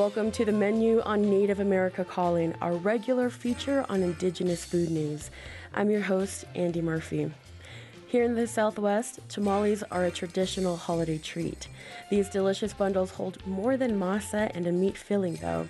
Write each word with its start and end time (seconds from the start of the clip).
Welcome 0.00 0.30
to 0.32 0.46
the 0.46 0.52
menu 0.52 1.02
on 1.02 1.28
Native 1.28 1.60
America 1.60 2.06
Calling, 2.06 2.54
our 2.62 2.72
regular 2.72 3.28
feature 3.28 3.84
on 3.90 4.02
Indigenous 4.02 4.64
food 4.64 4.90
news. 4.90 5.30
I'm 5.74 5.90
your 5.90 6.00
host, 6.00 6.46
Andy 6.54 6.80
Murphy. 6.80 7.30
Here 8.06 8.24
in 8.24 8.34
the 8.34 8.46
Southwest, 8.46 9.20
tamales 9.28 9.82
are 9.90 10.06
a 10.06 10.10
traditional 10.10 10.78
holiday 10.78 11.18
treat. 11.18 11.68
These 12.10 12.30
delicious 12.30 12.72
bundles 12.72 13.10
hold 13.10 13.46
more 13.46 13.76
than 13.76 14.00
masa 14.00 14.50
and 14.54 14.66
a 14.66 14.72
meat 14.72 14.96
filling, 14.96 15.34
though. 15.34 15.68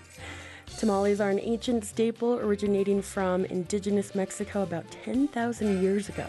Tamales 0.78 1.20
are 1.20 1.30
an 1.30 1.40
ancient 1.40 1.84
staple 1.84 2.34
originating 2.38 3.02
from 3.02 3.44
indigenous 3.46 4.14
Mexico 4.14 4.62
about 4.62 4.88
10,000 4.92 5.82
years 5.82 6.08
ago. 6.08 6.28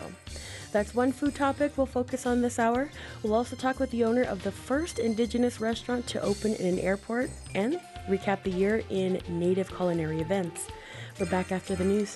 That's 0.72 0.96
one 0.96 1.12
food 1.12 1.36
topic 1.36 1.74
we'll 1.78 1.86
focus 1.86 2.26
on 2.26 2.42
this 2.42 2.58
hour. 2.58 2.90
We'll 3.24 3.34
also 3.34 3.56
talk 3.56 3.80
with 3.80 3.92
the 3.92 4.04
owner 4.04 4.24
of 4.24 4.44
the 4.44 4.52
first 4.52 5.00
indigenous 5.00 5.60
restaurant 5.60 6.08
to 6.08 6.22
open 6.22 6.56
in 6.56 6.66
an 6.66 6.80
airport 6.80 7.30
and 7.54 7.80
recap 8.10 8.44
the 8.44 8.52
year 8.52 8.84
in 8.90 9.22
native 9.28 9.76
culinary 9.76 10.22
events. 10.22 10.68
We're 11.20 11.26
back 11.26 11.52
after 11.52 11.76
the 11.76 11.84
news. 11.84 12.16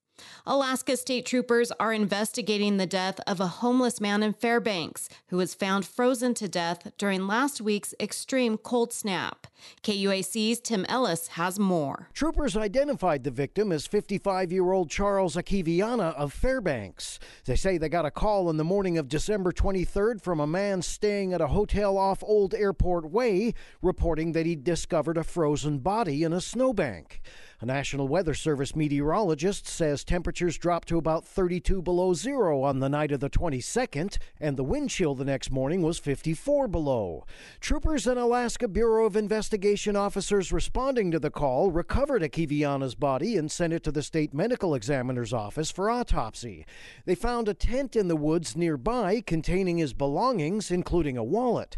Alaska 0.45 0.97
state 0.97 1.25
troopers 1.25 1.71
are 1.79 1.93
investigating 1.93 2.77
the 2.77 2.85
death 2.85 3.19
of 3.27 3.39
a 3.39 3.47
homeless 3.47 4.01
man 4.01 4.23
in 4.23 4.33
Fairbanks 4.33 5.09
who 5.27 5.37
was 5.37 5.53
found 5.53 5.85
frozen 5.85 6.33
to 6.35 6.47
death 6.47 6.91
during 6.97 7.27
last 7.27 7.61
week's 7.61 7.93
extreme 7.99 8.57
cold 8.57 8.91
snap. 8.91 9.47
KUAC's 9.83 10.59
Tim 10.59 10.85
Ellis 10.89 11.29
has 11.29 11.59
more. 11.59 12.09
Troopers 12.13 12.57
identified 12.57 13.23
the 13.23 13.31
victim 13.31 13.71
as 13.71 13.87
55 13.87 14.51
year 14.51 14.71
old 14.71 14.89
Charles 14.89 15.35
Akiviana 15.35 16.13
of 16.15 16.33
Fairbanks. 16.33 17.19
They 17.45 17.55
say 17.55 17.77
they 17.77 17.89
got 17.89 18.05
a 18.05 18.11
call 18.11 18.49
in 18.49 18.57
the 18.57 18.63
morning 18.63 18.97
of 18.97 19.07
December 19.07 19.51
23rd 19.51 20.21
from 20.21 20.39
a 20.39 20.47
man 20.47 20.81
staying 20.81 21.33
at 21.33 21.41
a 21.41 21.47
hotel 21.47 21.97
off 21.97 22.23
Old 22.23 22.53
Airport 22.53 23.11
Way 23.11 23.53
reporting 23.81 24.31
that 24.33 24.45
he'd 24.45 24.63
discovered 24.63 25.17
a 25.17 25.23
frozen 25.23 25.79
body 25.79 26.23
in 26.23 26.33
a 26.33 26.41
snowbank. 26.41 27.21
A 27.61 27.65
National 27.67 28.07
Weather 28.07 28.33
Service 28.33 28.75
meteorologist 28.75 29.67
says 29.67 30.03
temperatures 30.03 30.57
dropped 30.57 30.87
to 30.87 30.97
about 30.97 31.27
32 31.27 31.83
below 31.83 32.15
zero 32.15 32.63
on 32.63 32.79
the 32.79 32.89
night 32.89 33.11
of 33.11 33.19
the 33.19 33.29
22nd, 33.29 34.17
and 34.39 34.57
the 34.57 34.63
wind 34.63 34.89
chill 34.89 35.13
the 35.13 35.23
next 35.23 35.51
morning 35.51 35.83
was 35.83 35.99
54 35.99 36.67
below. 36.67 37.23
Troopers 37.59 38.07
and 38.07 38.17
Alaska 38.19 38.67
Bureau 38.67 39.05
of 39.05 39.15
Investigation 39.15 39.95
officers 39.95 40.51
responding 40.51 41.11
to 41.11 41.19
the 41.19 41.29
call 41.29 41.69
recovered 41.69 42.23
Akiviana's 42.23 42.95
body 42.95 43.37
and 43.37 43.51
sent 43.51 43.73
it 43.73 43.83
to 43.83 43.91
the 43.91 44.01
state 44.01 44.33
medical 44.33 44.73
examiner's 44.73 45.31
office 45.31 45.69
for 45.69 45.91
autopsy. 45.91 46.65
They 47.05 47.13
found 47.13 47.47
a 47.47 47.53
tent 47.53 47.95
in 47.95 48.07
the 48.07 48.15
woods 48.15 48.55
nearby 48.55 49.21
containing 49.21 49.77
his 49.77 49.93
belongings, 49.93 50.71
including 50.71 51.15
a 51.15 51.23
wallet. 51.23 51.77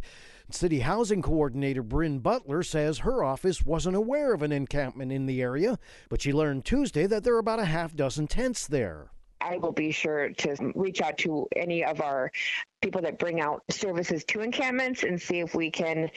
City 0.50 0.80
Housing 0.82 1.22
Coordinator 1.22 1.82
Bryn 1.82 2.20
Butler 2.20 2.64
says 2.64 3.00
her 3.00 3.24
office 3.24 3.66
wasn't 3.66 3.96
aware 3.96 4.34
of 4.34 4.42
an 4.42 4.52
encampment 4.52 5.12
in 5.12 5.26
the 5.26 5.42
area, 5.42 5.80
but 6.10 6.22
she 6.22 6.34
learned 6.34 6.66
Tuesday 6.66 7.08
that 7.08 7.24
there 7.24 7.36
are 7.36 7.40
about 7.40 7.60
a 7.60 7.66
half 7.66 7.96
dozen 7.96 8.28
tents 8.28 8.68
there. 8.68 9.13
I 9.44 9.58
will 9.58 9.72
be 9.72 9.92
sure 9.92 10.30
to 10.30 10.72
reach 10.76 11.02
out 11.02 11.18
to 11.20 11.48
any 11.56 11.84
of 11.84 12.02
our 12.02 12.32
people 12.82 13.02
that 13.02 13.20
bring 13.20 13.42
out 13.42 13.64
services 13.70 14.24
to 14.26 14.42
encampments 14.42 15.04
and 15.04 15.22
see 15.22 15.40
if 15.40 15.54
we 15.54 15.70
can 15.70 16.10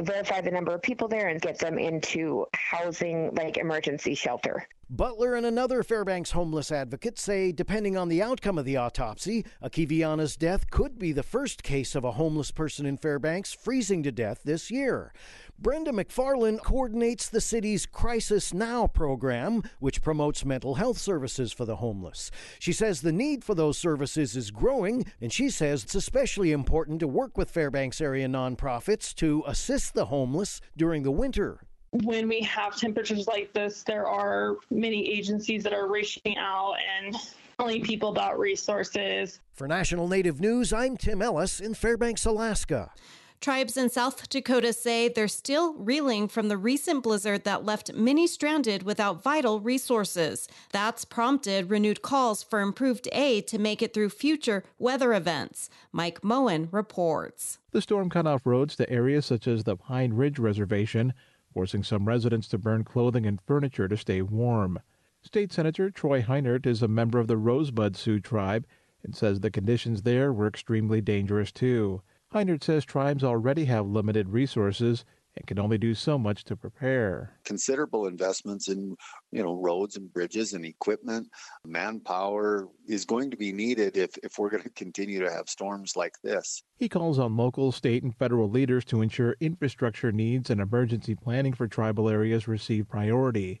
verify 0.00 0.40
the 0.40 0.50
number 0.50 0.74
of 0.74 0.82
people 0.82 1.08
there 1.08 1.28
and 1.28 1.40
get 1.40 1.58
them 1.58 1.78
into 1.78 2.46
housing 2.54 3.34
like 3.34 3.56
emergency 3.56 4.14
shelter. 4.14 4.66
Butler 4.90 5.34
and 5.34 5.44
another 5.44 5.82
Fairbanks 5.82 6.30
homeless 6.30 6.72
advocate 6.72 7.18
say, 7.18 7.52
depending 7.52 7.96
on 7.96 8.08
the 8.08 8.22
outcome 8.22 8.56
of 8.56 8.64
the 8.64 8.78
autopsy, 8.78 9.44
Akiviana's 9.62 10.36
death 10.36 10.70
could 10.70 10.98
be 10.98 11.12
the 11.12 11.22
first 11.22 11.62
case 11.62 11.94
of 11.94 12.04
a 12.04 12.12
homeless 12.12 12.50
person 12.50 12.86
in 12.86 12.96
Fairbanks 12.96 13.52
freezing 13.52 14.02
to 14.04 14.12
death 14.12 14.40
this 14.44 14.70
year. 14.70 15.12
Brenda 15.60 15.90
McFarland 15.90 16.62
coordinates 16.62 17.28
the 17.28 17.40
city's 17.40 17.84
Crisis 17.84 18.54
Now 18.54 18.86
program, 18.86 19.64
which 19.80 20.02
promotes 20.02 20.44
mental 20.44 20.76
health 20.76 20.98
services 20.98 21.52
for 21.52 21.64
the 21.64 21.76
homeless. 21.76 22.30
She 22.60 22.72
says 22.72 23.00
the 23.00 23.10
need 23.10 23.42
for 23.42 23.56
those 23.56 23.76
services 23.76 24.36
is 24.36 24.52
growing, 24.52 25.04
and 25.20 25.32
she 25.32 25.50
says 25.50 25.82
it's 25.82 25.96
especially 25.96 26.52
important 26.52 27.00
to 27.00 27.08
work 27.08 27.36
with 27.36 27.50
Fairbanks 27.50 28.00
area 28.00 28.28
nonprofits 28.28 29.12
to 29.16 29.42
assist 29.48 29.94
the 29.94 30.06
homeless 30.06 30.60
during 30.76 31.02
the 31.02 31.10
winter 31.10 31.60
when 31.90 32.28
we 32.28 32.42
have 32.42 32.76
temperatures 32.76 33.26
like 33.26 33.52
this, 33.54 33.82
there 33.82 34.06
are 34.06 34.56
many 34.70 35.10
agencies 35.10 35.62
that 35.62 35.72
are 35.72 35.90
reaching 35.90 36.36
out 36.36 36.74
and 36.98 37.16
telling 37.58 37.82
people 37.82 38.10
about 38.10 38.38
resources. 38.38 39.40
For 39.54 39.66
National 39.66 40.06
Native 40.06 40.38
News, 40.38 40.72
I'm 40.72 40.98
Tim 40.98 41.22
Ellis 41.22 41.60
in 41.60 41.72
Fairbanks, 41.72 42.26
Alaska. 42.26 42.92
Tribes 43.40 43.76
in 43.76 43.88
South 43.88 44.28
Dakota 44.28 44.72
say 44.72 45.08
they're 45.08 45.28
still 45.28 45.74
reeling 45.74 46.26
from 46.26 46.48
the 46.48 46.56
recent 46.56 47.04
blizzard 47.04 47.44
that 47.44 47.64
left 47.64 47.92
many 47.92 48.26
stranded 48.26 48.82
without 48.82 49.22
vital 49.22 49.60
resources. 49.60 50.48
That's 50.72 51.04
prompted 51.04 51.70
renewed 51.70 52.02
calls 52.02 52.42
for 52.42 52.60
improved 52.60 53.08
aid 53.12 53.46
to 53.48 53.58
make 53.58 53.80
it 53.80 53.94
through 53.94 54.10
future 54.10 54.64
weather 54.78 55.14
events. 55.14 55.70
Mike 55.92 56.24
Moen 56.24 56.68
reports. 56.72 57.58
The 57.70 57.80
storm 57.80 58.10
cut 58.10 58.26
off 58.26 58.44
roads 58.44 58.74
to 58.76 58.90
areas 58.90 59.26
such 59.26 59.46
as 59.46 59.62
the 59.62 59.76
Pine 59.76 60.14
Ridge 60.14 60.40
Reservation, 60.40 61.14
forcing 61.54 61.84
some 61.84 62.08
residents 62.08 62.48
to 62.48 62.58
burn 62.58 62.82
clothing 62.82 63.24
and 63.24 63.40
furniture 63.40 63.86
to 63.86 63.96
stay 63.96 64.20
warm. 64.20 64.80
State 65.22 65.52
Senator 65.52 65.90
Troy 65.90 66.22
Heinert 66.22 66.66
is 66.66 66.82
a 66.82 66.88
member 66.88 67.20
of 67.20 67.28
the 67.28 67.36
Rosebud 67.36 67.96
Sioux 67.96 68.18
tribe 68.18 68.66
and 69.04 69.14
says 69.14 69.38
the 69.40 69.50
conditions 69.50 70.02
there 70.02 70.32
were 70.32 70.48
extremely 70.48 71.00
dangerous 71.00 71.52
too. 71.52 72.02
Heinert 72.34 72.62
says 72.62 72.84
tribes 72.84 73.24
already 73.24 73.64
have 73.64 73.86
limited 73.86 74.28
resources 74.28 75.04
and 75.34 75.46
can 75.46 75.58
only 75.58 75.78
do 75.78 75.94
so 75.94 76.18
much 76.18 76.44
to 76.44 76.56
prepare. 76.56 77.38
Considerable 77.44 78.06
investments 78.06 78.68
in, 78.68 78.96
you 79.30 79.42
know, 79.42 79.54
roads 79.54 79.96
and 79.96 80.12
bridges 80.12 80.52
and 80.52 80.64
equipment, 80.64 81.28
manpower 81.64 82.68
is 82.86 83.04
going 83.04 83.30
to 83.30 83.36
be 83.36 83.52
needed 83.52 83.96
if, 83.96 84.10
if 84.22 84.38
we're 84.38 84.50
going 84.50 84.62
to 84.62 84.70
continue 84.70 85.20
to 85.20 85.32
have 85.32 85.48
storms 85.48 85.96
like 85.96 86.14
this. 86.22 86.62
He 86.76 86.88
calls 86.88 87.18
on 87.18 87.36
local, 87.36 87.72
state, 87.72 88.02
and 88.02 88.14
federal 88.14 88.50
leaders 88.50 88.84
to 88.86 89.00
ensure 89.00 89.36
infrastructure 89.40 90.12
needs 90.12 90.50
and 90.50 90.60
emergency 90.60 91.14
planning 91.14 91.54
for 91.54 91.68
tribal 91.68 92.08
areas 92.08 92.48
receive 92.48 92.88
priority. 92.88 93.60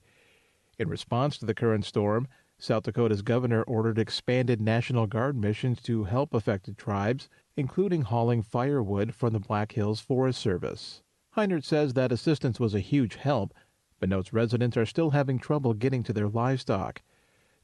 In 0.78 0.88
response 0.88 1.38
to 1.38 1.46
the 1.46 1.54
current 1.54 1.84
storm, 1.84 2.28
South 2.58 2.82
Dakota's 2.82 3.22
governor 3.22 3.62
ordered 3.62 3.98
expanded 3.98 4.60
National 4.60 5.06
Guard 5.06 5.36
missions 5.36 5.80
to 5.82 6.04
help 6.04 6.34
affected 6.34 6.76
tribes 6.76 7.28
including 7.58 8.02
hauling 8.02 8.40
firewood 8.40 9.12
from 9.12 9.32
the 9.32 9.40
Black 9.40 9.72
Hills 9.72 9.98
Forest 9.98 10.40
Service. 10.40 11.02
Heinert 11.36 11.64
says 11.64 11.94
that 11.94 12.12
assistance 12.12 12.60
was 12.60 12.72
a 12.72 12.78
huge 12.78 13.16
help, 13.16 13.52
but 13.98 14.08
notes 14.08 14.32
residents 14.32 14.76
are 14.76 14.86
still 14.86 15.10
having 15.10 15.40
trouble 15.40 15.74
getting 15.74 16.04
to 16.04 16.12
their 16.12 16.28
livestock. 16.28 17.02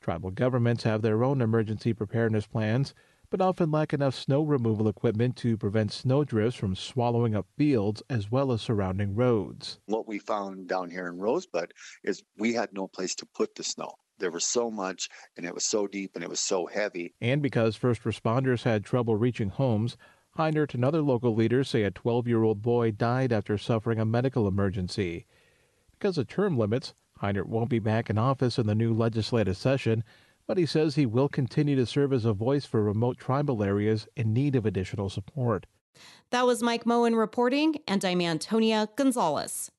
Tribal 0.00 0.32
governments 0.32 0.82
have 0.82 1.02
their 1.02 1.22
own 1.22 1.40
emergency 1.40 1.92
preparedness 1.92 2.48
plans, 2.48 2.92
but 3.30 3.40
often 3.40 3.70
lack 3.70 3.92
enough 3.92 4.16
snow 4.16 4.42
removal 4.42 4.88
equipment 4.88 5.36
to 5.36 5.56
prevent 5.56 5.92
snowdrifts 5.92 6.58
from 6.58 6.74
swallowing 6.74 7.36
up 7.36 7.46
fields 7.56 8.02
as 8.10 8.32
well 8.32 8.50
as 8.50 8.62
surrounding 8.62 9.14
roads. 9.14 9.78
What 9.86 10.08
we 10.08 10.18
found 10.18 10.66
down 10.66 10.90
here 10.90 11.06
in 11.06 11.18
Rosebud 11.18 11.72
is 12.02 12.24
we 12.36 12.52
had 12.52 12.72
no 12.72 12.88
place 12.88 13.14
to 13.16 13.26
put 13.26 13.54
the 13.54 13.62
snow. 13.62 13.94
There 14.18 14.30
was 14.30 14.44
so 14.44 14.70
much, 14.70 15.08
and 15.36 15.44
it 15.44 15.54
was 15.54 15.64
so 15.64 15.86
deep, 15.86 16.12
and 16.14 16.22
it 16.22 16.30
was 16.30 16.40
so 16.40 16.66
heavy. 16.66 17.14
And 17.20 17.42
because 17.42 17.76
first 17.76 18.02
responders 18.04 18.62
had 18.62 18.84
trouble 18.84 19.16
reaching 19.16 19.50
homes, 19.50 19.96
Heinert 20.36 20.74
and 20.74 20.84
other 20.84 21.02
local 21.02 21.34
leaders 21.34 21.68
say 21.68 21.82
a 21.84 21.90
12 21.90 22.26
year 22.26 22.42
old 22.42 22.62
boy 22.62 22.90
died 22.90 23.32
after 23.32 23.56
suffering 23.56 23.98
a 24.00 24.04
medical 24.04 24.48
emergency. 24.48 25.26
Because 25.92 26.18
of 26.18 26.28
term 26.28 26.58
limits, 26.58 26.94
Heinert 27.22 27.46
won't 27.46 27.70
be 27.70 27.78
back 27.78 28.10
in 28.10 28.18
office 28.18 28.58
in 28.58 28.66
the 28.66 28.74
new 28.74 28.92
legislative 28.92 29.56
session, 29.56 30.02
but 30.46 30.58
he 30.58 30.66
says 30.66 30.94
he 30.94 31.06
will 31.06 31.28
continue 31.28 31.76
to 31.76 31.86
serve 31.86 32.12
as 32.12 32.24
a 32.24 32.32
voice 32.32 32.66
for 32.66 32.82
remote 32.82 33.18
tribal 33.18 33.62
areas 33.62 34.08
in 34.16 34.32
need 34.32 34.56
of 34.56 34.66
additional 34.66 35.08
support. 35.08 35.66
That 36.30 36.46
was 36.46 36.62
Mike 36.62 36.84
Moen 36.84 37.14
reporting, 37.14 37.76
and 37.86 38.04
I'm 38.04 38.20
Antonia 38.20 38.88
Gonzalez. 38.96 39.70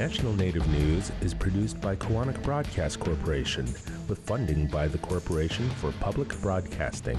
National 0.00 0.32
Native 0.32 0.66
News 0.68 1.12
is 1.20 1.34
produced 1.34 1.78
by 1.78 1.94
Koahnic 1.94 2.42
Broadcast 2.42 2.98
Corporation 2.98 3.66
with 4.08 4.18
funding 4.20 4.66
by 4.66 4.88
the 4.88 4.96
Corporation 4.96 5.68
for 5.72 5.92
Public 6.00 6.40
Broadcasting. 6.40 7.18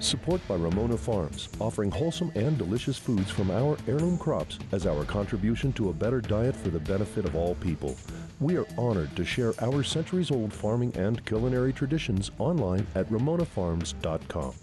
Support 0.00 0.40
by 0.48 0.54
Ramona 0.54 0.96
Farms, 0.96 1.50
offering 1.60 1.90
wholesome 1.90 2.32
and 2.34 2.56
delicious 2.56 2.96
foods 2.96 3.30
from 3.30 3.50
our 3.50 3.76
heirloom 3.86 4.16
crops 4.16 4.58
as 4.72 4.86
our 4.86 5.04
contribution 5.04 5.70
to 5.74 5.90
a 5.90 5.92
better 5.92 6.22
diet 6.22 6.56
for 6.56 6.70
the 6.70 6.80
benefit 6.80 7.26
of 7.26 7.36
all 7.36 7.56
people. 7.56 7.94
We 8.40 8.56
are 8.56 8.66
honored 8.78 9.14
to 9.16 9.24
share 9.26 9.52
our 9.60 9.82
centuries 9.82 10.30
old 10.30 10.50
farming 10.50 10.96
and 10.96 11.22
culinary 11.26 11.74
traditions 11.74 12.30
online 12.38 12.86
at 12.94 13.06
ramonafarms.com. 13.10 14.54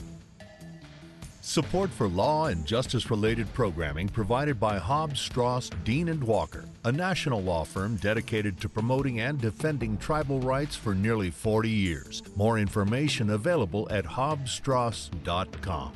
Support 1.49 1.89
for 1.89 2.07
law 2.07 2.45
and 2.45 2.63
justice 2.63 3.09
related 3.09 3.51
programming 3.55 4.07
provided 4.07 4.59
by 4.59 4.77
Hobbs, 4.77 5.19
Strauss, 5.19 5.71
Dean 5.83 6.09
and 6.09 6.23
Walker, 6.23 6.65
a 6.85 6.91
national 6.91 7.41
law 7.41 7.63
firm 7.63 7.95
dedicated 7.95 8.61
to 8.61 8.69
promoting 8.69 9.21
and 9.21 9.41
defending 9.41 9.97
tribal 9.97 10.39
rights 10.41 10.75
for 10.75 10.93
nearly 10.93 11.31
40 11.31 11.67
years. 11.67 12.21
More 12.35 12.59
information 12.59 13.31
available 13.31 13.87
at 13.89 14.05
hobbsstrauss.com. 14.05 15.93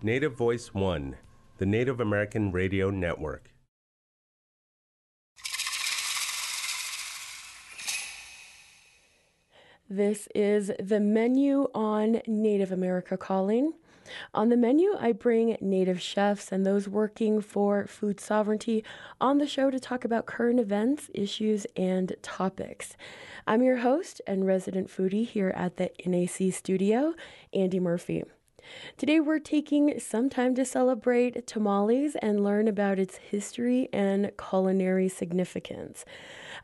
Native 0.00 0.38
Voice 0.38 0.72
One, 0.72 1.16
the 1.58 1.66
Native 1.66 2.00
American 2.00 2.50
Radio 2.50 2.88
Network. 2.88 3.53
This 9.96 10.26
is 10.34 10.72
the 10.80 10.98
menu 10.98 11.68
on 11.72 12.20
Native 12.26 12.72
America 12.72 13.16
Calling. 13.16 13.74
On 14.34 14.48
the 14.48 14.56
menu, 14.56 14.96
I 14.98 15.12
bring 15.12 15.56
Native 15.60 16.02
chefs 16.02 16.50
and 16.50 16.66
those 16.66 16.88
working 16.88 17.40
for 17.40 17.86
food 17.86 18.18
sovereignty 18.18 18.82
on 19.20 19.38
the 19.38 19.46
show 19.46 19.70
to 19.70 19.78
talk 19.78 20.04
about 20.04 20.26
current 20.26 20.58
events, 20.58 21.10
issues, 21.14 21.64
and 21.76 22.16
topics. 22.22 22.96
I'm 23.46 23.62
your 23.62 23.76
host 23.76 24.20
and 24.26 24.44
resident 24.44 24.88
foodie 24.88 25.28
here 25.28 25.52
at 25.54 25.76
the 25.76 25.92
NAC 26.04 26.52
studio, 26.52 27.14
Andy 27.52 27.78
Murphy. 27.78 28.24
Today, 28.96 29.20
we're 29.20 29.38
taking 29.38 29.98
some 30.00 30.30
time 30.30 30.54
to 30.54 30.64
celebrate 30.64 31.46
tamales 31.46 32.16
and 32.22 32.42
learn 32.42 32.68
about 32.68 32.98
its 32.98 33.16
history 33.16 33.88
and 33.92 34.30
culinary 34.38 35.08
significance. 35.08 36.04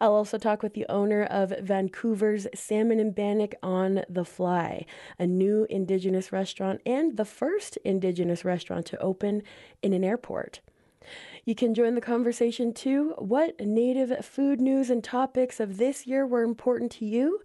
I'll 0.01 0.15
also 0.15 0.39
talk 0.39 0.63
with 0.63 0.75
the 0.75 0.87
owner 0.89 1.25
of 1.25 1.53
Vancouver's 1.61 2.47
Salmon 2.55 3.01
and 3.01 3.15
Bannock 3.15 3.55
on 3.63 4.05
the 4.09 4.25
Fly, 4.25 4.87
a 5.19 5.27
new 5.27 5.67
Indigenous 5.69 6.33
restaurant 6.33 6.81
and 6.87 7.17
the 7.17 7.25
first 7.25 7.77
Indigenous 7.85 8.45
restaurant 8.45 8.87
to 8.87 9.01
open 9.01 9.43
in 9.83 9.93
an 9.93 10.05
airport. 10.05 10.61
You 11.45 11.55
can 11.55 11.75
join 11.75 11.95
the 11.95 12.01
conversation 12.01 12.73
too. 12.73 13.15
What 13.19 13.59
Native 13.59 14.25
food 14.25 14.61
news 14.61 14.91
and 14.91 15.03
topics 15.03 15.59
of 15.59 15.79
this 15.79 16.07
year 16.07 16.27
were 16.27 16.43
important 16.43 16.93
to 16.93 17.05
you? 17.05 17.41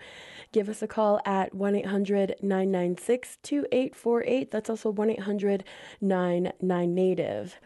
Give 0.56 0.70
us 0.70 0.82
a 0.82 0.88
call 0.88 1.20
at 1.26 1.54
1 1.54 1.76
800 1.76 2.36
996 2.42 3.40
2848. 3.44 4.52
That's 4.52 4.70
also 4.70 4.90
1 4.90 5.10
800 5.10 5.66
99 6.00 6.96
Native. 6.96 7.60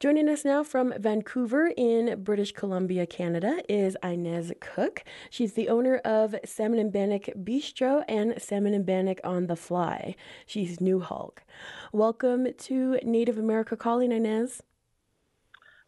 Joining 0.00 0.28
us 0.28 0.44
now 0.44 0.64
from 0.64 0.92
Vancouver 0.98 1.70
in 1.76 2.24
British 2.24 2.50
Columbia, 2.50 3.06
Canada, 3.06 3.62
is 3.68 3.96
Inez 4.02 4.52
Cook. 4.58 5.04
She's 5.30 5.52
the 5.52 5.68
owner 5.68 5.98
of 5.98 6.34
Salmon 6.44 6.80
and 6.80 6.92
Bannock 6.92 7.26
Bistro 7.38 8.02
and 8.08 8.34
Salmon 8.42 8.74
and 8.74 8.84
Bannock 8.84 9.20
on 9.22 9.46
the 9.46 9.54
Fly. 9.54 10.16
She's 10.44 10.78
Nuxalk. 10.78 11.38
Welcome 11.92 12.48
to 12.52 12.98
Native 13.04 13.38
America 13.38 13.76
Calling, 13.76 14.10
Inez. 14.10 14.60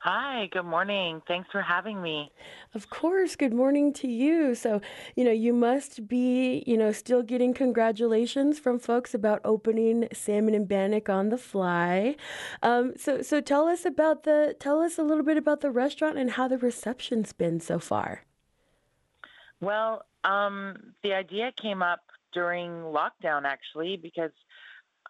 Hi, 0.09 0.47
good 0.53 0.67
morning. 0.67 1.21
Thanks 1.27 1.49
for 1.51 1.61
having 1.61 2.01
me. 2.01 2.31
Of 2.75 2.91
course, 2.91 3.35
good 3.35 3.53
morning 3.53 3.93
to 3.95 4.07
you. 4.07 4.55
So, 4.55 4.81
you 5.17 5.25
know, 5.25 5.33
you 5.33 5.53
must 5.53 6.07
be, 6.07 6.63
you 6.65 6.77
know, 6.77 6.93
still 6.93 7.25
getting 7.25 7.53
congratulations 7.53 8.61
from 8.61 8.79
folks 8.79 9.15
about 9.15 9.41
opening 9.45 10.07
Salmon 10.13 10.55
and 10.55 10.69
Bannock 10.69 11.09
on 11.09 11.31
the 11.31 11.37
fly. 11.37 12.15
Um, 12.63 12.93
so, 12.97 13.21
so 13.21 13.41
tell 13.41 13.67
us 13.67 13.85
about 13.85 14.23
the, 14.23 14.55
tell 14.61 14.81
us 14.81 14.97
a 14.97 15.03
little 15.03 15.25
bit 15.25 15.37
about 15.37 15.61
the 15.61 15.73
restaurant 15.73 16.17
and 16.17 16.31
how 16.31 16.47
the 16.47 16.59
reception's 16.59 17.33
been 17.33 17.59
so 17.59 17.81
far. 17.81 18.23
Well, 19.61 20.05
um, 20.23 20.93
the 21.03 21.15
idea 21.15 21.51
came 21.61 21.83
up 21.83 22.03
during 22.33 22.71
lockdown 22.71 23.43
actually 23.43 23.97
because 23.97 24.31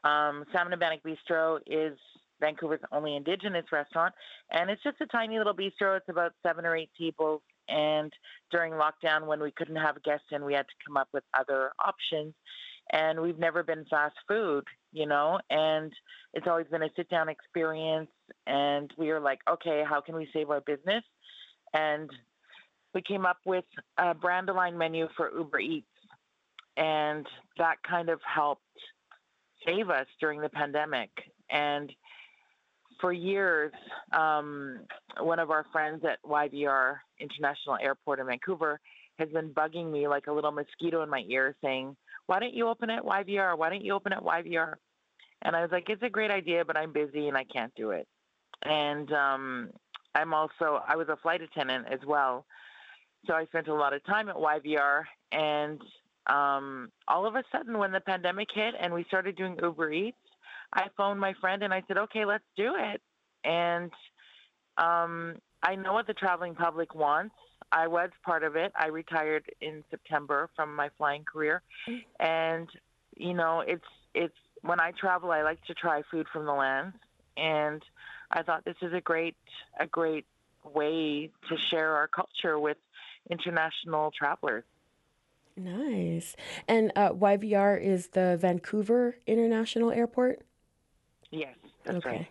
um, 0.05 0.47
Salmon 0.53 0.73
and 0.73 0.81
Bannock 0.81 1.03
Bistro 1.03 1.59
is 1.67 1.99
Vancouver's 2.41 2.81
only 2.93 3.17
Indigenous 3.17 3.65
restaurant, 3.73 4.15
and 4.51 4.71
it's 4.71 4.83
just 4.83 5.01
a 5.01 5.07
tiny 5.07 5.39
little 5.39 5.55
bistro. 5.55 5.97
It's 5.97 6.09
about 6.09 6.33
seven 6.45 6.65
or 6.65 6.77
eight 6.77 6.91
tables. 6.99 7.43
And 7.69 8.13
during 8.51 8.75
lockdown, 8.75 9.27
when 9.27 9.41
we 9.41 9.51
couldn't 9.51 9.77
have 9.77 10.03
guests 10.03 10.27
in, 10.31 10.45
we 10.45 10.55
had 10.55 10.67
to 10.69 10.75
come 10.87 10.97
up 10.97 11.09
with 11.13 11.25
other 11.39 11.73
options. 11.85 12.35
And 12.93 13.21
we've 13.21 13.39
never 13.39 13.65
been 13.65 13.85
fast 13.91 14.15
food, 14.29 14.65
you 14.93 15.07
know, 15.07 15.41
and 15.51 15.93
it's 16.35 16.47
always 16.47 16.69
been 16.69 16.85
a 16.85 16.89
sit 16.95 17.09
down 17.09 17.29
experience. 17.29 18.11
And 18.47 18.93
we 18.97 19.09
were 19.09 19.19
like, 19.19 19.41
okay, 19.51 19.83
how 19.89 20.01
can 20.01 20.15
we 20.15 20.29
save 20.33 20.51
our 20.51 20.61
business? 20.61 21.03
And 21.75 22.09
we 22.95 23.03
came 23.03 23.27
up 23.27 23.39
with 23.45 23.65
a 23.99 24.15
brand 24.15 24.49
aligned 24.49 24.79
menu 24.79 25.09
for 25.17 25.33
Uber 25.37 25.59
Eats. 25.59 25.87
And 26.77 27.27
that 27.59 27.77
kind 27.89 28.09
of 28.09 28.21
helped 28.23 28.63
save 29.67 29.91
us 29.91 30.07
during 30.21 30.41
the 30.41 30.49
pandemic. 30.49 31.11
And 31.51 31.93
for 33.01 33.13
years, 33.13 33.73
um, 34.13 34.81
one 35.21 35.39
of 35.39 35.51
our 35.51 35.65
friends 35.73 36.03
at 36.05 36.23
YVR 36.25 36.97
International 37.19 37.77
Airport 37.81 38.21
in 38.21 38.27
Vancouver 38.27 38.81
has 39.19 39.29
been 39.31 39.51
bugging 39.51 39.91
me 39.91 40.09
like 40.09 40.27
a 40.27 40.33
little 40.33 40.53
mosquito 40.53 41.03
in 41.03 41.09
my 41.09 41.25
ear 41.29 41.55
saying, 41.63 41.97
Why 42.27 42.39
don't 42.39 42.55
you 42.55 42.69
open 42.69 42.91
at 42.91 43.03
YVR? 43.03 43.57
Why 43.59 43.71
don't 43.71 43.85
you 43.85 43.95
open 43.95 44.13
at 44.13 44.23
YVR? 44.23 44.75
And 45.43 45.57
I 45.57 45.63
was 45.63 45.71
like, 45.71 45.89
It's 45.89 46.03
a 46.03 46.11
great 46.11 46.31
idea, 46.31 46.65
but 46.65 46.77
I'm 46.77 46.93
busy 46.93 47.29
and 47.29 47.37
I 47.37 47.45
can't 47.45 47.75
do 47.75 47.91
it. 47.91 48.07
And 48.63 49.11
um, 49.13 49.71
I'm 50.15 50.35
also, 50.35 50.81
I 50.87 50.97
was 50.97 51.09
a 51.09 51.17
flight 51.17 51.43
attendant 51.43 51.87
as 51.91 52.01
well. 52.07 52.47
So 53.27 53.35
I 53.35 53.45
spent 53.47 53.69
a 53.69 53.75
lot 53.75 53.93
of 53.93 54.05
time 54.05 54.29
at 54.29 54.37
YVR. 54.37 55.03
And 55.33 55.81
um, 56.27 56.91
all 57.09 57.27
of 57.27 57.35
a 57.35 57.43
sudden, 57.53 57.79
when 57.79 57.93
the 57.93 58.01
pandemic 58.01 58.49
hit 58.55 58.75
and 58.81 58.93
we 58.93 59.05
started 59.05 59.37
doing 59.37 59.57
Uber 59.63 59.93
Eats, 59.93 60.17
I 60.77 60.89
phoned 60.97 61.19
my 61.19 61.33
friend 61.41 61.63
and 61.63 61.73
I 61.73 61.83
said, 61.89 61.97
okay, 61.97 62.27
let's 62.27 62.45
do 62.57 62.75
it. 62.77 63.01
And 63.45 63.91
um, 64.77 65.37
I 65.63 65.75
know 65.75 65.95
what 65.95 66.07
the 66.07 66.13
traveling 66.13 66.55
public 66.55 66.95
wants. 66.95 67.35
I 67.73 67.89
was 67.89 68.11
part 68.25 68.45
of 68.45 68.55
it. 68.57 68.73
I 68.79 68.89
retired 68.89 69.45
in 69.61 69.83
September 69.91 70.51
from 70.55 70.77
my 70.77 70.91
flying 70.97 71.25
career, 71.25 71.63
and 72.21 72.69
you 73.17 73.35
know, 73.35 73.61
it's 73.67 73.85
it's 74.15 74.37
when 74.63 74.79
I 74.79 74.93
travel, 74.93 75.33
I 75.33 75.43
like 75.43 75.65
to 75.65 75.75
try 75.75 76.03
food 76.11 76.27
from 76.33 76.45
the 76.45 76.53
land, 76.53 76.93
and 77.37 77.83
I 78.31 78.43
thought 78.43 78.65
this 78.65 78.77
is 78.83 78.93
a 78.93 79.01
great 79.01 79.37
a 79.81 79.87
great 79.87 80.27
way 80.63 81.31
to 81.49 81.57
share 81.71 81.97
our 81.97 82.07
culture 82.07 82.59
with 82.59 82.77
international 83.31 84.13
travelers. 84.17 84.65
Nice. 85.57 86.37
And 86.69 86.93
uh, 86.95 87.13
YVR 87.13 87.83
is 87.83 88.09
the 88.09 88.37
Vancouver 88.41 89.17
International 89.27 89.91
Airport? 89.91 90.45
Yes, 91.37 91.55
that's 91.85 91.99
okay. 91.99 92.09
right. 92.09 92.29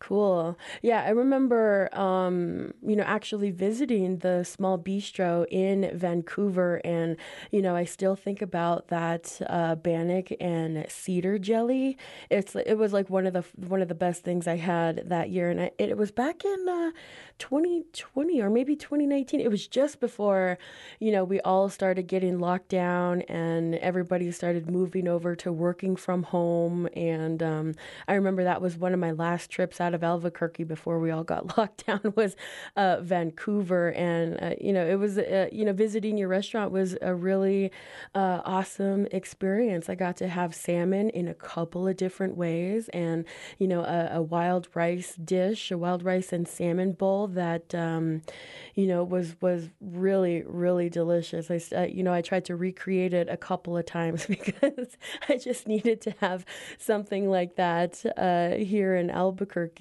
Cool. 0.00 0.56
Yeah, 0.80 1.02
I 1.02 1.10
remember, 1.10 1.88
um, 1.92 2.72
you 2.86 2.94
know, 2.94 3.02
actually 3.02 3.50
visiting 3.50 4.18
the 4.18 4.44
small 4.44 4.78
bistro 4.78 5.44
in 5.50 5.90
Vancouver, 5.92 6.80
and 6.84 7.16
you 7.50 7.60
know, 7.60 7.74
I 7.74 7.84
still 7.84 8.14
think 8.14 8.40
about 8.40 8.88
that 8.88 9.40
uh, 9.48 9.74
bannock 9.74 10.28
and 10.40 10.86
cedar 10.88 11.36
jelly. 11.38 11.98
It's 12.30 12.54
it 12.54 12.78
was 12.78 12.92
like 12.92 13.10
one 13.10 13.26
of 13.26 13.32
the 13.32 13.44
one 13.66 13.82
of 13.82 13.88
the 13.88 13.94
best 13.96 14.22
things 14.22 14.46
I 14.46 14.56
had 14.56 15.08
that 15.08 15.30
year, 15.30 15.50
and 15.50 15.60
I, 15.62 15.72
it 15.78 15.96
was 15.96 16.12
back 16.12 16.44
in 16.44 16.68
uh, 16.68 16.92
2020 17.38 18.40
or 18.40 18.50
maybe 18.50 18.76
2019. 18.76 19.40
It 19.40 19.50
was 19.50 19.66
just 19.66 19.98
before, 19.98 20.58
you 21.00 21.10
know, 21.10 21.24
we 21.24 21.40
all 21.40 21.68
started 21.68 22.06
getting 22.06 22.38
locked 22.38 22.68
down 22.68 23.22
and 23.22 23.74
everybody 23.76 24.30
started 24.30 24.70
moving 24.70 25.08
over 25.08 25.34
to 25.36 25.52
working 25.52 25.96
from 25.96 26.22
home, 26.22 26.88
and 26.94 27.42
um, 27.42 27.74
I 28.06 28.14
remember 28.14 28.44
that 28.44 28.60
was 28.62 28.76
one 28.76 28.92
of 28.94 29.00
my 29.00 29.12
last 29.12 29.50
trips 29.50 29.80
out 29.80 29.87
out 29.88 29.94
of 29.94 30.04
Albuquerque 30.04 30.64
before 30.64 31.00
we 31.00 31.10
all 31.10 31.24
got 31.24 31.56
locked 31.58 31.86
down 31.86 32.12
was 32.14 32.36
uh, 32.76 32.98
Vancouver, 33.00 33.92
and 33.92 34.38
uh, 34.40 34.54
you 34.60 34.72
know 34.72 34.86
it 34.86 34.96
was 34.96 35.16
uh, 35.16 35.48
you 35.50 35.64
know 35.64 35.72
visiting 35.72 36.18
your 36.18 36.28
restaurant 36.28 36.70
was 36.70 36.96
a 37.00 37.14
really 37.14 37.72
uh, 38.14 38.42
awesome 38.44 39.06
experience. 39.10 39.88
I 39.88 39.94
got 39.94 40.16
to 40.18 40.28
have 40.28 40.54
salmon 40.54 41.08
in 41.10 41.26
a 41.26 41.34
couple 41.34 41.88
of 41.88 41.96
different 41.96 42.36
ways, 42.36 42.90
and 42.90 43.24
you 43.58 43.66
know 43.66 43.82
a, 43.82 44.18
a 44.18 44.22
wild 44.22 44.68
rice 44.74 45.14
dish, 45.16 45.70
a 45.70 45.78
wild 45.78 46.02
rice 46.02 46.32
and 46.32 46.46
salmon 46.46 46.92
bowl 46.92 47.28
that 47.28 47.74
um, 47.74 48.20
you 48.74 48.86
know 48.86 49.02
was 49.02 49.36
was 49.40 49.70
really 49.80 50.42
really 50.46 50.90
delicious. 50.90 51.50
I 51.50 51.60
uh, 51.74 51.82
you 51.84 52.02
know 52.02 52.12
I 52.12 52.20
tried 52.20 52.44
to 52.46 52.56
recreate 52.56 53.14
it 53.14 53.28
a 53.30 53.38
couple 53.38 53.76
of 53.76 53.86
times 53.86 54.26
because 54.36 54.98
I 55.30 55.38
just 55.38 55.66
needed 55.66 56.02
to 56.02 56.14
have 56.20 56.44
something 56.76 57.30
like 57.30 57.56
that 57.56 58.04
uh, 58.18 58.50
here 58.62 58.94
in 58.94 59.08
Albuquerque. 59.10 59.77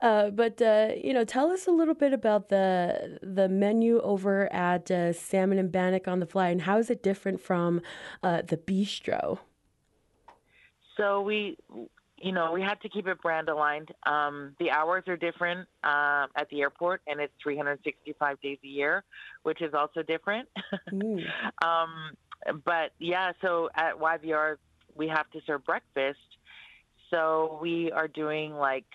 Uh, 0.00 0.30
but 0.30 0.60
uh, 0.60 0.90
you 1.02 1.12
know, 1.12 1.24
tell 1.24 1.50
us 1.50 1.66
a 1.66 1.70
little 1.70 1.94
bit 1.94 2.12
about 2.12 2.48
the 2.48 3.18
the 3.22 3.48
menu 3.48 4.00
over 4.00 4.52
at 4.52 4.90
uh, 4.90 5.12
Salmon 5.12 5.58
and 5.58 5.70
Bannock 5.70 6.08
on 6.08 6.20
the 6.20 6.26
Fly, 6.26 6.48
and 6.48 6.62
how 6.62 6.78
is 6.78 6.90
it 6.90 7.02
different 7.02 7.40
from 7.40 7.80
uh, 8.22 8.42
the 8.42 8.56
bistro? 8.56 9.38
So 10.96 11.22
we, 11.22 11.56
you 12.18 12.32
know, 12.32 12.52
we 12.52 12.62
had 12.62 12.80
to 12.82 12.88
keep 12.88 13.06
it 13.08 13.20
brand 13.20 13.48
aligned. 13.48 13.90
Um, 14.04 14.54
the 14.58 14.70
hours 14.70 15.04
are 15.08 15.16
different 15.16 15.68
uh, 15.82 16.26
at 16.36 16.48
the 16.50 16.60
airport, 16.60 17.02
and 17.06 17.20
it's 17.20 17.32
365 17.42 18.40
days 18.40 18.58
a 18.62 18.66
year, 18.66 19.04
which 19.42 19.62
is 19.62 19.74
also 19.74 20.02
different. 20.02 20.48
Mm. 20.92 21.24
um, 21.64 22.16
but 22.64 22.92
yeah, 22.98 23.32
so 23.40 23.70
at 23.74 23.98
YVR, 23.98 24.56
we 24.94 25.08
have 25.08 25.30
to 25.30 25.40
serve 25.46 25.64
breakfast. 25.64 26.18
So 27.10 27.58
we 27.62 27.90
are 27.92 28.08
doing 28.08 28.52
like, 28.52 28.86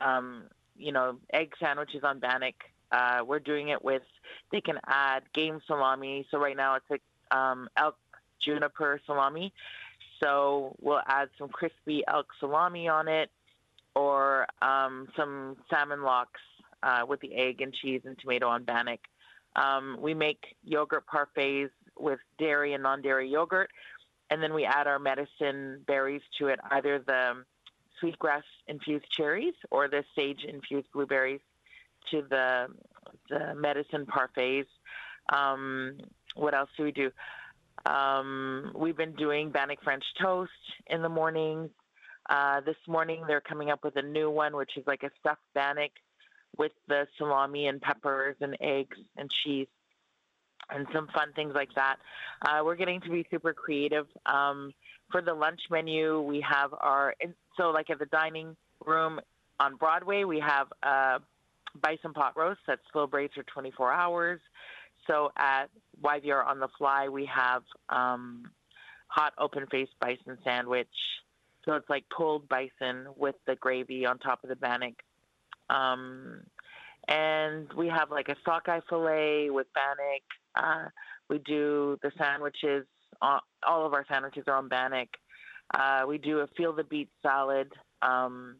um, 0.00 0.44
you 0.76 0.92
know, 0.92 1.18
egg 1.32 1.52
sandwiches 1.60 2.02
on 2.04 2.18
bannock. 2.18 2.54
Uh, 2.90 3.20
we're 3.24 3.38
doing 3.38 3.68
it 3.68 3.84
with, 3.84 4.02
they 4.50 4.60
can 4.60 4.78
add 4.86 5.22
game 5.32 5.60
salami. 5.66 6.26
So 6.30 6.38
right 6.38 6.56
now 6.56 6.74
it's 6.74 6.90
like 6.90 7.02
um, 7.30 7.68
elk 7.76 7.96
juniper 8.44 9.00
salami. 9.06 9.52
So 10.22 10.76
we'll 10.80 11.02
add 11.06 11.28
some 11.38 11.48
crispy 11.48 12.02
elk 12.06 12.26
salami 12.40 12.88
on 12.88 13.08
it 13.08 13.30
or 13.94 14.46
um, 14.60 15.08
some 15.16 15.56
salmon 15.70 16.02
lox 16.02 16.32
uh, 16.82 17.02
with 17.06 17.20
the 17.20 17.34
egg 17.34 17.60
and 17.60 17.72
cheese 17.72 18.02
and 18.04 18.18
tomato 18.18 18.48
on 18.48 18.64
bannock. 18.64 19.00
Um, 19.56 19.98
we 20.00 20.14
make 20.14 20.56
yogurt 20.64 21.04
parfaits 21.06 21.70
with 21.98 22.20
dairy 22.38 22.72
and 22.72 22.82
non-dairy 22.82 23.28
yogurt, 23.28 23.70
and 24.30 24.42
then 24.42 24.54
we 24.54 24.64
add 24.64 24.86
our 24.86 24.98
medicine 24.98 25.82
berries 25.86 26.22
to 26.38 26.46
it, 26.46 26.60
either 26.70 27.00
the 27.04 27.44
sweetgrass 28.00 28.44
infused 28.66 29.06
cherries 29.10 29.54
or 29.70 29.88
the 29.88 30.04
sage 30.16 30.44
infused 30.44 30.88
blueberries 30.92 31.40
to 32.10 32.22
the 32.28 32.66
the 33.28 33.54
medicine 33.54 34.06
parfaits. 34.06 34.66
Um, 35.32 35.98
what 36.34 36.54
else 36.54 36.70
do 36.76 36.84
we 36.84 36.92
do? 36.92 37.10
Um, 37.86 38.72
we've 38.74 38.96
been 38.96 39.14
doing 39.14 39.50
bannock 39.50 39.82
French 39.82 40.04
toast 40.20 40.50
in 40.86 41.02
the 41.02 41.08
mornings. 41.08 41.70
Uh, 42.28 42.60
this 42.60 42.76
morning 42.86 43.24
they're 43.26 43.40
coming 43.40 43.70
up 43.70 43.82
with 43.84 43.96
a 43.96 44.02
new 44.02 44.30
one, 44.30 44.54
which 44.56 44.76
is 44.76 44.86
like 44.86 45.02
a 45.02 45.10
stuffed 45.18 45.40
bannock 45.54 45.90
with 46.56 46.72
the 46.88 47.06
salami 47.16 47.66
and 47.68 47.80
peppers 47.80 48.36
and 48.40 48.56
eggs 48.60 48.98
and 49.16 49.30
cheese 49.30 49.68
and 50.72 50.86
some 50.92 51.08
fun 51.08 51.32
things 51.34 51.54
like 51.54 51.72
that. 51.74 51.96
Uh, 52.42 52.62
we're 52.64 52.76
getting 52.76 53.00
to 53.00 53.10
be 53.10 53.26
super 53.30 53.52
creative. 53.52 54.06
Um, 54.26 54.72
for 55.10 55.22
the 55.22 55.34
lunch 55.34 55.60
menu, 55.70 56.20
we 56.20 56.44
have 56.48 56.72
our 56.74 57.14
so 57.56 57.70
like 57.70 57.90
at 57.90 57.98
the 57.98 58.06
dining 58.06 58.56
room 58.84 59.20
on 59.58 59.76
Broadway, 59.76 60.24
we 60.24 60.40
have 60.40 60.68
bison 61.80 62.12
pot 62.12 62.36
roast 62.36 62.60
that's 62.66 62.80
slow 62.92 63.06
braised 63.06 63.34
for 63.34 63.42
24 63.42 63.92
hours. 63.92 64.40
So 65.06 65.30
at 65.36 65.66
YVR 66.02 66.46
on 66.46 66.60
the 66.60 66.68
fly, 66.78 67.08
we 67.08 67.26
have 67.26 67.62
um, 67.88 68.44
hot 69.08 69.32
open 69.38 69.66
faced 69.70 69.92
bison 70.00 70.38
sandwich. 70.44 70.88
So 71.64 71.74
it's 71.74 71.88
like 71.88 72.04
pulled 72.16 72.48
bison 72.48 73.06
with 73.16 73.34
the 73.46 73.56
gravy 73.56 74.06
on 74.06 74.18
top 74.18 74.42
of 74.42 74.48
the 74.48 74.56
bannock. 74.56 74.94
Um, 75.68 76.40
and 77.08 77.72
we 77.74 77.88
have 77.88 78.10
like 78.10 78.28
a 78.28 78.36
sockeye 78.44 78.80
fillet 78.88 79.50
with 79.50 79.66
bannock. 79.74 80.22
Uh, 80.54 80.88
we 81.28 81.38
do 81.38 81.98
the 82.02 82.12
sandwiches. 82.18 82.86
All, 83.22 83.40
all 83.66 83.86
of 83.86 83.92
our 83.92 84.04
sandwiches 84.08 84.44
are 84.46 84.56
on 84.56 84.68
bannock. 84.68 85.08
Uh, 85.72 86.04
we 86.08 86.18
do 86.18 86.38
a 86.38 86.46
feel 86.56 86.72
the 86.72 86.84
beet 86.84 87.10
salad. 87.22 87.68
Um, 88.02 88.56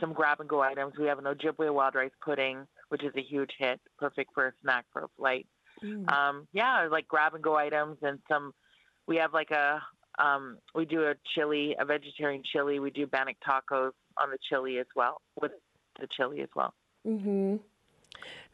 some 0.00 0.12
grab 0.12 0.40
and 0.40 0.48
go 0.48 0.62
items. 0.62 0.94
We 0.98 1.06
have 1.06 1.18
an 1.18 1.24
Ojibwe 1.24 1.72
wild 1.72 1.94
rice 1.94 2.10
pudding, 2.24 2.66
which 2.88 3.04
is 3.04 3.12
a 3.16 3.22
huge 3.22 3.50
hit, 3.58 3.80
perfect 3.98 4.32
for 4.34 4.46
a 4.46 4.52
snack 4.62 4.86
for 4.92 5.04
a 5.04 5.08
flight. 5.16 5.46
Mm. 5.84 6.10
Um, 6.10 6.48
yeah, 6.52 6.88
like 6.90 7.08
grab 7.08 7.34
and 7.34 7.42
go 7.42 7.56
items 7.56 7.98
and 8.02 8.18
some. 8.28 8.52
We 9.06 9.16
have 9.16 9.32
like 9.32 9.50
a 9.50 9.80
um, 10.18 10.58
we 10.74 10.84
do 10.84 11.04
a 11.04 11.14
chili, 11.34 11.76
a 11.78 11.84
vegetarian 11.84 12.42
chili. 12.44 12.80
We 12.80 12.90
do 12.90 13.06
bannock 13.06 13.36
tacos 13.46 13.92
on 14.20 14.30
the 14.30 14.38
chili 14.48 14.78
as 14.78 14.86
well 14.96 15.20
with 15.40 15.52
the 16.00 16.08
chili 16.16 16.40
as 16.40 16.48
well. 16.54 16.74
Mm-hmm. 17.06 17.56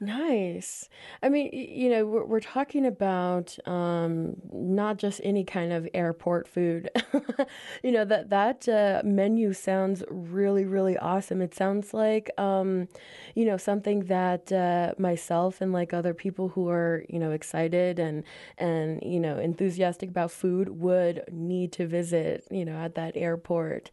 Nice. 0.01 0.89
I 1.23 1.29
mean, 1.29 1.51
you 1.53 1.89
know, 1.89 2.05
we're, 2.05 2.25
we're 2.25 2.41
talking 2.41 2.85
about 2.85 3.57
um, 3.67 4.35
not 4.53 4.99
just 4.99 5.21
any 5.23 5.45
kind 5.45 5.73
of 5.73 5.89
airport 5.95 6.49
food. 6.49 6.91
you 7.83 7.93
know 7.93 8.05
that 8.05 8.29
that 8.31 8.69
uh, 8.69 9.03
menu 9.05 9.53
sounds 9.53 10.03
really, 10.11 10.65
really 10.65 10.99
awesome. 10.99 11.41
It 11.41 11.55
sounds 11.55 11.95
like, 11.95 12.31
um, 12.39 12.89
you 13.35 13.45
know, 13.45 13.57
something 13.57 14.01
that 14.07 14.51
uh, 14.53 14.95
myself 14.99 15.61
and 15.61 15.73
like 15.73 15.95
other 15.95 16.13
people 16.13 16.49
who 16.49 16.69
are, 16.69 17.05
you 17.09 17.19
know, 17.21 17.31
excited 17.31 17.99
and 17.99 18.25
and 18.59 19.01
you 19.03 19.21
know 19.21 19.39
enthusiastic 19.39 20.09
about 20.11 20.33
food 20.33 20.69
would 20.81 21.23
need 21.31 21.73
to 21.75 21.87
visit. 21.87 22.45
You 22.51 22.65
know, 22.65 22.77
at 22.77 22.97
that 22.97 23.17
airport. 23.17 23.91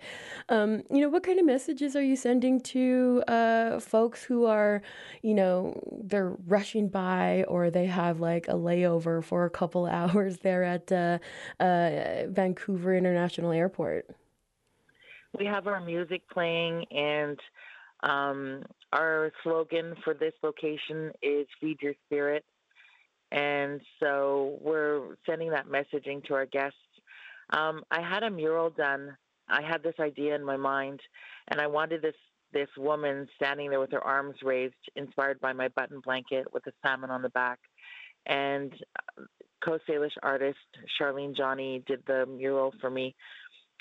Um, 0.50 0.84
you 0.89 1.01
know, 1.01 1.10
what 1.10 1.24
kind 1.24 1.39
of 1.39 1.46
messages 1.46 1.96
are 1.96 2.01
you 2.03 2.15
sending 2.15 2.60
to 2.62 3.24
uh, 3.27 3.80
folks 3.80 4.24
who 4.24 4.46
are, 4.46 4.82
you 5.22 5.34
know 5.34 5.50
they're 6.03 6.36
rushing 6.48 6.88
by 6.89 7.43
or 7.48 7.70
they 7.70 7.86
have 7.86 8.20
like 8.20 8.48
a 8.48 8.53
layover 8.53 9.24
for 9.24 9.46
a 9.46 9.50
couple 9.50 9.86
hours 10.00 10.38
there 10.39 10.63
at 10.63 10.91
uh, 10.91 11.17
uh, 11.60 12.27
Vancouver 12.27 12.96
International 12.96 13.51
Airport. 13.51 14.08
We 15.38 15.46
have 15.46 15.67
our 15.67 15.79
music 15.79 16.24
playing, 16.29 16.86
and 16.91 17.39
um, 18.03 18.63
our 18.91 19.31
slogan 19.43 19.96
for 20.03 20.13
this 20.13 20.34
location 20.43 21.12
is 21.22 21.48
"Feed 21.60 21.77
Your 21.81 21.93
Spirit." 22.05 22.43
And 23.31 23.79
so 24.01 24.58
we're 24.62 25.15
sending 25.25 25.51
that 25.51 25.67
messaging 25.67 26.22
to 26.25 26.34
our 26.34 26.46
guests. 26.46 26.75
Um, 27.51 27.84
I 27.89 28.01
had 28.01 28.24
a 28.24 28.29
mural 28.29 28.70
done. 28.70 29.15
I 29.48 29.62
had 29.62 29.84
this 29.84 29.96
idea 30.00 30.36
in 30.36 30.43
my 30.43 30.58
mind, 30.58 31.00
and 31.48 31.62
I 31.62 31.67
wanted 31.67 32.01
this 32.01 32.15
this 32.53 32.70
woman 32.77 33.27
standing 33.36 33.70
there 33.70 33.79
with 33.79 33.91
her 33.91 34.03
arms 34.03 34.36
raised, 34.43 34.75
inspired 34.96 35.39
by 35.39 35.53
my 35.53 35.67
button 35.70 36.00
blanket 36.03 36.48
with 36.53 36.65
a 36.67 36.72
salmon 36.81 37.10
on 37.10 37.22
the 37.22 37.29
back. 37.29 37.60
And 38.25 38.74
uh, 39.17 39.24
Coast 39.63 39.84
Salish 39.89 40.12
artist 40.22 40.58
Charlene 41.00 41.36
Johnny 41.36 41.84
did 41.88 42.03
the 42.08 42.25
mural 42.25 42.74
for 42.81 42.89
me. 42.89 43.15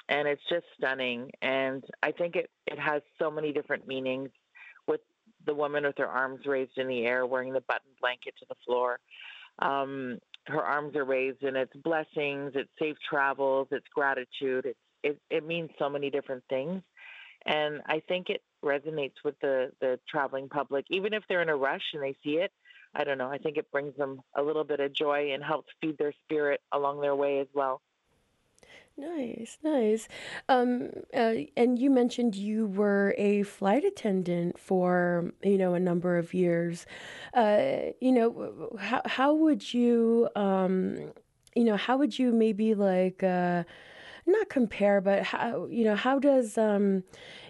And 0.09 0.27
it's 0.27 0.43
just 0.49 0.65
stunning. 0.77 1.31
And 1.41 1.85
I 2.03 2.13
think 2.13 2.37
it, 2.37 2.51
it 2.67 2.79
has 2.79 3.03
so 3.19 3.31
many 3.31 3.53
different 3.53 3.87
meanings 3.87 4.31
with 4.87 5.01
the 5.47 5.55
woman 5.55 5.85
with 5.85 5.99
her 5.99 6.09
arms 6.09 6.41
raised 6.47 6.77
in 6.77 6.89
the 6.89 7.07
air, 7.07 7.27
wearing 7.27 7.53
the 7.53 7.63
button 7.63 7.91
blanket 8.01 8.35
to 8.41 8.47
the 8.49 8.57
floor. 8.67 8.99
Um, 9.61 10.19
her 10.47 10.63
arms 10.63 10.97
are 10.97 11.05
raised, 11.05 11.43
and 11.43 11.57
it's 11.57 11.73
blessings, 11.85 12.53
it's 12.55 12.71
safe 12.79 12.97
travels, 13.09 13.69
it's 13.71 13.87
gratitude. 13.95 14.67
It's, 14.67 14.79
it, 15.03 15.19
it 15.31 15.47
means 15.47 15.71
so 15.79 15.89
many 15.89 16.11
different 16.11 16.43
things. 16.49 16.83
And 17.47 17.81
I 17.87 18.03
think 18.07 18.29
it 18.29 18.43
resonates 18.63 19.15
with 19.25 19.39
the, 19.41 19.73
the 19.81 19.99
traveling 20.09 20.49
public, 20.49 20.87
even 20.91 21.13
if 21.13 21.23
they're 21.29 21.43
in 21.43 21.49
a 21.49 21.57
rush 21.57 21.83
and 21.93 22.03
they 22.03 22.17
see 22.23 22.37
it. 22.37 22.53
I 22.95 23.05
don't 23.05 23.19
know. 23.19 23.31
I 23.31 23.39
think 23.39 23.57
it 23.57 23.71
brings 23.71 23.97
them 23.97 24.21
a 24.37 24.43
little 24.43 24.65
bit 24.65 24.81
of 24.81 24.93
joy 24.93 25.33
and 25.33 25.45
helps 25.45 25.69
feed 25.81 25.97
their 25.97 26.13
spirit 26.25 26.61
along 26.73 27.01
their 27.01 27.15
way 27.15 27.39
as 27.39 27.47
well. 27.55 27.81
Nice, 28.97 29.57
nice. 29.63 30.09
Um, 30.49 30.91
uh, 31.15 31.35
and 31.57 31.79
you 31.79 31.89
mentioned 31.91 32.35
you 32.35 32.67
were 32.67 33.15
a 33.17 33.45
flight 33.45 33.85
attendant 33.85 34.59
for 34.59 35.33
you 35.43 35.57
know 35.57 35.73
a 35.73 35.81
number 35.81 36.19
of 36.19 36.35
years. 36.35 36.85
Uh, 37.33 37.93
you 38.01 38.13
know, 38.13 38.77
how 38.79 39.01
how 39.07 39.35
would 39.35 39.73
you 39.73 40.29
um, 40.37 41.13
you 41.55 41.65
know 41.65 41.77
how 41.77 41.97
would 41.97 42.19
you 42.19 42.31
maybe 42.31 42.75
like 42.75 43.23
uh, 43.23 43.65
not 44.27 44.49
compare, 44.51 45.01
but 45.01 45.23
how 45.23 45.67
you 45.71 45.85
know 45.85 45.97
how 45.97 46.19
does 46.19 46.59
um, 46.59 47.03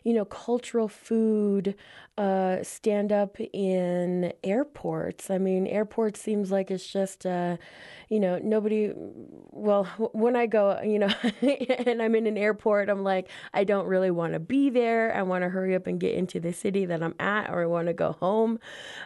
you 0.04 0.14
know 0.14 0.24
cultural 0.24 0.88
food 0.88 1.74
uh, 2.20 2.62
stand 2.62 3.12
up 3.12 3.38
in 3.40 4.30
airports. 4.44 5.30
I 5.30 5.38
mean, 5.38 5.66
airports 5.66 6.20
seems 6.20 6.50
like 6.50 6.70
it's 6.70 6.86
just, 6.86 7.24
uh, 7.24 7.56
you 8.10 8.20
know, 8.20 8.38
nobody. 8.42 8.92
Well, 8.94 9.84
when 10.12 10.36
I 10.36 10.44
go, 10.44 10.78
you 10.82 10.98
know, 10.98 11.08
and 11.40 12.02
I'm 12.02 12.14
in 12.14 12.26
an 12.26 12.36
airport, 12.36 12.90
I'm 12.90 13.02
like, 13.04 13.30
I 13.54 13.64
don't 13.64 13.86
really 13.86 14.10
want 14.10 14.34
to 14.34 14.38
be 14.38 14.68
there. 14.68 15.16
I 15.16 15.22
want 15.22 15.44
to 15.44 15.48
hurry 15.48 15.74
up 15.74 15.86
and 15.86 15.98
get 15.98 16.14
into 16.14 16.40
the 16.40 16.52
city 16.52 16.84
that 16.84 17.02
I'm 17.02 17.14
at, 17.18 17.48
or 17.48 17.62
I 17.62 17.66
want 17.66 17.86
to 17.86 17.94
go 17.94 18.12
home. 18.12 18.58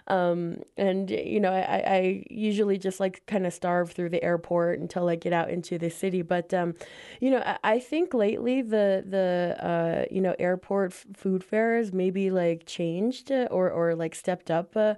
Um, 0.09 0.63
and 0.77 1.09
you 1.09 1.39
know, 1.39 1.53
I, 1.53 1.85
I 1.87 2.25
usually 2.29 2.79
just 2.79 2.99
like 2.99 3.25
kind 3.27 3.47
of 3.47 3.53
starve 3.53 3.93
through 3.93 4.09
the 4.09 4.25
airport 4.25 4.81
until 4.81 5.09
I 5.09 5.15
get 5.15 5.33
out 5.33 5.51
into 5.51 5.79
the 5.79 5.91
city. 5.91 6.23
But 6.23 6.53
um, 6.53 6.75
you 7.21 7.31
know, 7.31 7.45
I, 7.47 7.59
I 7.63 7.79
think 7.79 8.13
lately 8.13 8.61
the 8.61 9.05
the 9.07 9.57
uh, 9.65 10.05
you 10.11 10.21
know 10.21 10.35
airport 10.41 10.84
f- 10.87 11.07
food 11.15 11.43
fairs 11.43 11.93
maybe 11.93 12.31
like 12.31 12.67
changed 12.67 13.31
uh, 13.31 13.49
or 13.51 13.71
or 13.71 13.95
like 13.95 14.15
stepped 14.15 14.51
up 14.51 14.77
a, 14.77 14.97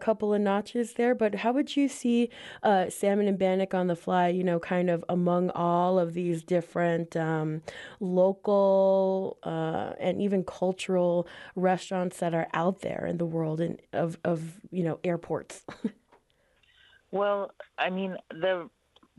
couple 0.00 0.34
of 0.34 0.40
notches 0.40 0.94
there. 0.94 1.14
But 1.14 1.36
how 1.36 1.52
would 1.52 1.76
you 1.76 1.88
see 1.88 2.30
uh, 2.62 2.90
salmon 2.90 3.28
and 3.28 3.38
Bannock 3.38 3.74
on 3.74 3.86
the 3.86 3.96
fly, 3.96 4.28
you 4.28 4.44
know, 4.44 4.58
kind 4.58 4.90
of 4.90 5.04
among 5.08 5.50
all 5.50 5.98
of 5.98 6.14
these 6.14 6.42
different 6.42 7.16
um, 7.16 7.62
local 8.00 9.38
uh, 9.42 9.92
and 9.98 10.20
even 10.20 10.44
cultural 10.44 11.26
restaurants 11.54 12.18
that 12.18 12.34
are 12.34 12.48
out 12.52 12.80
there 12.80 13.06
in 13.06 13.18
the 13.18 13.26
world 13.26 13.60
and 13.60 13.80
of, 13.92 14.18
of 14.24 14.60
you 14.70 14.82
know 14.82 14.98
airports? 15.04 15.64
well, 17.10 17.52
I 17.78 17.90
mean 17.90 18.16
the 18.30 18.68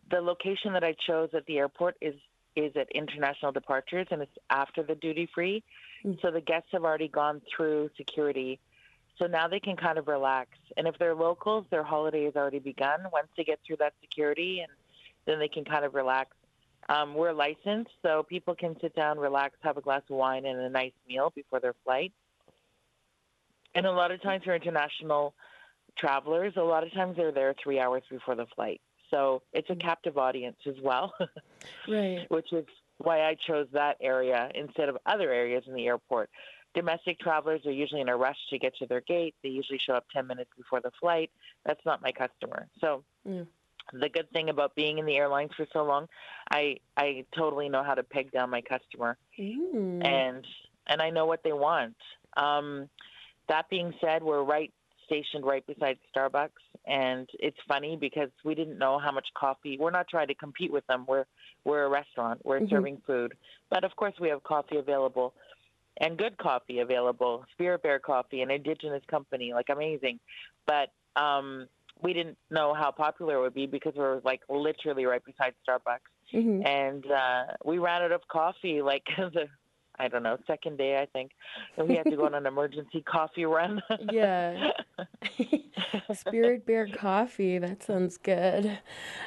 the 0.10 0.22
location 0.22 0.74
that 0.74 0.84
I 0.84 0.96
chose 1.06 1.30
at 1.34 1.46
the 1.46 1.58
airport 1.58 1.96
is 2.02 2.16
is 2.58 2.76
at 2.76 2.88
international 2.94 3.52
departures 3.52 4.08
and 4.12 4.22
it's 4.22 4.38
after 4.50 4.84
the 4.84 4.96
duty 4.96 5.30
free. 5.34 5.64
Mm. 6.04 6.22
So 6.22 6.32
the 6.32 6.42
guests 6.42 6.70
have 6.74 6.84
already 6.84 7.08
gone 7.08 7.42
through 7.56 7.90
security 7.96 8.60
so 9.18 9.26
now 9.26 9.48
they 9.48 9.60
can 9.60 9.76
kind 9.76 9.98
of 9.98 10.08
relax. 10.08 10.52
And 10.76 10.88
if 10.88 10.98
they're 11.00 11.16
locals, 11.16 11.66
their 11.72 11.84
holiday 11.84 12.26
has 12.26 12.36
already 12.36 12.60
begun 12.60 13.00
once 13.12 13.28
they 13.36 13.44
get 13.44 13.60
through 13.66 13.78
that 13.78 13.94
security, 14.02 14.60
and 14.60 14.72
then 15.26 15.40
they 15.40 15.48
can 15.48 15.66
kind 15.66 15.86
of 15.86 15.96
relax. 15.96 16.32
Um, 16.90 17.16
we're 17.16 17.34
licensed, 17.34 17.92
so 18.02 18.24
people 18.24 18.56
can 18.56 18.80
sit 18.80 18.96
down, 18.96 19.18
relax, 19.18 19.56
have 19.62 19.78
a 19.78 19.82
glass 19.82 20.04
of 20.10 20.16
wine, 20.16 20.46
and 20.46 20.60
a 20.60 20.70
nice 20.70 20.94
meal 21.08 21.32
before 21.36 21.60
their 21.60 21.76
flight. 21.84 22.14
And 23.76 23.86
a 23.86 23.92
lot 23.92 24.12
of 24.12 24.22
times 24.22 24.44
for 24.44 24.56
international 24.56 25.34
travelers, 25.98 26.54
a 26.56 26.62
lot 26.62 26.84
of 26.84 26.94
times 26.94 27.18
they're 27.18 27.32
there 27.32 27.54
three 27.62 27.80
hours 27.80 28.04
before 28.10 28.36
the 28.36 28.46
flight. 28.56 28.82
So 29.12 29.42
it's 29.54 29.70
a 29.70 29.76
mm. 29.76 29.82
captive 29.82 30.18
audience 30.18 30.58
as 30.66 30.76
well. 30.84 31.14
right. 31.88 32.26
Which 32.30 32.52
is 32.52 32.66
why 32.98 33.22
I 33.22 33.36
chose 33.48 33.68
that 33.74 33.98
area 34.02 34.50
instead 34.56 34.90
of 34.90 34.98
other 35.06 35.32
areas 35.32 35.64
in 35.68 35.74
the 35.76 35.86
airport 35.88 36.30
domestic 36.78 37.20
travelers 37.20 37.66
are 37.66 37.72
usually 37.72 38.02
in 38.02 38.10
a 38.10 38.16
rush 38.16 38.38
to 38.52 38.60
get 38.60 38.76
to 38.78 38.86
their 38.86 39.02
gate. 39.02 39.34
They 39.42 39.50
usually 39.50 39.80
show 39.80 39.94
up 39.94 40.06
10 40.14 40.28
minutes 40.28 40.52
before 40.56 40.80
the 40.80 40.92
flight. 41.00 41.32
That's 41.66 41.84
not 41.86 42.04
my 42.04 42.12
customer. 42.12 42.68
So 42.80 43.04
mm. 43.28 43.48
the 43.94 44.10
good 44.10 44.30
thing 44.32 44.50
about 44.50 44.76
being 44.76 45.00
in 45.00 45.06
the 45.08 45.18
airlines 45.18 45.52
for 45.58 45.66
so 45.74 45.84
long, 45.84 46.08
I 46.52 46.78
I 46.96 47.26
totally 47.36 47.68
know 47.68 47.84
how 47.84 47.96
to 47.96 48.04
peg 48.04 48.32
down 48.32 48.52
my 48.52 48.62
customer. 48.62 49.18
Mm. 49.40 50.06
And 50.06 50.46
and 50.86 51.02
I 51.02 51.10
know 51.10 51.26
what 51.26 51.44
they 51.44 51.54
want. 51.54 51.96
Um, 52.38 52.90
that 53.50 53.70
being 53.70 53.94
said, 54.00 54.22
we're 54.22 54.44
right 54.44 54.72
stationed 55.08 55.46
right 55.46 55.66
beside 55.66 55.98
Starbucks 56.16 56.50
and 56.86 57.28
it's 57.40 57.58
funny 57.68 57.98
because 58.00 58.30
we 58.46 58.56
didn't 58.56 58.78
know 58.78 59.00
how 59.00 59.12
much 59.12 59.28
coffee 59.38 59.78
we're 59.80 59.92
not 59.92 60.08
trying 60.08 60.28
to 60.28 60.36
compete 60.36 60.72
with 60.72 60.86
them. 60.88 61.06
We're 61.08 61.26
we're 61.66 61.84
a 61.84 61.90
restaurant. 61.90 62.42
We're 62.46 62.60
mm-hmm. 62.60 62.70
serving 62.70 63.02
food. 63.06 63.34
But 63.70 63.84
of 63.84 63.96
course 63.96 64.14
we 64.20 64.30
have 64.30 64.44
coffee 64.44 64.78
available 64.78 65.34
and 66.00 66.18
good 66.18 66.38
coffee 66.38 66.80
available. 66.80 67.46
Spirit 67.54 67.84
Bear 67.84 68.00
Coffee, 68.00 68.42
an 68.42 68.52
indigenous 68.52 69.04
company, 69.10 69.54
like 69.54 69.68
amazing. 69.70 70.20
But 70.66 70.90
um, 71.16 71.68
we 72.02 72.14
didn't 72.14 72.38
know 72.50 72.74
how 72.74 72.92
popular 72.92 73.38
it 73.38 73.42
would 73.42 73.54
be 73.54 73.66
because 73.66 73.94
we 73.96 74.02
were 74.02 74.22
like 74.24 74.42
literally 74.50 75.06
right 75.06 75.24
beside 75.24 75.54
Starbucks. 75.68 76.34
Mm-hmm. 76.34 76.66
And 76.66 77.06
uh, 77.12 77.44
we 77.66 77.80
ran 77.80 78.04
out 78.04 78.12
of 78.12 78.22
coffee 78.28 78.82
like 78.82 79.04
the 79.18 79.48
I 80.00 80.08
don't 80.08 80.24
know, 80.24 80.38
second 80.46 80.78
day, 80.78 81.02
I 81.02 81.06
think. 81.08 81.32
And 81.78 81.88
we 81.88 81.96
had 81.96 82.06
to 82.06 82.16
go 82.16 82.26
on 82.26 82.36
an 82.36 82.46
emergency 82.46 83.02
coffee 83.02 83.46
run. 83.46 83.82
yeah. 84.12 84.70
Spirit 86.14 86.66
Bear 86.66 86.88
Coffee. 86.94 87.58
That 87.60 87.84
sounds 87.84 88.18
good. 88.18 88.80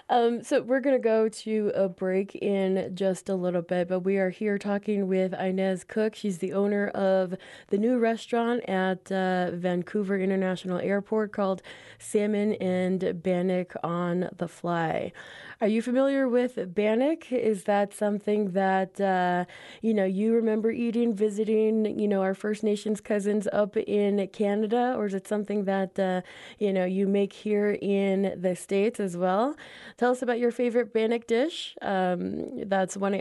Um, 0.09 0.43
so 0.43 0.63
we're 0.63 0.81
going 0.81 0.97
to 0.97 1.03
go 1.03 1.29
to 1.29 1.73
a 1.75 1.89
break 1.89 2.35
in 2.37 2.95
just 2.95 3.29
a 3.29 3.35
little 3.35 3.63
bit, 3.63 3.89
but 3.89 4.01
we 4.01 4.19
are 4.19 4.31
here 4.31 4.59
talking 4.59 5.07
with 5.07 5.33
Inez 5.35 5.85
Cook. 5.85 6.15
She's 6.15 6.39
the 6.39 6.53
owner 6.53 6.89
of 6.89 7.35
the 7.69 7.79
new 7.79 7.99
restaurant 7.99 8.69
at 8.69 9.11
uh, 9.13 9.51
Vancouver 9.53 10.19
International 10.19 10.79
Airport 10.79 11.33
called 11.33 11.63
Salmon 11.99 12.55
and 12.55 13.23
Bannock 13.23 13.75
on 13.83 14.29
the 14.37 14.49
Fly. 14.49 15.13
Are 15.61 15.69
you 15.69 15.83
familiar 15.83 16.27
with 16.27 16.75
Bannock? 16.75 17.31
Is 17.31 17.65
that 17.65 17.93
something 17.93 18.53
that 18.53 18.99
uh, 18.99 19.45
you 19.83 19.93
know 19.93 20.07
you 20.07 20.33
remember 20.35 20.71
eating, 20.71 21.15
visiting, 21.15 21.99
you 21.99 22.09
know, 22.09 22.23
our 22.23 22.35
First 22.35 22.63
Nations 22.65 23.01
cousins 23.01 23.47
up 23.53 23.77
in 23.77 24.27
Canada, 24.29 24.95
or 24.97 25.05
is 25.07 25.13
it 25.15 25.29
something 25.29 25.65
that 25.65 25.99
uh, 25.99 26.23
you 26.59 26.73
know 26.73 26.85
you 26.85 27.07
make 27.07 27.33
here 27.33 27.79
in 27.81 28.35
the 28.41 28.57
states 28.57 29.01
as 29.01 29.17
well? 29.17 29.57
Tell 29.97 30.11
us 30.11 30.23
about 30.23 30.39
your 30.39 30.51
favorite 30.51 30.93
Bannock 30.93 31.27
dish. 31.27 31.77
Um, 31.83 32.69
that's 32.69 32.97
one 32.97 33.15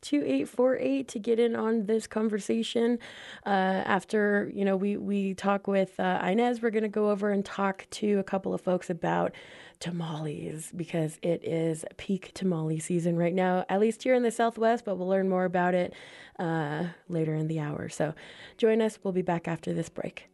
2848 0.00 1.08
to 1.08 1.18
get 1.18 1.38
in 1.38 1.56
on 1.56 1.86
this 1.86 2.06
conversation. 2.06 2.98
Uh, 3.46 3.82
after 3.84 4.50
you 4.54 4.64
know 4.64 4.76
we 4.76 4.96
we 4.96 5.34
talk 5.34 5.66
with 5.66 5.98
uh, 5.98 6.20
Inez, 6.24 6.62
we're 6.62 6.70
going 6.70 6.82
to 6.82 6.88
go 6.88 7.10
over 7.10 7.30
and 7.30 7.44
talk 7.44 7.86
to 7.90 8.18
a 8.18 8.24
couple 8.24 8.54
of 8.54 8.60
folks 8.60 8.90
about 8.90 9.32
tamales 9.80 10.72
because 10.74 11.18
it 11.22 11.44
is 11.44 11.84
peak 11.96 12.32
tamale 12.34 12.78
season 12.78 13.16
right 13.16 13.34
now, 13.34 13.64
at 13.68 13.80
least 13.80 14.02
here 14.02 14.14
in 14.14 14.22
the 14.22 14.30
Southwest, 14.30 14.84
but 14.84 14.96
we'll 14.96 15.08
learn 15.08 15.28
more 15.28 15.44
about 15.44 15.74
it 15.74 15.92
uh, 16.38 16.84
later 17.08 17.34
in 17.34 17.48
the 17.48 17.60
hour. 17.60 17.88
So 17.88 18.14
join 18.56 18.80
us. 18.80 18.98
We'll 19.02 19.12
be 19.12 19.22
back 19.22 19.48
after 19.48 19.72
this 19.72 19.88
break. 19.88 20.33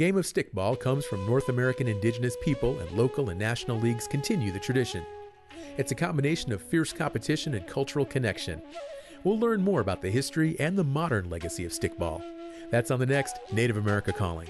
Game 0.00 0.16
of 0.16 0.24
stickball 0.24 0.80
comes 0.80 1.04
from 1.04 1.26
North 1.26 1.50
American 1.50 1.86
indigenous 1.86 2.34
people, 2.40 2.78
and 2.78 2.90
local 2.92 3.28
and 3.28 3.38
national 3.38 3.78
leagues 3.78 4.08
continue 4.08 4.50
the 4.50 4.58
tradition. 4.58 5.04
It's 5.76 5.92
a 5.92 5.94
combination 5.94 6.52
of 6.52 6.62
fierce 6.62 6.90
competition 6.90 7.52
and 7.52 7.66
cultural 7.66 8.06
connection. 8.06 8.62
We'll 9.24 9.38
learn 9.38 9.60
more 9.60 9.82
about 9.82 10.00
the 10.00 10.08
history 10.08 10.58
and 10.58 10.78
the 10.78 10.84
modern 10.84 11.28
legacy 11.28 11.66
of 11.66 11.72
stickball. 11.72 12.22
That's 12.70 12.90
on 12.90 12.98
the 12.98 13.04
next 13.04 13.36
Native 13.52 13.76
America 13.76 14.10
Calling. 14.10 14.48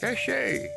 Cachet 0.00 0.68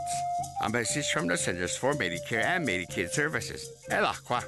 A 0.63 0.69
message 0.69 1.09
from 1.11 1.27
the 1.27 1.37
Centers 1.37 1.75
for 1.75 1.93
Medicare 1.93 2.43
and 2.43 2.67
Medicaid 2.67 3.09
Services. 3.09 3.71
Elakwa. 3.89 4.43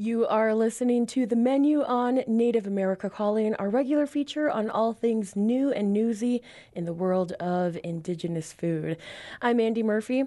You 0.00 0.28
are 0.28 0.54
listening 0.54 1.06
to 1.06 1.26
the 1.26 1.34
menu 1.34 1.82
on 1.82 2.22
Native 2.28 2.68
America 2.68 3.10
Calling, 3.10 3.56
our 3.56 3.68
regular 3.68 4.06
feature 4.06 4.48
on 4.48 4.70
all 4.70 4.92
things 4.92 5.34
new 5.34 5.72
and 5.72 5.92
newsy 5.92 6.40
in 6.72 6.84
the 6.84 6.92
world 6.92 7.32
of 7.40 7.76
Indigenous 7.82 8.52
food. 8.52 8.96
I'm 9.42 9.58
Andy 9.58 9.82
Murphy. 9.82 10.22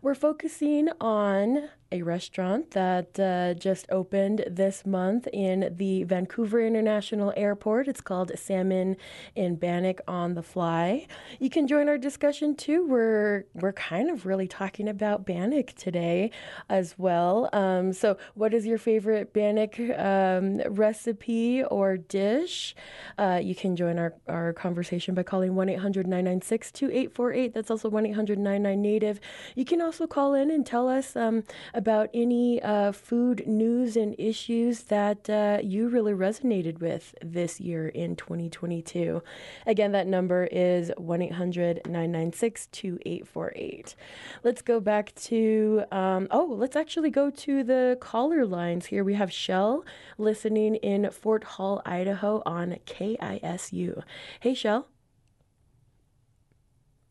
We're 0.00 0.14
focusing 0.14 0.90
on 1.00 1.70
a 1.92 2.02
restaurant 2.02 2.72
that 2.72 3.18
uh, 3.20 3.54
just 3.54 3.86
opened 3.90 4.44
this 4.48 4.84
month 4.84 5.28
in 5.32 5.72
the 5.76 6.02
Vancouver 6.04 6.60
International 6.60 7.32
Airport. 7.36 7.86
It's 7.86 8.00
called 8.00 8.32
Salmon 8.34 8.96
and 9.36 9.58
Bannock 9.58 10.00
on 10.08 10.34
the 10.34 10.42
Fly. 10.42 11.06
You 11.38 11.48
can 11.48 11.66
join 11.68 11.88
our 11.88 11.98
discussion 11.98 12.56
too. 12.56 12.86
We're 12.86 13.44
we're 13.54 13.72
kind 13.72 14.10
of 14.10 14.26
really 14.26 14.48
talking 14.48 14.88
about 14.88 15.24
bannock 15.24 15.74
today 15.74 16.32
as 16.68 16.96
well. 16.98 17.48
Um, 17.52 17.92
so, 17.92 18.16
what 18.34 18.52
is 18.52 18.66
your 18.66 18.78
favorite 18.78 19.32
bannock 19.32 19.78
um, 19.98 20.58
recipe 20.68 21.62
or 21.64 21.96
dish? 21.96 22.74
Uh, 23.16 23.40
you 23.42 23.54
can 23.54 23.76
join 23.76 23.98
our, 23.98 24.14
our 24.26 24.52
conversation 24.52 25.14
by 25.14 25.22
calling 25.22 25.54
1 25.54 25.68
800 25.68 26.06
996 26.06 26.72
2848. 26.72 27.54
That's 27.54 27.70
also 27.70 27.88
1 27.88 28.06
800 28.06 28.38
99 28.38 28.82
Native. 28.82 29.20
You 29.54 29.64
can 29.64 29.80
also 29.80 30.06
call 30.06 30.34
in 30.34 30.50
and 30.50 30.66
tell 30.66 30.88
us. 30.88 31.14
Um, 31.14 31.44
about 31.76 32.08
any 32.14 32.60
uh, 32.62 32.90
food 32.90 33.46
news 33.46 33.96
and 33.96 34.16
issues 34.18 34.84
that 34.84 35.28
uh, 35.28 35.58
you 35.62 35.88
really 35.88 36.14
resonated 36.14 36.80
with 36.80 37.14
this 37.22 37.60
year 37.60 37.88
in 37.88 38.16
2022. 38.16 39.22
Again, 39.66 39.92
that 39.92 40.06
number 40.06 40.48
is 40.50 40.90
1 40.96 41.22
800 41.22 41.82
996 41.84 42.68
2848. 42.72 43.94
Let's 44.42 44.62
go 44.62 44.80
back 44.80 45.14
to, 45.16 45.84
um, 45.92 46.28
oh, 46.30 46.46
let's 46.50 46.76
actually 46.76 47.10
go 47.10 47.28
to 47.30 47.62
the 47.62 47.98
caller 48.00 48.46
lines 48.46 48.86
here. 48.86 49.04
We 49.04 49.14
have 49.14 49.30
Shell 49.30 49.84
listening 50.16 50.76
in 50.76 51.10
Fort 51.10 51.44
Hall, 51.44 51.82
Idaho 51.84 52.42
on 52.46 52.78
KISU. 52.86 54.02
Hey, 54.40 54.54
Shell. 54.54 54.88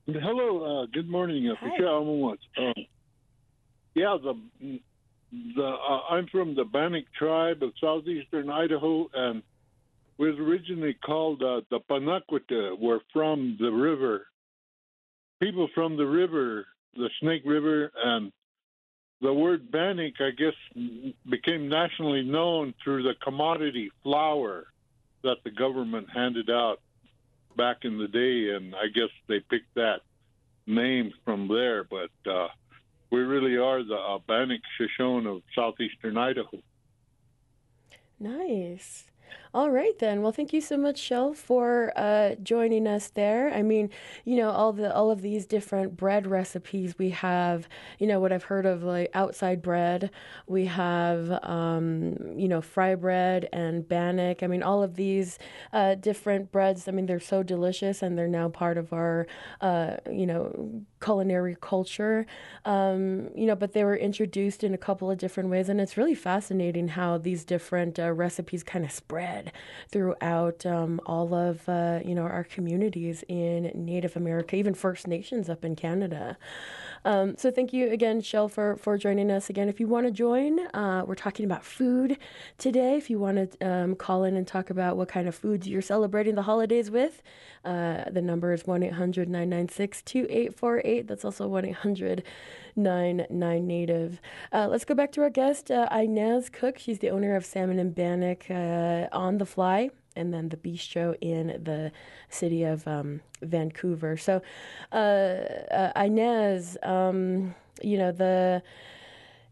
Hello, 0.08 0.84
uh, 0.84 0.86
good 0.92 1.10
morning, 1.10 1.50
uh, 1.50 1.66
Michelle. 1.66 2.38
Um, 2.58 2.86
yeah, 3.96 4.18
the 4.22 4.80
the 5.56 5.64
uh, 5.64 6.02
I'm 6.10 6.28
from 6.28 6.56
the 6.56 6.66
Bannock 6.66 7.06
tribe 7.18 7.64
of 7.64 7.72
southeastern 7.82 8.50
Idaho, 8.50 9.10
and 9.14 9.42
was 10.18 10.36
originally 10.40 10.94
called 11.06 11.42
uh, 11.42 11.62
the 11.70 11.80
Panakwita. 11.90 12.78
We're 12.80 13.00
from 13.12 13.58
the 13.60 13.72
river. 13.72 14.28
People 15.42 15.68
from 15.76 15.98
the 15.98 16.06
river, 16.06 16.66
the 16.96 17.10
Snake 17.20 17.42
River, 17.46 17.92
and 18.04 18.32
the 19.22 19.34
word 19.34 19.72
Bannock, 19.72 20.14
I 20.20 20.32
guess, 20.32 20.54
became 21.30 21.68
nationally 21.68 22.24
known 22.24 22.74
through 22.84 23.04
the 23.04 23.14
commodity 23.24 23.92
flour 24.04 24.66
that 25.24 25.38
the 25.44 25.52
government 25.52 26.08
handed 26.14 26.50
out 26.50 26.80
back 27.58 27.78
in 27.84 27.98
the 27.98 28.08
day, 28.08 28.56
and 28.56 28.76
I 28.76 28.88
guess 28.94 29.10
they 29.28 29.40
picked 29.50 29.74
that 29.76 30.02
name 30.68 31.12
from 31.24 31.48
there. 31.48 31.84
But 31.84 32.12
uh, 32.30 32.48
we 33.12 33.20
really 33.20 33.58
are 33.58 33.84
the 33.84 34.18
Bannock 34.28 34.62
Shoshone 34.78 35.28
of 35.28 35.42
southeastern 35.56 36.18
Idaho. 36.18 36.62
Nice. 38.20 39.06
All 39.56 39.72
right 39.72 39.98
then. 40.00 40.22
Well, 40.22 40.34
thank 40.34 40.52
you 40.52 40.60
so 40.60 40.76
much, 40.76 40.98
Shell, 41.00 41.34
for 41.34 41.94
uh, 41.96 42.36
joining 42.44 42.88
us 42.88 43.08
there. 43.08 43.54
I 43.54 43.62
mean, 43.62 43.90
you 44.26 44.36
know, 44.36 44.50
all 44.50 44.74
the 44.74 44.94
all 44.94 45.12
of 45.12 45.22
these 45.22 45.46
different 45.46 45.96
bread 45.96 46.28
recipes 46.28 46.96
we 46.98 47.12
have. 47.12 47.70
You 47.98 48.08
know, 48.08 48.20
what 48.20 48.34
I've 48.34 48.44
heard 48.44 48.66
of 48.66 48.84
like 48.84 49.12
outside 49.14 49.62
bread. 49.62 50.12
We 50.46 50.66
have, 50.66 51.32
um, 51.42 52.38
you 52.38 52.50
know, 52.50 52.60
fry 52.60 52.96
bread 52.96 53.48
and 53.54 53.88
bannock. 53.88 54.44
I 54.44 54.48
mean, 54.48 54.62
all 54.62 54.84
of 54.84 54.96
these 54.98 55.40
uh, 55.72 55.96
different 55.96 56.52
breads. 56.52 56.90
I 56.90 56.92
mean, 56.92 57.06
they're 57.06 57.22
so 57.22 57.42
delicious, 57.42 58.02
and 58.02 58.18
they're 58.18 58.28
now 58.28 58.50
part 58.50 58.78
of 58.78 58.92
our, 58.92 59.26
uh, 59.62 59.96
you 60.12 60.26
know, 60.26 60.84
culinary 61.00 61.56
culture. 61.62 62.26
Um, 62.66 63.30
you 63.34 63.46
know, 63.46 63.56
but 63.56 63.72
they 63.72 63.86
were 63.86 63.96
introduced 63.96 64.66
in 64.66 64.74
a 64.74 64.78
couple 64.78 65.10
of 65.10 65.18
different 65.18 65.50
ways, 65.50 65.70
and 65.70 65.80
it's 65.80 65.96
really 65.96 66.16
fascinating 66.16 66.90
how 66.90 67.18
these 67.18 67.46
different 67.46 67.98
uh, 67.98 68.12
recipes 68.12 68.62
kind 68.62 68.84
of 68.84 68.92
spread 68.92 69.45
spread 69.46 69.54
throughout 69.90 70.66
um, 70.66 71.00
all 71.06 71.34
of 71.34 71.68
uh, 71.68 72.00
you 72.04 72.16
know 72.16 72.24
our 72.24 72.44
communities 72.44 73.24
in 73.28 73.72
Native 73.74 74.16
America, 74.16 74.56
even 74.56 74.74
First 74.74 75.08
Nations 75.08 75.50
up 75.50 75.64
in 75.64 75.76
Canada. 75.76 76.38
Um, 77.06 77.38
so 77.38 77.52
thank 77.52 77.72
you 77.72 77.92
again, 77.92 78.20
Shell, 78.20 78.50
for, 78.50 78.76
for 78.78 78.98
joining 78.98 79.30
us 79.30 79.48
again. 79.48 79.70
If 79.70 79.80
you 79.80 79.88
want 79.88 80.08
to 80.08 80.12
join, 80.12 80.60
uh, 80.74 81.04
we're 81.06 81.14
talking 81.14 81.46
about 81.46 81.64
food 81.64 82.18
today. 82.58 82.98
If 82.98 83.12
you 83.12 83.20
want 83.20 83.60
to 83.60 83.68
um, 83.68 83.96
call 83.96 84.24
in 84.24 84.36
and 84.36 84.48
talk 84.48 84.72
about 84.72 84.98
what 84.98 85.08
kind 85.08 85.28
of 85.28 85.36
foods 85.36 85.68
you're 85.68 85.84
celebrating 85.84 86.34
the 86.34 86.42
holidays 86.42 86.90
with, 86.90 87.22
uh, 87.64 88.06
the 88.10 88.24
number 88.24 88.54
is 88.54 88.66
1 88.66 88.82
800 88.82 89.30
996 89.30 90.02
2848. 90.02 91.08
That's 91.08 91.24
also 91.24 91.48
1 91.48 91.66
800 91.66 92.24
99 92.76 93.68
Native. 93.68 94.20
Uh, 94.52 94.68
let's 94.68 94.84
go 94.84 94.96
back 94.96 95.12
to 95.12 95.22
our 95.22 95.30
guest, 95.30 95.70
uh, 95.70 95.88
Inez 95.92 96.50
Cook. 96.50 96.80
She's 96.80 97.00
the 97.00 97.12
owner 97.12 97.36
of 97.36 97.46
Salmon 97.46 97.78
and 97.78 97.94
Bannock 97.94 98.50
uh, 98.50 99.16
on 99.16 99.38
the 99.38 99.46
Fly 99.46 99.92
and 100.16 100.34
then 100.34 100.50
the 100.50 100.58
bistro 100.58 101.16
in 101.22 101.48
the 101.64 101.92
city 102.30 102.64
of 102.64 102.88
um, 102.88 103.22
Vancouver. 103.42 104.18
So, 104.18 104.42
uh, 104.92 104.96
uh, 104.96 105.92
Inez, 105.96 106.78
um, 106.84 107.56
you 107.82 107.98
know 107.98 108.12
the 108.12 108.62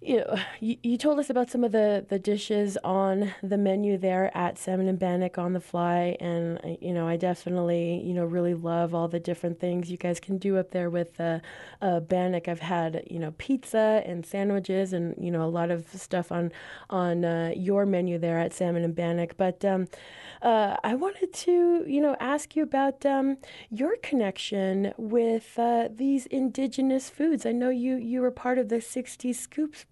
you 0.04 0.18
know, 0.18 0.36
you, 0.60 0.78
you 0.84 0.98
told 0.98 1.20
us 1.20 1.30
about 1.30 1.50
some 1.50 1.63
of 1.63 1.72
the, 1.72 2.06
the 2.08 2.20
dishes 2.20 2.78
on 2.84 3.34
the 3.42 3.58
menu 3.58 3.98
there 3.98 4.36
at 4.36 4.58
Salmon 4.58 4.88
and 4.88 5.00
Bannock 5.00 5.38
on 5.38 5.54
the 5.54 5.60
fly, 5.60 6.18
and 6.20 6.78
you 6.82 6.94
know, 6.94 7.08
I 7.08 7.18
definitely 7.18 8.02
you 8.04 8.13
know 8.13 8.26
really 8.26 8.54
love 8.54 8.94
all 8.94 9.08
the 9.08 9.20
different 9.20 9.60
things 9.60 9.89
you 9.89 9.98
guys 9.98 10.20
can 10.20 10.38
do 10.38 10.58
up 10.58 10.72
there 10.72 10.89
with 10.89 11.20
uh, 11.20 11.39
uh, 11.82 12.00
Bannock. 12.02 12.48
I've 12.48 12.60
had 12.60 13.04
you 13.10 13.20
know 13.20 13.32
pizza 13.38 14.04
and 14.06 14.26
sandwiches, 14.26 14.94
and 14.94 15.16
you 15.18 15.32
know 15.32 15.44
a 15.44 15.50
lot 15.50 15.72
of 15.72 15.88
stuff 15.94 16.32
on 16.32 16.52
on 16.89 17.26
uh, 17.26 17.54
your 17.56 17.86
menu 17.86 18.18
there 18.18 18.39
at 18.39 18.54
Salmon 18.54 18.84
and 18.84 18.96
Bannock. 18.96 19.38
But 19.38 19.63
um, 19.66 19.88
uh, 20.42 20.78
I 20.84 20.96
wanted 20.96 21.34
to 21.34 21.86
you 21.88 22.02
know 22.02 22.16
ask 22.20 22.56
you 22.56 22.63
about 22.63 23.06
um, 23.06 23.38
your 23.70 23.96
connection 23.98 24.94
with 24.98 25.58
uh, 25.58 25.88
these 25.94 26.26
indigenous 26.28 27.10
foods. 27.10 27.46
I 27.46 27.52
know 27.52 27.70
you 27.70 27.96
you 27.96 28.22
were 28.22 28.32
part 28.32 28.58
of 28.58 28.70
the 28.70 28.82
60 28.82 29.34
Scoops 29.34 29.86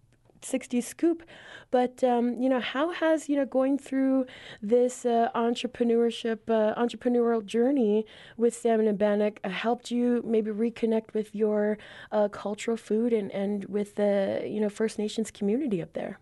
60 0.43 0.81
Scoop. 0.81 1.23
But 1.71 2.03
um, 2.03 2.41
you 2.41 2.49
know, 2.49 2.59
how 2.59 2.91
has 2.91 3.29
you 3.29 3.35
know 3.35 3.45
going 3.45 3.77
through 3.77 4.25
this 4.61 5.05
uh, 5.05 5.29
entrepreneurship, 5.35 6.39
uh, 6.49 6.75
entrepreneurial 6.75 7.45
journey 7.45 8.05
with 8.37 8.53
Salmon 8.53 8.87
and 8.87 8.97
Bannock 8.97 9.39
uh, 9.43 9.49
helped 9.49 9.91
you 9.91 10.21
maybe 10.25 10.51
reconnect 10.51 11.13
with 11.13 11.33
your 11.33 11.77
uh, 12.11 12.27
cultural 12.27 12.77
food 12.77 13.13
and 13.13 13.31
and 13.31 13.65
with 13.65 13.95
the 13.95 14.41
you 14.45 14.59
know 14.59 14.69
First 14.69 14.97
Nations 14.99 15.31
community 15.31 15.81
up 15.81 15.93
there? 15.93 16.19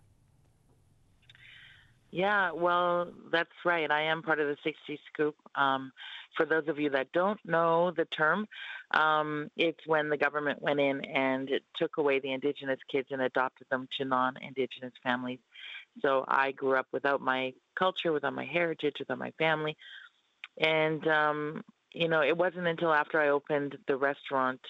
Yeah, 2.12 2.50
well, 2.52 3.12
that's 3.30 3.50
right. 3.64 3.90
I 3.90 4.02
am 4.02 4.22
part 4.22 4.40
of 4.40 4.48
the 4.48 4.56
60 4.64 4.98
Scoop. 5.12 5.36
Um, 5.54 5.92
for 6.36 6.44
those 6.44 6.66
of 6.66 6.78
you 6.78 6.90
that 6.90 7.12
don't 7.12 7.38
know 7.44 7.92
the 7.96 8.04
term, 8.06 8.46
um, 8.90 9.48
it's 9.56 9.86
when 9.86 10.08
the 10.08 10.16
government 10.16 10.60
went 10.60 10.80
in 10.80 11.04
and 11.04 11.48
took 11.76 11.98
away 11.98 12.18
the 12.18 12.32
Indigenous 12.32 12.80
kids 12.90 13.08
and 13.12 13.22
adopted 13.22 13.68
them 13.70 13.88
to 13.98 14.04
non 14.04 14.36
Indigenous 14.42 14.92
families. 15.04 15.38
So 16.02 16.24
I 16.26 16.52
grew 16.52 16.76
up 16.76 16.86
without 16.92 17.20
my 17.20 17.52
culture, 17.78 18.12
without 18.12 18.34
my 18.34 18.44
heritage, 18.44 18.96
without 18.98 19.18
my 19.18 19.32
family. 19.38 19.76
And, 20.58 21.06
um, 21.08 21.62
you 21.92 22.08
know, 22.08 22.22
it 22.22 22.36
wasn't 22.36 22.66
until 22.66 22.92
after 22.92 23.20
I 23.20 23.28
opened 23.28 23.76
the 23.86 23.96
restaurant 23.96 24.60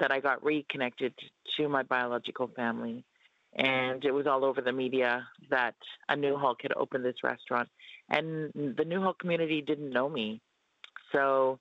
that 0.00 0.12
I 0.12 0.20
got 0.20 0.44
reconnected 0.44 1.14
to 1.56 1.68
my 1.68 1.82
biological 1.82 2.48
family. 2.48 3.04
And 3.56 4.04
it 4.04 4.12
was 4.12 4.26
all 4.26 4.44
over 4.44 4.60
the 4.60 4.72
media 4.72 5.26
that 5.50 5.74
a 6.08 6.14
Nuxalk 6.14 6.56
had 6.62 6.72
opened 6.76 7.04
this 7.04 7.24
restaurant. 7.24 7.68
And 8.10 8.52
the 8.54 8.84
Nuxalk 8.84 9.18
community 9.18 9.62
didn't 9.62 9.90
know 9.90 10.08
me. 10.08 10.40
So, 11.12 11.58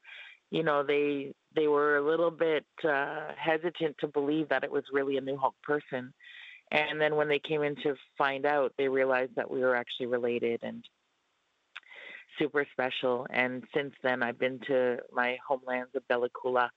you 0.51 0.63
know, 0.63 0.83
they 0.83 1.33
they 1.55 1.67
were 1.67 1.97
a 1.97 2.05
little 2.07 2.31
bit 2.31 2.65
uh, 2.87 3.31
hesitant 3.37 3.95
to 3.99 4.07
believe 4.07 4.49
that 4.49 4.63
it 4.63 4.71
was 4.71 4.83
really 4.91 5.17
a 5.17 5.21
Nuxalk 5.21 5.53
person. 5.63 6.13
And 6.71 6.99
then 6.99 7.15
when 7.15 7.29
they 7.29 7.39
came 7.39 7.63
in 7.63 7.75
to 7.77 7.95
find 8.17 8.45
out, 8.45 8.73
they 8.77 8.89
realized 8.89 9.35
that 9.35 9.49
we 9.49 9.61
were 9.61 9.75
actually 9.75 10.07
related 10.07 10.59
and 10.63 10.83
super 12.37 12.65
special. 12.71 13.25
And 13.29 13.63
since 13.73 13.93
then, 14.03 14.21
I've 14.21 14.39
been 14.39 14.59
to 14.67 14.97
my 15.11 15.37
homelands 15.47 15.91
of 15.95 16.07
Bella 16.07 16.29
Coola. 16.29 16.69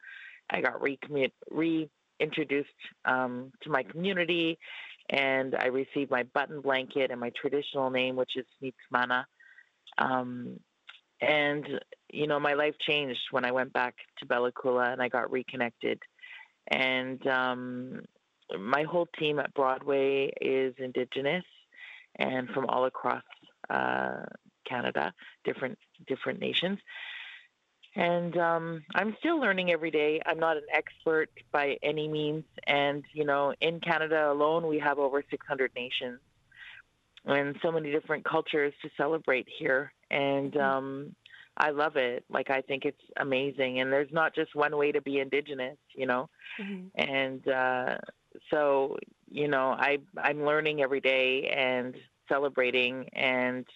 I 0.50 0.60
got 0.60 0.80
reintroduced 0.80 2.68
um, 3.04 3.52
to 3.62 3.70
my 3.70 3.82
community, 3.82 4.58
and 5.10 5.56
I 5.56 5.66
received 5.66 6.10
my 6.10 6.22
button 6.22 6.60
blanket 6.60 7.10
and 7.10 7.20
my 7.20 7.32
traditional 7.40 7.90
name, 7.90 8.16
which 8.16 8.36
is 8.36 8.46
Snitsmana. 8.62 9.24
Um, 9.98 10.60
and 11.20 11.66
you 12.10 12.26
know 12.26 12.40
my 12.40 12.54
life 12.54 12.74
changed 12.80 13.20
when 13.30 13.44
I 13.44 13.52
went 13.52 13.72
back 13.72 13.94
to 14.18 14.26
Bella 14.26 14.52
Coola 14.52 14.92
and 14.92 15.02
I 15.02 15.08
got 15.08 15.30
reconnected. 15.30 16.00
And 16.68 17.24
um, 17.26 18.02
my 18.58 18.84
whole 18.84 19.08
team 19.18 19.38
at 19.38 19.52
Broadway 19.52 20.32
is 20.40 20.74
Indigenous, 20.78 21.44
and 22.16 22.48
from 22.50 22.66
all 22.66 22.86
across 22.86 23.24
uh, 23.68 24.22
Canada, 24.66 25.12
different 25.44 25.78
different 26.06 26.40
nations. 26.40 26.78
And 27.96 28.36
um, 28.36 28.84
I'm 28.94 29.16
still 29.18 29.40
learning 29.40 29.72
every 29.72 29.90
day. 29.90 30.20
I'm 30.24 30.38
not 30.38 30.56
an 30.56 30.66
expert 30.72 31.28
by 31.50 31.76
any 31.82 32.06
means. 32.06 32.44
And, 32.66 33.02
you 33.12 33.24
know, 33.24 33.52
in 33.60 33.80
Canada 33.80 34.30
alone, 34.30 34.66
we 34.68 34.78
have 34.78 34.98
over 34.98 35.24
600 35.28 35.72
nations 35.74 36.20
and 37.24 37.56
so 37.62 37.72
many 37.72 37.90
different 37.90 38.24
cultures 38.24 38.72
to 38.82 38.90
celebrate 38.96 39.48
here. 39.58 39.92
And 40.10 40.52
mm-hmm. 40.52 40.60
um, 40.60 41.16
I 41.56 41.70
love 41.70 41.96
it. 41.96 42.24
Like, 42.30 42.48
I 42.48 42.60
think 42.60 42.84
it's 42.84 43.02
amazing. 43.16 43.80
And 43.80 43.92
there's 43.92 44.12
not 44.12 44.34
just 44.36 44.54
one 44.54 44.76
way 44.76 44.92
to 44.92 45.02
be 45.02 45.18
Indigenous, 45.18 45.76
you 45.94 46.06
know? 46.06 46.30
Mm-hmm. 46.60 47.10
And 47.10 47.48
uh, 47.48 47.98
so, 48.50 48.98
you 49.28 49.48
know, 49.48 49.70
I, 49.70 49.98
I'm 50.16 50.44
learning 50.44 50.80
every 50.80 51.00
day 51.00 51.52
and 51.54 51.96
celebrating 52.28 53.08
and 53.14 53.66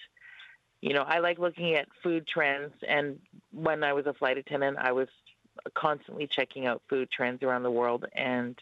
you 0.84 0.92
know, 0.92 1.00
I 1.00 1.20
like 1.20 1.38
looking 1.38 1.76
at 1.76 1.88
food 2.02 2.28
trends. 2.28 2.74
And 2.86 3.18
when 3.54 3.84
I 3.84 3.92
was 3.92 4.06
a 4.06 4.12
flight 4.12 4.38
attendant, 4.38 4.78
I 4.78 4.92
was 4.92 5.08
constantly 5.74 6.26
checking 6.26 6.66
out 6.66 6.82
food 6.88 7.10
trends 7.10 7.42
around 7.42 7.62
the 7.62 7.70
world 7.70 8.06
and 8.12 8.58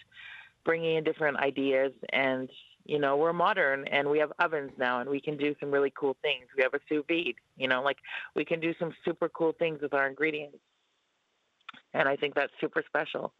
bringing 0.64 0.96
in 0.96 1.04
different 1.04 1.38
ideas. 1.38 1.92
And, 2.12 2.50
you 2.84 2.98
know, 2.98 3.16
we're 3.16 3.32
modern 3.32 3.86
and 3.88 4.08
we 4.08 4.18
have 4.18 4.32
ovens 4.38 4.72
now 4.78 5.00
and 5.00 5.08
we 5.08 5.20
can 5.20 5.36
do 5.36 5.54
some 5.58 5.70
really 5.70 5.92
cool 5.96 6.16
things. 6.22 6.46
We 6.56 6.62
have 6.62 6.74
a 6.74 6.80
sous 6.88 7.04
vide, 7.08 7.34
you 7.56 7.68
know, 7.68 7.82
like 7.82 7.98
we 8.36 8.44
can 8.44 8.60
do 8.60 8.74
some 8.78 8.92
super 9.04 9.28
cool 9.28 9.52
things 9.58 9.80
with 9.80 9.94
our 9.94 10.06
ingredients. 10.06 10.58
And 11.94 12.08
I 12.08 12.16
think 12.16 12.34
that's 12.34 12.52
super 12.60 12.82
special. 12.86 13.32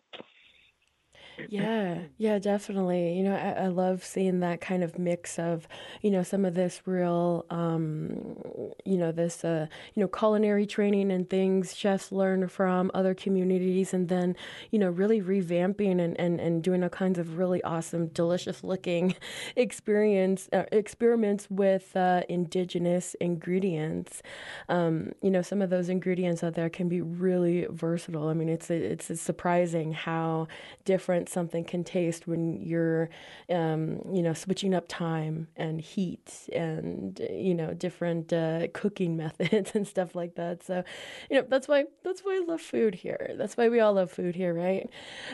Yeah, 1.49 1.99
yeah, 2.19 2.39
definitely. 2.39 3.15
You 3.17 3.25
know, 3.25 3.35
I, 3.35 3.65
I 3.65 3.67
love 3.69 4.05
seeing 4.05 4.41
that 4.41 4.61
kind 4.61 4.83
of 4.85 4.99
mix 4.99 5.39
of, 5.39 5.67
you 6.01 6.11
know, 6.11 6.23
some 6.23 6.45
of 6.45 6.55
this 6.55 6.83
real, 6.87 7.45
um, 7.51 8.37
you 8.85 8.97
know, 8.97 9.13
this, 9.13 9.45
uh, 9.45 9.67
you 9.95 10.01
know, 10.03 10.09
culinary 10.09 10.67
training 10.67 11.11
and 11.11 11.29
things 11.29 11.75
chefs 11.77 12.13
learn 12.13 12.49
from 12.49 12.91
other 12.95 13.15
communities, 13.15 13.93
and 13.93 14.09
then, 14.09 14.37
you 14.71 14.79
know, 14.79 14.89
really 14.89 15.21
revamping 15.21 16.01
and, 16.01 16.19
and, 16.21 16.41
and 16.41 16.63
doing 16.63 16.83
all 16.83 16.89
kinds 16.91 17.19
of 17.19 17.39
really 17.39 17.63
awesome, 17.65 18.07
delicious 18.09 18.63
looking 18.63 19.15
experience 19.57 20.49
uh, 20.53 20.65
experiments 20.71 21.51
with 21.51 21.95
uh, 21.97 22.23
indigenous 22.29 23.15
ingredients. 23.21 24.23
Um, 24.69 25.13
you 25.23 25.31
know, 25.31 25.43
some 25.43 25.63
of 25.63 25.71
those 25.71 25.89
ingredients 25.89 26.43
out 26.45 26.55
there 26.55 26.71
can 26.71 26.89
be 26.89 27.01
really 27.01 27.67
versatile. 27.71 28.29
I 28.29 28.35
mean, 28.35 28.49
it's 28.49 28.71
it's 28.71 29.21
surprising 29.21 29.93
how 29.93 30.49
different 30.85 31.22
something 31.29 31.65
can 31.65 31.85
taste 31.85 32.27
when 32.27 32.61
you're, 32.61 33.11
um, 33.51 34.01
you 34.13 34.23
know, 34.23 34.33
switching 34.33 34.75
up 34.75 34.87
time 34.89 35.49
and 35.57 35.81
heat 35.81 36.49
and 36.53 37.21
you 37.31 37.55
know 37.55 37.75
different 37.75 38.33
uh, 38.33 38.69
cooking 38.73 39.17
methods 39.23 39.73
and 39.75 39.87
stuff 39.87 40.15
like 40.15 40.35
that. 40.37 40.63
So, 40.63 40.85
you 41.31 41.41
know, 41.41 41.47
that's 41.49 41.69
why 41.69 41.85
that's 42.05 42.23
why 42.23 42.41
I 42.43 42.45
love 42.47 42.61
food 42.61 42.95
here. 42.95 43.35
That's 43.37 43.57
why 43.57 43.69
we 43.69 43.81
all 43.81 43.95
love 43.95 44.11
food 44.11 44.35
here, 44.35 44.55
right? 44.55 44.89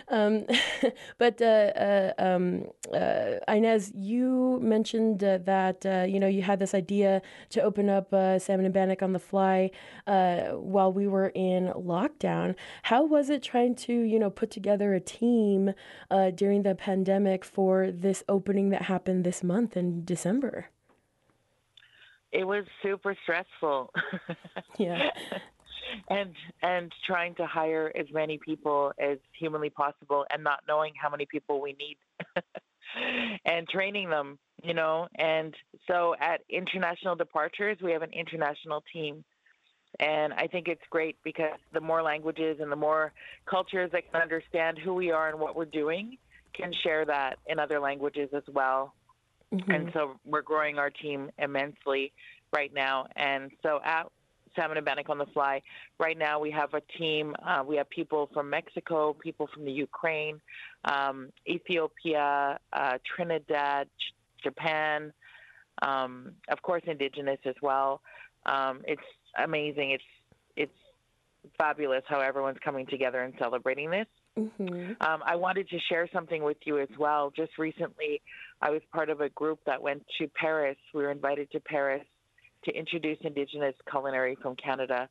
Um, 0.08 0.46
but 1.18 1.40
uh, 1.40 1.44
uh, 1.44 2.12
um, 2.18 2.66
uh, 2.92 3.34
Inez, 3.48 3.92
you 3.94 4.58
mentioned 4.62 5.22
uh, 5.22 5.38
that 5.44 5.84
you 6.08 6.20
know 6.20 6.26
you 6.26 6.42
had 6.42 6.58
this 6.58 6.74
idea 6.74 7.22
to 7.50 7.62
open 7.62 7.88
up 7.88 8.10
Salmon 8.10 8.64
and 8.64 8.74
Bannock 8.74 9.02
on 9.02 9.12
the 9.12 9.18
fly 9.18 9.70
while 10.06 10.92
we 10.92 11.06
were 11.06 11.28
in 11.34 11.68
lockdown. 11.68 12.54
How 12.82 13.04
was 13.04 13.30
it 13.30 13.42
trying 13.42 13.74
to 13.76 13.92
you 13.92 14.18
know 14.18 14.30
put 14.30 14.50
together 14.50 14.94
a 14.94 15.00
team 15.00 15.72
uh, 16.10 16.30
during 16.30 16.62
the 16.62 16.74
pandemic 16.74 17.44
for 17.44 17.90
this 17.90 18.22
opening 18.28 18.70
that 18.70 18.82
happened 18.82 19.24
this 19.24 19.42
month 19.42 19.76
in 19.76 20.04
December? 20.04 20.66
It 22.32 22.46
was 22.46 22.64
super 22.82 23.16
stressful. 23.22 23.92
yeah. 24.78 25.10
and 26.08 26.34
and 26.62 26.92
trying 27.06 27.34
to 27.36 27.46
hire 27.46 27.92
as 27.98 28.06
many 28.12 28.38
people 28.38 28.92
as 28.98 29.18
humanly 29.38 29.70
possible 29.70 30.26
and 30.30 30.44
not 30.44 30.60
knowing 30.68 30.92
how 31.00 31.08
many 31.08 31.26
people 31.26 31.60
we 31.60 31.74
need 31.74 31.96
and 33.44 33.68
training 33.68 34.10
them 34.10 34.38
you 34.62 34.74
know 34.74 35.08
and 35.16 35.54
so 35.86 36.14
at 36.20 36.40
international 36.50 37.16
departures 37.16 37.78
we 37.82 37.92
have 37.92 38.02
an 38.02 38.12
international 38.12 38.82
team 38.92 39.24
and 40.00 40.32
I 40.34 40.46
think 40.46 40.68
it's 40.68 40.82
great 40.90 41.16
because 41.24 41.58
the 41.72 41.80
more 41.80 42.02
languages 42.02 42.58
and 42.60 42.70
the 42.70 42.76
more 42.76 43.12
cultures 43.46 43.90
that 43.92 44.10
can 44.10 44.20
understand 44.20 44.78
who 44.78 44.94
we 44.94 45.10
are 45.10 45.28
and 45.28 45.40
what 45.40 45.56
we're 45.56 45.64
doing 45.64 46.18
can 46.54 46.72
share 46.82 47.04
that 47.04 47.38
in 47.46 47.58
other 47.58 47.80
languages 47.80 48.28
as 48.34 48.42
well. 48.52 48.94
Mm-hmm. 49.52 49.70
And 49.70 49.90
so 49.92 50.20
we're 50.24 50.42
growing 50.42 50.78
our 50.78 50.90
team 50.90 51.30
immensely 51.38 52.12
right 52.54 52.72
now. 52.72 53.06
And 53.16 53.50
so 53.62 53.80
at 53.84 54.06
Salmon 54.54 54.76
and 54.76 54.86
Bannock 54.86 55.08
on 55.08 55.18
the 55.18 55.26
Fly, 55.26 55.62
right 55.98 56.18
now 56.18 56.38
we 56.38 56.50
have 56.50 56.74
a 56.74 56.82
team. 56.98 57.34
Uh, 57.44 57.62
we 57.66 57.76
have 57.76 57.88
people 57.88 58.28
from 58.32 58.50
Mexico, 58.50 59.14
people 59.14 59.48
from 59.52 59.64
the 59.64 59.72
Ukraine, 59.72 60.40
um, 60.84 61.30
Ethiopia, 61.46 62.58
uh, 62.72 62.98
Trinidad, 63.04 63.88
J- 63.98 64.50
Japan, 64.50 65.12
um, 65.82 66.32
of 66.48 66.60
course, 66.62 66.82
Indigenous 66.86 67.38
as 67.44 67.54
well. 67.62 68.00
Um, 68.46 68.82
it's 68.86 69.02
amazing. 69.36 69.92
It's 69.92 70.04
it's 70.56 70.72
fabulous 71.56 72.02
how 72.08 72.20
everyone's 72.20 72.58
coming 72.64 72.86
together 72.86 73.22
and 73.22 73.34
celebrating 73.38 73.90
this. 73.90 74.06
Mm-hmm. 74.38 74.92
Um, 75.00 75.22
I 75.24 75.36
wanted 75.36 75.68
to 75.70 75.78
share 75.88 76.08
something 76.12 76.42
with 76.42 76.58
you 76.64 76.78
as 76.78 76.88
well. 76.98 77.32
Just 77.34 77.58
recently, 77.58 78.20
I 78.60 78.70
was 78.70 78.82
part 78.92 79.10
of 79.10 79.20
a 79.20 79.28
group 79.30 79.60
that 79.66 79.82
went 79.82 80.04
to 80.18 80.28
Paris. 80.28 80.76
We 80.94 81.02
were 81.02 81.10
invited 81.10 81.50
to 81.52 81.60
Paris 81.60 82.04
to 82.64 82.72
introduce 82.72 83.18
Indigenous 83.22 83.74
culinary 83.90 84.36
from 84.40 84.56
Canada 84.56 85.08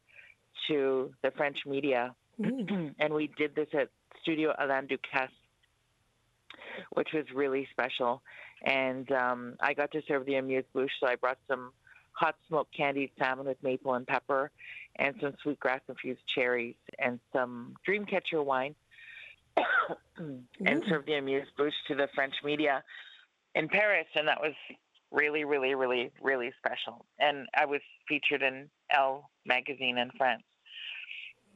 to 0.67 1.11
the 1.23 1.31
French 1.31 1.57
media. 1.65 2.13
Mm. 2.39 2.93
and 2.99 3.13
we 3.13 3.29
did 3.37 3.55
this 3.55 3.67
at 3.73 3.89
Studio 4.21 4.53
Alain 4.59 4.87
Ducasse, 4.87 5.29
which 6.93 7.09
was 7.13 7.25
really 7.33 7.67
special. 7.71 8.21
And 8.63 9.11
um, 9.11 9.55
I 9.59 9.73
got 9.73 9.91
to 9.91 10.01
serve 10.07 10.25
the 10.25 10.35
amuse 10.35 10.65
bouche, 10.73 10.91
so 10.99 11.07
I 11.07 11.15
brought 11.15 11.37
some 11.47 11.71
hot 12.17 12.35
smoked 12.47 12.75
candied 12.75 13.11
salmon 13.19 13.45
with 13.45 13.61
maple 13.61 13.93
and 13.93 14.07
pepper, 14.07 14.49
and 14.95 15.15
some 15.21 15.33
sweetgrass 15.43 15.81
infused 15.87 16.21
cherries, 16.27 16.75
and 16.97 17.19
some 17.31 17.75
Dreamcatcher 17.87 18.43
wine, 18.43 18.75
and 20.17 20.43
mm. 20.59 20.89
served 20.89 21.07
the 21.07 21.13
amuse 21.13 21.47
bouche 21.57 21.73
to 21.87 21.95
the 21.95 22.09
French 22.15 22.33
media 22.43 22.83
in 23.53 23.67
Paris, 23.67 24.07
and 24.15 24.27
that 24.27 24.41
was 24.41 24.53
really, 25.11 25.45
really, 25.45 25.75
really, 25.75 26.11
really 26.21 26.51
special. 26.57 27.05
And 27.19 27.47
I 27.55 27.65
was 27.65 27.81
featured 28.07 28.41
in 28.41 28.69
Elle 28.89 29.29
magazine 29.45 29.97
in 29.97 30.09
France. 30.17 30.43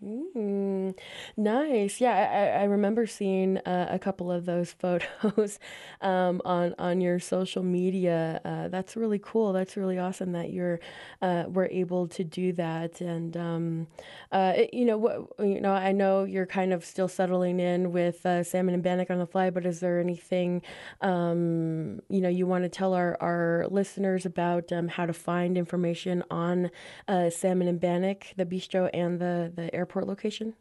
Mm, 0.04 0.98
nice. 1.38 2.02
Yeah, 2.02 2.56
I, 2.58 2.62
I 2.62 2.64
remember 2.64 3.06
seeing 3.06 3.60
uh, 3.60 3.88
a 3.92 4.00
couple 4.00 4.32
of 4.32 4.46
those 4.48 4.72
photos 4.80 5.60
um, 6.02 6.42
on 6.44 6.74
on 6.80 7.02
your 7.02 7.20
social 7.20 7.62
media. 7.62 8.42
Uh, 8.44 8.68
that's 8.68 8.96
really 8.96 9.20
cool. 9.20 9.54
That's 9.54 9.78
really 9.78 10.00
awesome 10.00 10.32
that 10.32 10.52
you're 10.52 10.80
uh, 11.22 11.44
were 11.48 11.68
able 11.72 12.08
to 12.08 12.24
do 12.24 12.52
that. 12.54 13.00
And 13.00 13.38
um, 13.38 13.88
uh, 14.32 14.54
it, 14.56 14.74
you 14.74 14.86
know, 14.86 14.98
what 14.98 15.28
you 15.38 15.62
know, 15.62 15.72
I 15.72 15.92
know 15.92 16.24
you're 16.24 16.48
kind 16.48 16.74
of 16.74 16.84
still 16.84 17.08
settling 17.08 17.60
in 17.60 17.92
with 17.92 18.26
uh, 18.26 18.44
Salmon 18.44 18.74
and 18.74 18.82
Bannock 18.82 19.12
on 19.12 19.20
the 19.20 19.28
fly. 19.28 19.52
But 19.52 19.68
is 19.68 19.82
there 19.82 20.00
anything 20.00 20.64
um, 21.02 22.02
you 22.10 22.22
know 22.22 22.30
you 22.30 22.48
want 22.48 22.64
to 22.64 22.70
tell 22.70 22.96
our 22.96 23.18
our 23.22 23.68
listeners 23.70 24.26
about 24.26 24.72
um, 24.72 24.88
how 24.88 25.06
to 25.06 25.14
find 25.14 25.60
information 25.60 26.24
on 26.32 26.72
uh, 27.08 27.30
Salmon 27.30 27.68
and 27.68 27.80
Bannock, 27.80 28.26
the 28.36 28.48
bistro, 28.48 28.90
and 28.96 29.20
the 29.20 29.52
the 29.56 29.72
airport? 29.76 29.91
Airport 29.92 30.08
location? 30.08 30.54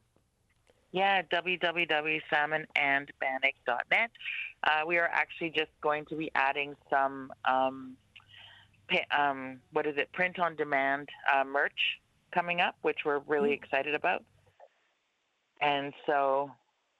Yeah, 0.93 1.23
www.salmonandbannock.net. 1.33 4.11
Uh, 4.65 4.81
we 4.87 4.99
are 4.99 5.09
actually 5.13 5.51
just 5.51 5.71
going 5.81 6.05
to 6.07 6.17
be 6.17 6.33
adding 6.35 6.75
some, 6.91 7.33
um, 7.49 7.97
um, 9.17 9.61
what 9.73 9.87
is 9.87 9.97
it, 9.97 10.13
print 10.13 10.41
on 10.41 10.57
demand 10.57 11.09
uh, 11.33 11.45
merch 11.45 12.01
coming 12.35 12.61
up, 12.61 12.75
which 12.83 12.99
we're 13.05 13.21
really 13.29 13.51
mm-hmm. 13.51 13.63
excited 13.63 13.95
about. 13.95 14.25
And 15.61 15.93
so, 16.07 16.51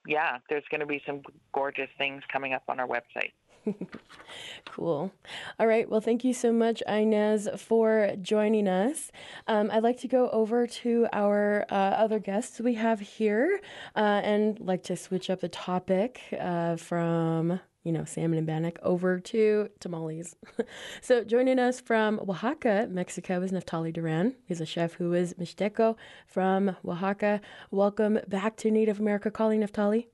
yeah, 0.07 0.37
there's 0.47 0.63
going 0.71 0.79
to 0.79 0.85
be 0.85 1.01
some 1.05 1.21
gorgeous 1.53 1.89
things 1.97 2.23
coming 2.31 2.53
up 2.53 2.63
on 2.69 2.79
our 2.79 2.87
website. 2.87 3.33
cool. 4.65 5.11
All 5.59 5.67
right. 5.67 5.89
Well, 5.89 6.01
thank 6.01 6.23
you 6.23 6.33
so 6.33 6.51
much, 6.51 6.81
Inez, 6.87 7.47
for 7.57 8.13
joining 8.21 8.67
us. 8.67 9.11
Um, 9.47 9.69
I'd 9.71 9.83
like 9.83 9.99
to 10.01 10.07
go 10.07 10.29
over 10.29 10.67
to 10.67 11.07
our 11.13 11.65
uh, 11.69 11.73
other 11.73 12.19
guests 12.19 12.59
we 12.59 12.75
have 12.75 12.99
here 12.99 13.61
uh, 13.95 14.21
and 14.23 14.59
like 14.59 14.83
to 14.83 14.95
switch 14.95 15.29
up 15.29 15.41
the 15.41 15.49
topic 15.49 16.21
uh, 16.39 16.75
from 16.75 17.59
you 17.83 17.91
know, 17.91 18.05
salmon 18.05 18.37
and 18.37 18.45
bannock 18.45 18.77
over 18.83 19.19
to 19.19 19.67
tamales. 19.79 20.35
so 21.01 21.23
joining 21.23 21.57
us 21.57 21.81
from 21.81 22.19
Oaxaca, 22.19 22.87
Mexico 22.89 23.41
is 23.41 23.51
Neftali 23.51 23.91
Duran. 23.91 24.35
He's 24.45 24.61
a 24.61 24.67
chef 24.67 24.93
who 24.93 25.13
is 25.13 25.33
Mixteco 25.33 25.95
from 26.27 26.75
Oaxaca. 26.85 27.41
Welcome 27.71 28.19
back 28.27 28.55
to 28.57 28.69
Native 28.69 28.99
America 28.99 29.31
Calling, 29.31 29.61
Neftali. 29.61 30.07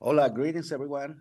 Hola, 0.00 0.28
greetings 0.28 0.70
everyone. 0.70 1.16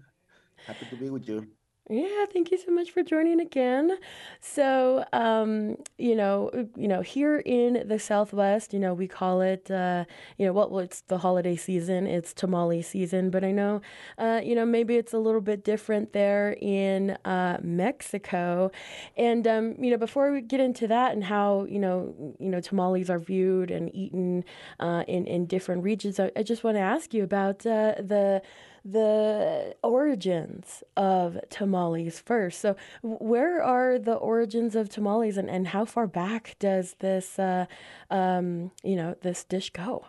Happy 0.66 0.86
to 0.86 0.96
be 0.96 1.10
with 1.10 1.28
you. 1.28 1.48
Yeah, 1.90 2.26
thank 2.34 2.52
you 2.52 2.58
so 2.58 2.70
much 2.70 2.92
for 2.92 3.02
joining 3.02 3.40
again. 3.40 3.98
So, 4.42 5.06
um, 5.14 5.78
you 5.98 6.16
know, 6.16 6.52
you 6.76 6.86
know, 6.86 7.00
here 7.00 7.38
in 7.40 7.88
the 7.88 7.98
Southwest, 7.98 8.74
you 8.74 8.80
know, 8.80 8.94
we 8.94 9.08
call 9.08 9.40
it, 9.40 9.72
uh, 9.72 10.04
you 10.38 10.46
know, 10.46 10.52
well, 10.52 10.80
it's 10.80 11.00
the 11.08 11.20
holiday 11.20 11.56
season, 11.56 12.06
it's 12.06 12.34
tamale 12.34 12.82
season, 12.82 13.30
but 13.30 13.46
I 13.46 13.52
know, 13.54 13.80
uh, 14.18 14.42
you 14.44 14.54
know, 14.54 14.66
maybe 14.66 14.98
it's 14.98 15.14
a 15.14 15.18
little 15.18 15.40
bit 15.40 15.64
different 15.64 16.12
there 16.12 16.58
in 16.60 17.12
uh, 17.24 17.60
Mexico. 17.64 18.70
And 19.16 19.48
um, 19.48 19.76
you 19.82 19.90
know, 19.90 19.98
before 19.98 20.34
we 20.34 20.42
get 20.42 20.60
into 20.60 20.88
that 20.88 21.14
and 21.14 21.24
how 21.24 21.68
you 21.70 21.80
know, 21.80 22.36
you 22.38 22.50
know, 22.50 22.60
tamales 22.60 23.10
are 23.10 23.20
viewed 23.20 23.72
and 23.72 23.96
eaten 23.96 24.44
uh, 24.82 25.06
in 25.08 25.26
in 25.26 25.46
different 25.46 25.86
regions, 25.86 26.20
I, 26.20 26.32
I 26.36 26.44
just 26.44 26.66
want 26.66 26.76
to 26.76 26.82
ask 26.82 27.14
you 27.14 27.24
about 27.24 27.66
uh, 27.66 27.96
the 27.98 28.42
the 28.84 29.76
origins 29.84 30.84
of 30.96 31.38
tamales 31.50 32.20
first. 32.20 32.60
So, 32.60 32.76
where 33.02 33.62
are 33.62 34.00
the 34.00 34.16
origins 34.16 34.76
of 34.76 34.90
tamales, 34.90 35.38
and, 35.38 35.50
and 35.50 35.68
how 35.68 35.86
far 35.86 36.08
back 36.08 36.56
does 36.60 36.96
this, 37.00 37.40
uh, 37.40 37.66
um, 38.10 38.72
you 38.84 38.96
know, 38.96 39.16
this 39.22 39.44
dish 39.44 39.70
go? 39.72 40.06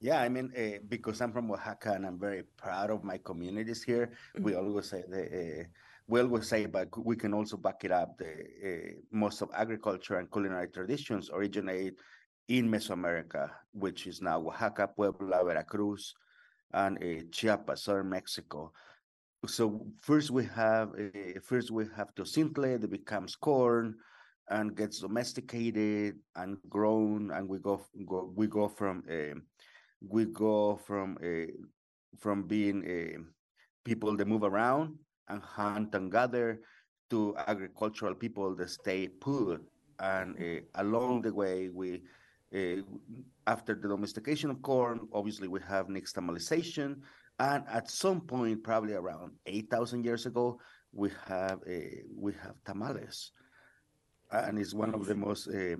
Yeah, 0.00 0.22
I 0.22 0.30
mean, 0.30 0.50
uh, 0.56 0.78
because 0.88 1.20
I'm 1.20 1.30
from 1.32 1.50
Oaxaca 1.50 1.92
and 1.92 2.06
I'm 2.06 2.18
very 2.18 2.44
proud 2.56 2.90
of 2.90 3.04
my 3.04 3.18
communities 3.18 3.82
here. 3.82 4.06
Mm-hmm. 4.34 4.44
We 4.44 4.54
always 4.54 4.88
say 4.88 5.04
the. 5.06 5.60
Uh, 5.60 5.64
we 6.06 6.20
always 6.20 6.48
say, 6.48 6.66
but 6.66 6.88
we 7.04 7.14
can 7.14 7.32
also 7.32 7.56
back 7.56 7.84
it 7.84 7.92
up. 7.92 8.18
The 8.18 8.32
uh, 8.64 8.92
most 9.12 9.42
of 9.42 9.50
agriculture 9.54 10.18
and 10.18 10.30
culinary 10.30 10.68
traditions 10.68 11.30
originate 11.32 11.94
in 12.48 12.68
Mesoamerica, 12.68 13.50
which 13.72 14.08
is 14.08 14.20
now 14.20 14.40
Oaxaca, 14.40 14.88
Puebla, 14.88 15.44
Veracruz, 15.44 16.14
and 16.72 16.98
uh, 16.98 17.22
Chiapas, 17.30 17.82
southern 17.82 18.08
Mexico. 18.08 18.72
So 19.46 19.86
first 20.00 20.30
we 20.30 20.44
have 20.46 20.90
uh, 20.90 21.40
first 21.42 21.70
we 21.70 21.84
have 21.96 22.14
to 22.14 22.22
Teocintle 22.22 22.80
that 22.80 22.90
becomes 22.90 23.36
corn 23.36 23.94
and 24.48 24.76
gets 24.76 24.98
domesticated 25.00 26.16
and 26.36 26.58
grown, 26.68 27.30
and 27.30 27.48
we 27.48 27.58
go, 27.58 27.86
go 28.06 28.32
we 28.34 28.46
go 28.46 28.68
from 28.68 29.04
uh, 29.10 29.38
we 30.00 30.24
go 30.26 30.76
from 30.76 31.16
from 32.18 32.42
being 32.42 33.26
people 33.84 34.16
that 34.16 34.26
move 34.26 34.42
around 34.42 34.98
and 35.28 35.42
hunt 35.42 35.94
and 35.94 36.10
gather 36.10 36.60
to 37.10 37.34
agricultural 37.46 38.14
people 38.14 38.54
that 38.56 38.70
stay 38.70 39.08
put. 39.08 39.60
And 39.98 40.36
uh, 40.38 40.60
along 40.76 41.22
the 41.22 41.34
way, 41.34 41.68
we 41.68 42.02
Uh, 42.52 42.82
after 43.46 43.74
the 43.76 43.88
domestication 43.88 44.50
of 44.50 44.60
corn, 44.60 45.06
obviously 45.12 45.46
we 45.46 45.60
have 45.68 45.86
nixtamalization, 45.86 46.96
and 47.38 47.64
at 47.70 47.88
some 47.88 48.20
point, 48.20 48.62
probably 48.64 48.94
around 48.94 49.32
eight 49.46 49.70
thousand 49.70 50.04
years 50.04 50.26
ago, 50.26 50.58
we 50.92 51.10
have 51.26 51.60
a, 51.68 52.02
we 52.12 52.32
have 52.42 52.56
tamales, 52.64 53.30
and 54.32 54.58
it's 54.58 54.74
one 54.74 54.92
of 54.94 55.06
the 55.06 55.14
most 55.14 55.46
uh, 55.48 55.76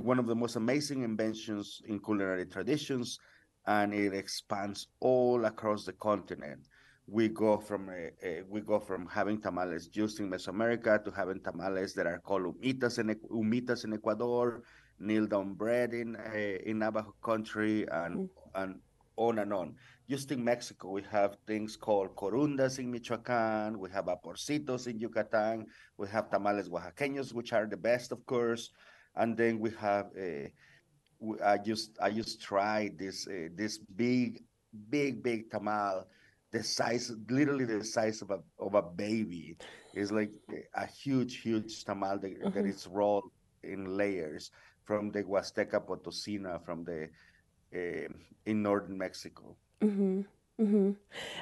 one 0.00 0.18
of 0.18 0.26
the 0.26 0.34
most 0.34 0.56
amazing 0.56 1.04
inventions 1.04 1.80
in 1.86 2.00
culinary 2.00 2.46
traditions, 2.46 3.20
and 3.66 3.94
it 3.94 4.12
expands 4.12 4.88
all 4.98 5.44
across 5.44 5.84
the 5.84 5.92
continent. 5.92 6.66
We 7.06 7.28
go 7.28 7.58
from 7.58 7.90
a, 7.90 8.10
a, 8.26 8.42
we 8.48 8.62
go 8.62 8.80
from 8.80 9.06
having 9.06 9.40
tamales 9.40 9.86
just 9.86 10.18
in 10.18 10.28
Mesoamerica 10.28 11.04
to 11.04 11.10
having 11.12 11.40
tamales 11.40 11.94
that 11.94 12.06
are 12.06 12.18
called 12.18 12.46
humitas 12.60 12.98
in 12.98 13.14
humitas 13.30 13.84
in 13.84 13.92
Ecuador 13.92 14.64
kneel 14.98 15.26
down 15.26 15.54
bread 15.54 15.92
in 15.92 16.16
uh, 16.16 16.58
in 16.64 16.78
Navajo 16.78 17.14
country 17.22 17.86
and 17.90 18.16
mm. 18.16 18.28
and 18.54 18.80
on 19.16 19.38
and 19.38 19.52
on. 19.52 19.74
Just 20.08 20.30
in 20.32 20.44
Mexico, 20.44 20.90
we 20.90 21.02
have 21.10 21.36
things 21.46 21.76
called 21.76 22.14
corundas 22.14 22.78
in 22.78 22.90
Michoacan, 22.90 23.78
we 23.78 23.88
have 23.90 24.06
vaporcitos 24.06 24.86
in 24.86 24.98
Yucatan, 24.98 25.66
we 25.96 26.06
have 26.08 26.30
tamales 26.30 26.68
oaxaqueños, 26.68 27.32
which 27.32 27.52
are 27.52 27.66
the 27.66 27.76
best, 27.76 28.12
of 28.12 28.24
course, 28.26 28.70
and 29.16 29.36
then 29.36 29.58
we 29.58 29.70
have. 29.80 30.06
Uh, 30.18 30.48
I 31.42 31.56
just 31.56 31.96
I 32.02 32.10
just 32.10 32.42
tried 32.42 32.98
this 32.98 33.26
uh, 33.26 33.48
this 33.54 33.78
big 33.78 34.42
big 34.90 35.22
big 35.22 35.48
tamal, 35.48 36.04
the 36.52 36.62
size 36.62 37.10
literally 37.30 37.64
the 37.64 37.82
size 37.82 38.20
of 38.20 38.30
a 38.30 38.40
of 38.58 38.74
a 38.74 38.82
baby. 38.82 39.56
It's 39.94 40.10
like 40.10 40.32
a 40.74 40.86
huge 40.86 41.40
huge 41.40 41.84
tamal 41.84 42.20
that, 42.20 42.42
mm-hmm. 42.42 42.50
that 42.50 42.66
is 42.66 42.86
rolled 42.86 43.30
in 43.62 43.96
layers 43.96 44.50
from 44.84 45.10
the 45.10 45.22
Huasteca 45.22 45.80
Potosina, 45.84 46.64
from 46.64 46.84
the 46.84 47.08
uh, 47.74 48.08
in 48.46 48.62
northern 48.62 48.98
Mexico. 48.98 49.56
Mm-hmm. 49.80 50.20
Mm-hmm. 50.60 50.90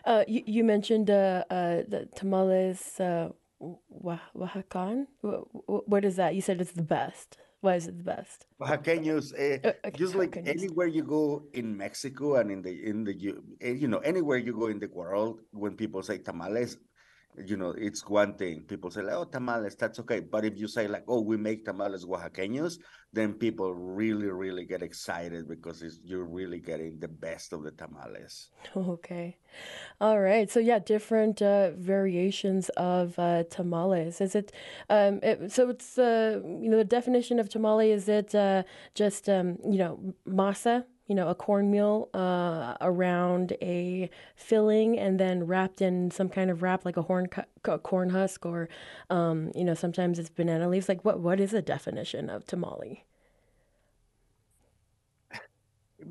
Uh, 0.05 0.24
you, 0.26 0.42
you, 0.46 0.64
mentioned 0.64 1.11
uh, 1.11 1.44
uh 1.50 1.83
the 1.87 2.09
tamales 2.16 2.98
uh, 2.98 3.28
Oaxacan. 3.62 5.07
What, 5.20 5.88
what 5.88 6.05
is 6.05 6.16
that? 6.16 6.35
You 6.35 6.40
said 6.40 6.61
it's 6.61 6.72
the 6.72 6.83
best. 6.83 7.37
Why 7.61 7.76
is 7.76 7.87
it 7.87 7.96
the 7.96 8.05
best? 8.05 8.46
Oaxaqueños, 8.61 9.33
uh, 9.35 9.68
okay, 9.68 9.90
just 9.94 10.14
like 10.14 10.37
anywhere 10.46 10.88
you 10.88 11.05
go 11.05 11.44
in 11.52 11.76
Mexico 11.76 12.37
and 12.37 12.50
in 12.50 12.62
the 12.62 12.72
in 12.88 13.05
the 13.05 13.14
you 13.14 13.87
know 13.87 13.98
anywhere 13.98 14.38
you 14.38 14.52
go 14.52 14.66
in 14.66 14.81
the 14.81 14.88
world, 14.88 15.40
when 15.52 15.76
people 15.76 16.02
say 16.02 16.18
tamales, 16.18 16.78
you 17.37 17.57
know, 17.57 17.71
it's 17.71 18.07
one 18.09 18.35
thing. 18.35 18.62
People 18.62 18.90
say, 18.90 19.03
like, 19.03 19.14
oh, 19.14 19.25
tamales, 19.25 19.75
that's 19.77 19.99
okay. 20.01 20.21
But 20.21 20.45
if 20.45 20.59
you 20.59 20.68
say, 20.68 20.87
like, 20.87 21.05
oh, 21.09 21.21
we 21.21 21.37
make 21.37 21.64
tamales 21.64 22.05
oaxaqueños, 22.05 22.79
then 23.12 23.35
people 23.35 23.75
really, 23.75 24.27
really 24.27 24.64
get 24.64 24.83
excited 24.83 25.49
because 25.49 25.83
you're 26.05 26.25
really 26.25 26.61
getting 26.61 26.99
the 26.99 27.09
best 27.09 27.53
of 27.53 27.62
the 27.62 27.71
tamales. 27.71 28.51
Okay. 28.77 29.37
All 30.01 30.21
right. 30.21 30.51
So, 30.51 30.61
yeah, 30.61 30.79
different 30.79 31.40
uh, 31.40 31.71
variations 31.73 32.68
of 32.71 33.18
uh, 33.18 33.45
tamales. 33.45 34.21
Is 34.21 34.35
it, 34.35 34.53
um, 34.90 35.21
it, 35.23 35.53
so 35.53 35.71
it's, 35.71 35.99
uh, 35.99 36.40
you 36.45 36.68
know, 36.68 36.79
the 36.79 36.85
definition 36.85 37.38
of 37.38 37.49
tamale, 37.49 37.90
is 37.90 38.09
it 38.09 38.35
uh, 38.35 38.62
just, 38.95 39.29
um, 39.29 39.59
you 39.64 39.79
know, 39.79 40.14
masa? 40.29 40.85
You 41.07 41.15
know, 41.15 41.29
a 41.29 41.35
cornmeal 41.35 42.09
uh, 42.15 42.75
around 42.81 43.53
a 43.61 44.09
filling 44.37 44.99
and 44.99 45.19
then 45.19 45.47
wrapped 45.47 45.83
in 45.83 46.11
some 46.11 46.29
kind 46.29 46.51
of 46.51 46.62
wrap, 46.62 46.85
like 46.85 46.97
a 46.97 47.03
horn 47.03 47.27
cu- 47.27 47.79
corn 47.79 48.11
husk, 48.11 48.47
or 48.47 48.69
um, 49.11 49.51
you 49.55 49.65
know, 49.65 49.75
sometimes 49.75 50.19
it's 50.19 50.31
banana 50.31 50.69
leaves. 50.69 50.88
Like, 50.88 51.05
what 51.05 51.21
what 51.21 51.41
is 51.41 51.51
the 51.51 51.62
definition 51.62 52.31
of 52.31 52.47
tamale? 52.47 53.05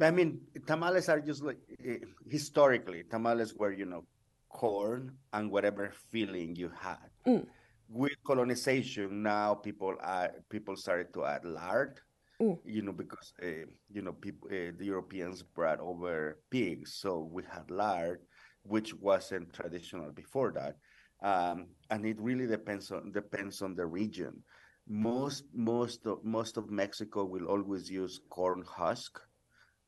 I 0.01 0.11
mean, 0.11 0.41
tamales 0.67 1.09
are 1.09 1.19
just 1.19 1.43
like 1.43 1.59
uh, 1.87 2.05
historically 2.29 3.03
tamales 3.03 3.53
were 3.55 3.71
you 3.73 3.85
know 3.85 4.05
corn 4.49 5.17
and 5.33 5.51
whatever 5.51 5.91
filling 6.11 6.55
you 6.55 6.71
had. 6.79 7.09
Mm. 7.25 7.47
With 7.89 8.15
colonization, 8.25 9.23
now 9.23 9.55
people 9.55 9.95
are 10.01 10.31
people 10.49 10.75
started 10.75 11.13
to 11.13 11.25
add 11.25 11.43
lard 11.45 11.99
Mm. 12.41 12.57
You 12.65 12.81
know, 12.81 12.91
because 12.91 13.33
uh, 13.43 13.69
you 13.91 14.01
know, 14.01 14.13
people, 14.13 14.49
uh, 14.51 14.71
the 14.77 14.85
Europeans 14.85 15.43
brought 15.43 15.79
over 15.79 16.39
pigs, 16.49 16.95
so 16.95 17.29
we 17.31 17.43
had 17.43 17.69
lard, 17.69 18.21
which 18.63 18.95
wasn't 18.95 19.53
traditional 19.53 20.11
before 20.11 20.51
that, 20.53 20.77
um, 21.21 21.67
and 21.91 22.03
it 22.03 22.19
really 22.19 22.47
depends 22.47 22.89
on 22.91 23.11
depends 23.11 23.61
on 23.61 23.75
the 23.75 23.85
region. 23.85 24.41
Most 24.87 25.43
most 25.53 26.07
of 26.07 26.23
most 26.23 26.57
of 26.57 26.71
Mexico 26.71 27.25
will 27.25 27.45
always 27.45 27.91
use 27.91 28.19
corn 28.31 28.63
husk 28.67 29.19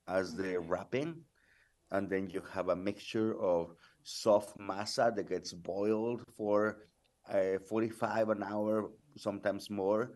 as 0.07 0.35
the 0.35 0.59
wrapping, 0.59 1.15
and 1.89 2.07
then 2.07 2.29
you 2.29 2.43
have 2.53 2.69
a 2.69 2.75
mixture 2.75 3.39
of 3.41 3.73
soft 4.03 4.59
masa 4.59 5.15
that 5.15 5.27
gets 5.27 5.53
boiled 5.53 6.21
for 6.37 6.85
uh, 7.31 7.57
45 7.67 8.29
an 8.29 8.43
hour, 8.43 8.91
sometimes 9.17 9.71
more, 9.71 10.11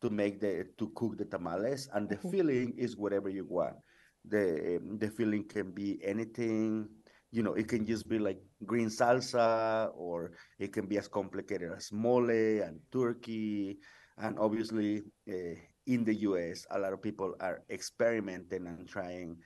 to 0.00 0.10
make 0.10 0.40
the 0.40 0.66
to 0.78 0.88
cook 0.94 1.18
the 1.18 1.24
tamales, 1.24 1.88
and 1.94 2.08
the 2.08 2.16
mm-hmm. 2.16 2.30
filling 2.30 2.74
is 2.76 2.96
whatever 2.96 3.28
you 3.28 3.44
want. 3.44 3.76
The 4.24 4.76
um, 4.76 4.98
the 4.98 5.10
filling 5.10 5.44
can 5.44 5.70
be 5.72 5.98
anything. 6.02 6.88
You 7.30 7.42
know, 7.42 7.54
it 7.54 7.68
can 7.68 7.84
just 7.84 8.08
be 8.08 8.18
like 8.18 8.40
green 8.64 8.88
salsa, 8.88 9.90
or 9.94 10.32
it 10.58 10.72
can 10.72 10.86
be 10.86 10.96
as 10.98 11.08
complicated 11.08 11.72
as 11.76 11.92
mole 11.92 12.30
and 12.30 12.80
turkey. 12.90 13.78
And 14.16 14.38
obviously, 14.38 15.02
uh, 15.28 15.54
in 15.86 16.04
the 16.04 16.14
U.S., 16.28 16.66
a 16.70 16.78
lot 16.78 16.92
of 16.92 17.02
people 17.02 17.34
are 17.40 17.62
experimenting 17.70 18.66
and 18.66 18.88
trying 18.88 19.36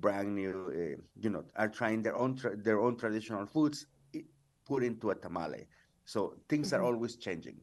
brand 0.00 0.34
new. 0.34 0.70
Uh, 0.70 1.02
you 1.20 1.30
know, 1.30 1.44
are 1.56 1.68
trying 1.68 2.02
their 2.02 2.16
own 2.16 2.36
tra- 2.36 2.56
their 2.56 2.80
own 2.80 2.96
traditional 2.96 3.46
foods 3.46 3.86
put 4.66 4.82
into 4.82 5.10
a 5.10 5.14
tamale. 5.14 5.66
So 6.04 6.34
things 6.48 6.70
mm-hmm. 6.70 6.82
are 6.82 6.86
always 6.86 7.16
changing. 7.16 7.56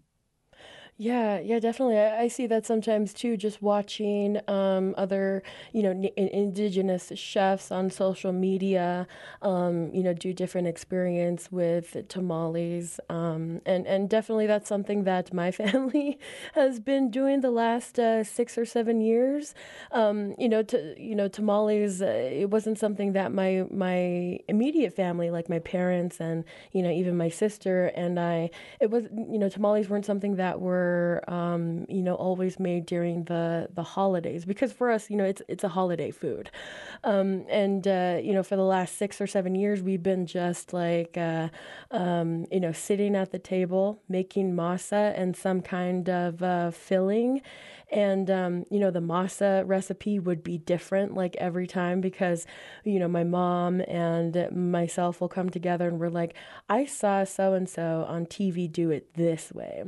Yeah, 0.95 1.39
yeah, 1.39 1.59
definitely. 1.59 1.97
I, 1.97 2.21
I, 2.21 2.27
see 2.27 2.45
that 2.47 2.67
sometimes 2.67 3.13
too, 3.15 3.35
just 3.35 3.63
watching 3.63 4.39
um, 4.47 4.93
other, 4.95 5.41
you 5.71 5.81
know, 5.81 5.89
n- 5.89 6.11
indigenous 6.15 7.11
chefs 7.15 7.71
on 7.71 7.89
social 7.89 8.31
media, 8.31 9.07
um, 9.41 9.89
you 9.91 10.03
know, 10.03 10.13
do 10.13 10.33
different 10.33 10.67
experience 10.67 11.51
with 11.51 12.07
tamales. 12.09 12.99
Um, 13.09 13.59
and, 13.65 13.87
and 13.87 14.07
definitely 14.07 14.45
that's 14.45 14.69
something 14.69 15.03
that 15.05 15.33
my 15.33 15.49
family 15.63 16.19
has 16.53 16.79
been 16.79 17.09
doing 17.09 17.41
the 17.41 17.49
last 17.51 17.97
uh, 17.97 18.23
six 18.23 18.55
or 18.55 18.63
seven 18.65 19.01
years. 19.01 19.55
Um, 19.91 20.35
you 20.37 20.47
know, 20.47 20.61
to, 20.61 20.95
you 21.01 21.15
know, 21.15 21.27
tamales, 21.27 22.03
uh, 22.03 22.05
it 22.05 22.51
wasn't 22.51 22.77
something 22.77 23.13
that 23.13 23.33
my, 23.33 23.65
my 23.71 24.37
immediate 24.47 24.95
family, 24.95 25.31
like 25.31 25.49
my 25.49 25.59
parents 25.59 26.19
and, 26.19 26.43
you 26.71 26.83
know, 26.83 26.91
even 26.91 27.17
my 27.17 27.29
sister 27.29 27.87
and 27.95 28.19
I, 28.19 28.51
it 28.79 28.91
was, 28.91 29.05
you 29.15 29.39
know, 29.39 29.49
tamales 29.49 29.89
weren't 29.89 30.05
something 30.05 30.35
that 30.35 30.61
were 30.61 30.82
were 30.83 31.23
um, 31.27 31.85
you 31.89 32.01
know 32.01 32.15
always 32.15 32.59
made 32.59 32.85
during 32.85 33.25
the 33.25 33.69
the 33.73 33.83
holidays. 33.83 34.45
Because 34.45 34.71
for 34.73 34.91
us 34.91 35.09
you 35.09 35.17
know 35.17 35.23
it's 35.25 35.41
it's 35.47 35.63
a 35.63 35.69
holiday 35.69 36.11
food. 36.11 36.49
Um, 37.03 37.45
and 37.49 37.87
uh, 37.87 38.19
you 38.21 38.33
know 38.33 38.43
for 38.43 38.55
the 38.55 38.69
last 38.75 38.97
six 38.97 39.19
or 39.21 39.27
seven 39.27 39.55
years 39.55 39.81
we've 39.81 40.03
been 40.03 40.25
just 40.25 40.73
like 40.73 41.17
uh, 41.17 41.49
um, 41.91 42.45
you 42.51 42.59
know 42.59 42.71
sitting 42.71 43.15
at 43.15 43.31
the 43.31 43.39
table 43.39 44.01
making 44.09 44.53
masa 44.53 45.13
and 45.19 45.35
some 45.35 45.61
kind 45.61 46.09
of 46.09 46.41
uh, 46.43 46.71
filling 46.71 47.41
and 47.93 48.29
um, 48.31 48.65
you 48.71 48.79
know 48.79 48.91
the 48.91 48.99
masa 48.99 49.63
recipe 49.65 50.19
would 50.19 50.43
be 50.43 50.57
different 50.57 51.13
like 51.13 51.35
every 51.37 51.67
time 51.67 52.01
because 52.01 52.45
you 52.83 52.99
know 52.99 53.07
my 53.07 53.23
mom 53.23 53.81
and 53.81 54.49
myself 54.51 55.21
will 55.21 55.29
come 55.29 55.49
together 55.49 55.87
and 55.87 55.99
we're 55.99 56.09
like 56.09 56.33
i 56.67 56.85
saw 56.85 57.23
so 57.23 57.53
and 57.53 57.69
so 57.69 58.05
on 58.09 58.25
tv 58.25 58.69
do 58.69 58.89
it 58.89 59.13
this 59.13 59.51
way 59.53 59.83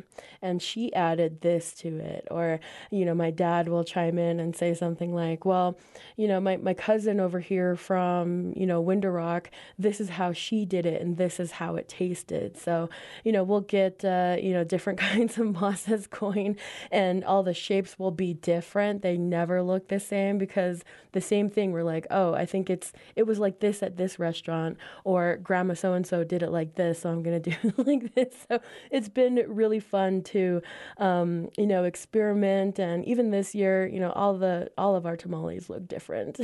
and 0.45 0.61
she 0.61 0.93
added 0.93 1.41
this 1.41 1.73
to 1.73 1.97
it. 1.97 2.27
Or 2.29 2.59
you 2.91 3.05
know 3.05 3.15
my 3.15 3.31
dad 3.31 3.67
will 3.67 3.83
chime 3.83 4.19
in 4.19 4.39
and 4.39 4.55
say 4.55 4.73
something 4.73 5.13
like 5.13 5.43
well 5.43 5.77
you 6.15 6.27
know 6.27 6.39
my, 6.39 6.57
my 6.57 6.73
cousin 6.73 7.19
over 7.19 7.39
here 7.39 7.75
from 7.75 8.53
you 8.55 8.67
know 8.67 8.79
winter 8.79 9.11
rock 9.11 9.49
this 9.79 9.99
is 9.99 10.09
how 10.09 10.33
she 10.33 10.65
did 10.65 10.85
it 10.85 11.01
and 11.01 11.17
this 11.17 11.39
is 11.39 11.51
how 11.51 11.75
it 11.75 11.89
tasted. 11.89 12.57
So 12.57 12.89
you 13.23 13.31
know 13.31 13.43
we'll 13.43 13.61
get 13.61 14.05
uh, 14.05 14.37
you 14.39 14.53
know 14.53 14.63
different 14.63 14.99
kinds 15.09 15.37
of 15.37 15.47
masas 15.47 16.07
going 16.07 16.57
and 16.91 17.23
all 17.23 17.41
the 17.41 17.53
shapes 17.53 17.94
will 17.97 18.11
be 18.11 18.33
different. 18.33 19.01
They 19.01 19.17
never 19.17 19.61
look 19.61 19.87
the 19.87 19.99
same 19.99 20.37
because 20.37 20.83
the 21.11 21.21
same 21.21 21.49
thing 21.49 21.71
we're 21.71 21.83
like, 21.83 22.07
"Oh, 22.11 22.33
I 22.33 22.45
think 22.45 22.69
it's 22.69 22.93
it 23.15 23.23
was 23.23 23.39
like 23.39 23.59
this 23.59 23.81
at 23.83 23.97
this 23.97 24.19
restaurant 24.19 24.77
or 25.03 25.37
grandma 25.37 25.73
so 25.73 25.93
and 25.93 26.05
so 26.05 26.23
did 26.23 26.43
it 26.43 26.51
like 26.51 26.75
this, 26.75 27.01
so 27.01 27.09
I'm 27.09 27.23
going 27.23 27.41
to 27.41 27.49
do 27.51 27.57
it 27.63 27.77
like 27.87 28.15
this." 28.15 28.33
So 28.49 28.59
it's 28.91 29.09
been 29.09 29.43
really 29.47 29.79
fun 29.79 30.21
to 30.23 30.61
um, 30.97 31.49
you 31.57 31.67
know, 31.67 31.83
experiment 31.83 32.79
and 32.79 33.05
even 33.05 33.31
this 33.31 33.53
year, 33.55 33.87
you 33.87 33.99
know, 33.99 34.11
all 34.11 34.37
the 34.37 34.71
all 34.77 34.95
of 34.95 35.05
our 35.05 35.17
tamales 35.17 35.69
look 35.69 35.87
different. 35.87 36.39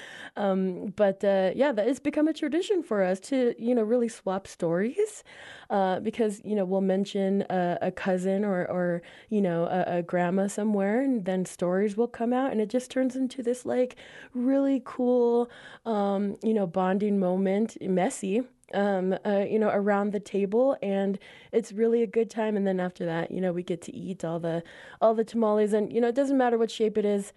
um, 0.36 0.92
but 0.96 1.22
uh, 1.24 1.50
yeah, 1.54 1.72
that 1.72 1.86
has 1.86 2.00
become 2.00 2.28
a 2.28 2.32
tradition 2.32 2.82
for 2.82 3.02
us 3.02 3.20
to, 3.20 3.54
you 3.58 3.74
know, 3.74 3.82
really 3.82 4.08
swap 4.08 4.46
stories 4.46 5.24
uh, 5.70 6.00
because 6.00 6.40
you 6.44 6.54
know 6.54 6.64
we'll 6.64 6.80
mention 6.80 7.44
a, 7.48 7.78
a 7.82 7.90
cousin 7.90 8.44
or 8.44 8.66
or 8.66 9.02
you 9.28 9.40
know 9.40 9.64
a, 9.64 9.98
a, 9.98 10.02
grandma 10.02 10.48
somewhere, 10.48 10.89
and 10.98 11.24
then 11.24 11.44
stories 11.44 11.96
will 11.96 12.08
come 12.08 12.32
out, 12.32 12.50
and 12.50 12.60
it 12.60 12.68
just 12.68 12.90
turns 12.90 13.16
into 13.16 13.42
this 13.42 13.64
like 13.64 13.96
really 14.34 14.82
cool 14.84 15.50
um, 15.86 16.36
you 16.42 16.54
know 16.54 16.66
bonding 16.66 17.18
moment, 17.18 17.76
messy. 17.80 18.42
Um, 18.72 19.16
uh, 19.26 19.44
you 19.50 19.58
know, 19.58 19.68
around 19.68 20.12
the 20.12 20.20
table, 20.20 20.76
and 20.80 21.18
it's 21.50 21.72
really 21.72 22.04
a 22.04 22.06
good 22.06 22.30
time. 22.30 22.56
And 22.56 22.64
then 22.64 22.78
after 22.78 23.04
that, 23.04 23.32
you 23.32 23.40
know, 23.40 23.52
we 23.52 23.64
get 23.64 23.82
to 23.82 23.96
eat 23.96 24.24
all 24.24 24.38
the 24.38 24.62
all 25.00 25.12
the 25.12 25.24
tamales, 25.24 25.72
and 25.72 25.92
you 25.92 26.00
know, 26.00 26.06
it 26.06 26.14
doesn't 26.14 26.38
matter 26.38 26.56
what 26.56 26.70
shape 26.70 26.96
it 26.96 27.04
is 27.04 27.32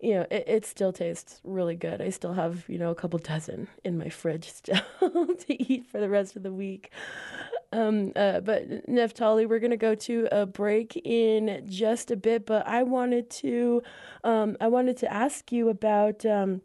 you 0.00 0.14
know, 0.14 0.26
it, 0.30 0.44
it 0.46 0.66
still 0.66 0.92
tastes 0.92 1.40
really 1.44 1.74
good. 1.74 2.00
I 2.00 2.10
still 2.10 2.34
have, 2.34 2.64
you 2.68 2.78
know, 2.78 2.90
a 2.90 2.94
couple 2.94 3.18
dozen 3.18 3.68
in 3.84 3.98
my 3.98 4.08
fridge 4.08 4.48
still 4.52 4.80
to 5.00 5.62
eat 5.72 5.86
for 5.86 6.00
the 6.00 6.08
rest 6.08 6.36
of 6.36 6.42
the 6.42 6.52
week. 6.52 6.90
Um, 7.72 8.12
uh, 8.16 8.40
but 8.40 8.86
Neftali, 8.88 9.48
we're 9.48 9.58
going 9.58 9.72
to 9.72 9.76
go 9.76 9.94
to 9.94 10.28
a 10.32 10.46
break 10.46 10.96
in 11.04 11.64
just 11.66 12.10
a 12.10 12.16
bit. 12.16 12.46
But 12.46 12.66
I 12.66 12.82
wanted 12.84 13.28
to, 13.30 13.82
um, 14.24 14.56
I 14.60 14.68
wanted 14.68 14.96
to 14.98 15.12
ask 15.12 15.50
you 15.52 15.68
about. 15.68 16.24
Um, 16.24 16.62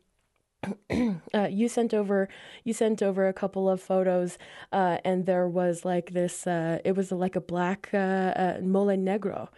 uh, 1.34 1.48
you 1.52 1.68
sent 1.68 1.94
over 1.94 2.30
you 2.64 2.72
sent 2.72 3.04
over 3.04 3.28
a 3.28 3.34
couple 3.34 3.70
of 3.70 3.82
photos 3.82 4.38
uh, 4.72 4.98
and 5.04 5.26
there 5.26 5.46
was 5.46 5.84
like 5.84 6.14
this 6.14 6.48
uh, 6.48 6.80
it 6.86 6.96
was 6.96 7.12
like 7.12 7.36
a 7.36 7.42
black 7.42 7.90
uh, 7.94 7.98
uh, 7.98 8.58
mole 8.62 8.88
negro 8.88 9.50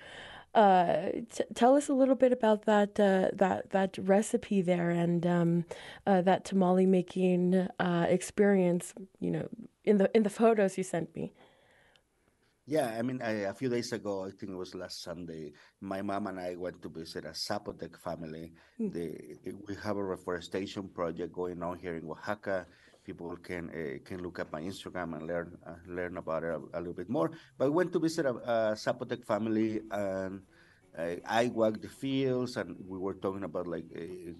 uh, 0.56 1.12
t- 1.32 1.43
tell 1.53 1.76
us 1.76 1.89
a 1.89 1.93
little 1.93 2.16
bit 2.16 2.32
about 2.32 2.66
that 2.66 2.99
uh, 2.99 3.30
that 3.34 3.70
that 3.72 3.97
recipe 3.99 4.62
there 4.62 4.89
and 4.89 5.26
um, 5.28 5.66
uh, 6.08 6.22
that 6.22 6.45
tamale 6.45 6.86
making 6.86 7.68
uh, 7.80 8.06
experience. 8.10 8.93
You 9.20 9.32
know, 9.32 9.49
in 9.84 9.97
the 9.97 10.10
in 10.16 10.24
the 10.24 10.30
photos 10.30 10.78
you 10.78 10.84
sent 10.84 11.16
me. 11.16 11.34
Yeah, 12.68 12.95
I 12.97 13.03
mean, 13.03 13.22
I, 13.22 13.45
a 13.45 13.53
few 13.53 13.70
days 13.70 13.93
ago, 13.93 14.26
I 14.26 14.32
think 14.32 14.51
it 14.51 14.58
was 14.58 14.74
last 14.74 15.03
Sunday, 15.03 15.53
my 15.82 16.01
mom 16.01 16.26
and 16.26 16.39
I 16.39 16.56
went 16.56 16.82
to 16.82 16.89
visit 16.89 17.24
a 17.26 17.30
Zapotec 17.30 17.95
family. 18.01 18.53
Mm. 18.82 18.91
They, 18.91 19.51
we 19.68 19.76
have 19.84 19.97
a 19.97 20.03
reforestation 20.03 20.89
project 20.89 21.32
going 21.32 21.62
on 21.62 21.78
here 21.78 21.95
in 21.95 22.10
Oaxaca. 22.10 22.66
People 23.06 23.38
can 23.38 23.70
uh, 23.70 23.99
can 24.03 24.24
look 24.24 24.39
at 24.39 24.51
my 24.51 24.62
Instagram 24.62 25.16
and 25.16 25.28
learn 25.28 25.58
uh, 25.66 25.76
learn 25.88 26.18
about 26.18 26.43
it 26.43 26.49
a, 26.49 26.62
a, 26.74 26.80
little 26.80 26.93
bit 26.93 27.10
more. 27.10 27.32
But 27.58 27.66
I 27.66 27.70
went 27.70 27.93
to 27.93 27.99
visit 27.99 28.26
a, 28.26 28.34
a 28.34 28.58
Zapotec 28.74 29.24
family, 29.24 29.82
and 29.91 30.41
uh, 30.97 31.16
I 31.26 31.47
walked 31.47 31.82
the 31.84 31.89
fields, 31.89 32.58
and 32.58 32.76
we 32.88 32.97
were 32.97 33.14
talking 33.14 33.43
about 33.43 33.68
like 33.68 33.86
uh, 33.95 34.34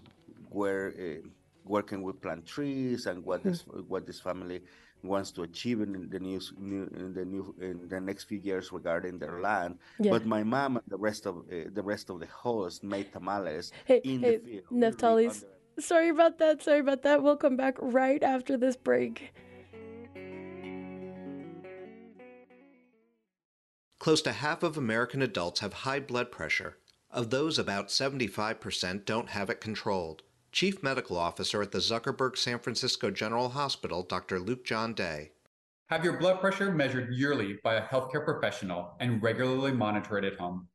where 0.49 0.93
uh, 0.97 1.28
where 1.63 1.84
can 1.84 2.01
we 2.01 2.13
plant 2.13 2.45
trees 2.45 3.05
and 3.05 3.24
what 3.24 3.43
this 3.43 3.61
what 3.88 4.05
this 4.07 4.20
family 4.20 4.61
wants 5.05 5.32
to 5.32 5.43
achieve 5.43 5.82
in 5.82 6.09
the 6.09 6.20
new, 6.20 6.41
new 6.57 6.84
in 6.95 7.13
the 7.13 7.26
new 7.26 7.55
in 7.61 7.88
the 7.88 7.99
next 7.99 8.26
few 8.26 8.39
years 8.39 8.72
regarding 8.72 9.20
their 9.20 9.39
land. 9.41 9.78
Yeah. 9.99 10.11
But 10.11 10.26
my 10.26 10.43
mom 10.43 10.78
and 10.78 10.86
the 10.88 10.97
rest 10.97 11.26
of 11.26 11.38
uh, 11.38 11.70
the 11.74 11.84
rest 11.84 12.09
of 12.09 12.20
the 12.20 12.28
hosts 12.28 12.84
made 12.84 13.13
tamales 13.13 13.72
hey, 13.86 14.01
in 14.03 14.22
hey, 14.22 14.38
the 14.38 14.45
field. 14.45 14.66
Neftali's, 14.72 15.45
sorry 15.80 16.09
about 16.09 16.38
that. 16.39 16.63
Sorry 16.63 16.80
about 16.80 17.03
that. 17.03 17.23
We'll 17.23 17.38
come 17.38 17.55
back 17.55 17.76
right 17.80 18.21
after 18.21 18.57
this 18.57 18.76
break. 18.76 19.34
Close 23.99 24.21
to 24.21 24.32
half 24.32 24.61
of 24.61 24.78
American 24.78 25.21
adults 25.21 25.61
have 25.61 25.73
high 25.73 25.99
blood 25.99 26.32
pressure. 26.32 26.78
Of 27.09 27.30
those, 27.30 27.57
about 27.57 27.88
75% 27.88 29.05
don't 29.05 29.30
have 29.30 29.49
it 29.49 29.61
controlled. 29.61 30.21
Chief 30.51 30.84
Medical 30.84 31.17
Officer 31.17 31.61
at 31.61 31.71
the 31.71 31.80
Zuckerberg 31.80 32.38
San 32.38 32.59
Francisco 32.59 33.09
General 33.09 33.49
Hospital, 33.49 34.03
Dr. 34.03 34.39
Luke 34.39 34.63
John 34.63 34.93
Day. 34.93 35.32
Have 35.89 36.03
your 36.03 36.19
blood 36.19 36.39
pressure 36.39 36.71
measured 36.71 37.13
yearly 37.13 37.57
by 37.63 37.76
a 37.76 37.88
healthcare 37.88 38.23
professional 38.23 38.95
and 38.99 39.21
regularly 39.23 39.71
monitor 39.71 40.17
it 40.17 40.26
at 40.26 40.38
home. 40.38 40.67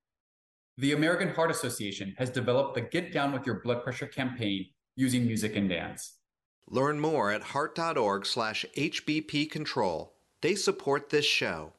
The 0.76 0.92
American 0.92 1.28
Heart 1.28 1.50
Association 1.50 2.14
has 2.18 2.30
developed 2.30 2.74
the 2.74 2.80
Get 2.80 3.12
Down 3.12 3.32
with 3.32 3.46
Your 3.46 3.60
Blood 3.60 3.82
Pressure 3.82 4.06
campaign 4.06 4.66
using 4.96 5.26
music 5.26 5.56
and 5.56 5.68
dance. 5.68 6.16
Learn 6.68 7.00
more 7.00 7.30
at 7.30 7.42
heart.org 7.42 8.26
slash 8.26 8.64
HBP 8.76 9.50
control. 9.50 10.14
They 10.40 10.54
support 10.54 11.10
this 11.10 11.24
show. 11.24 11.74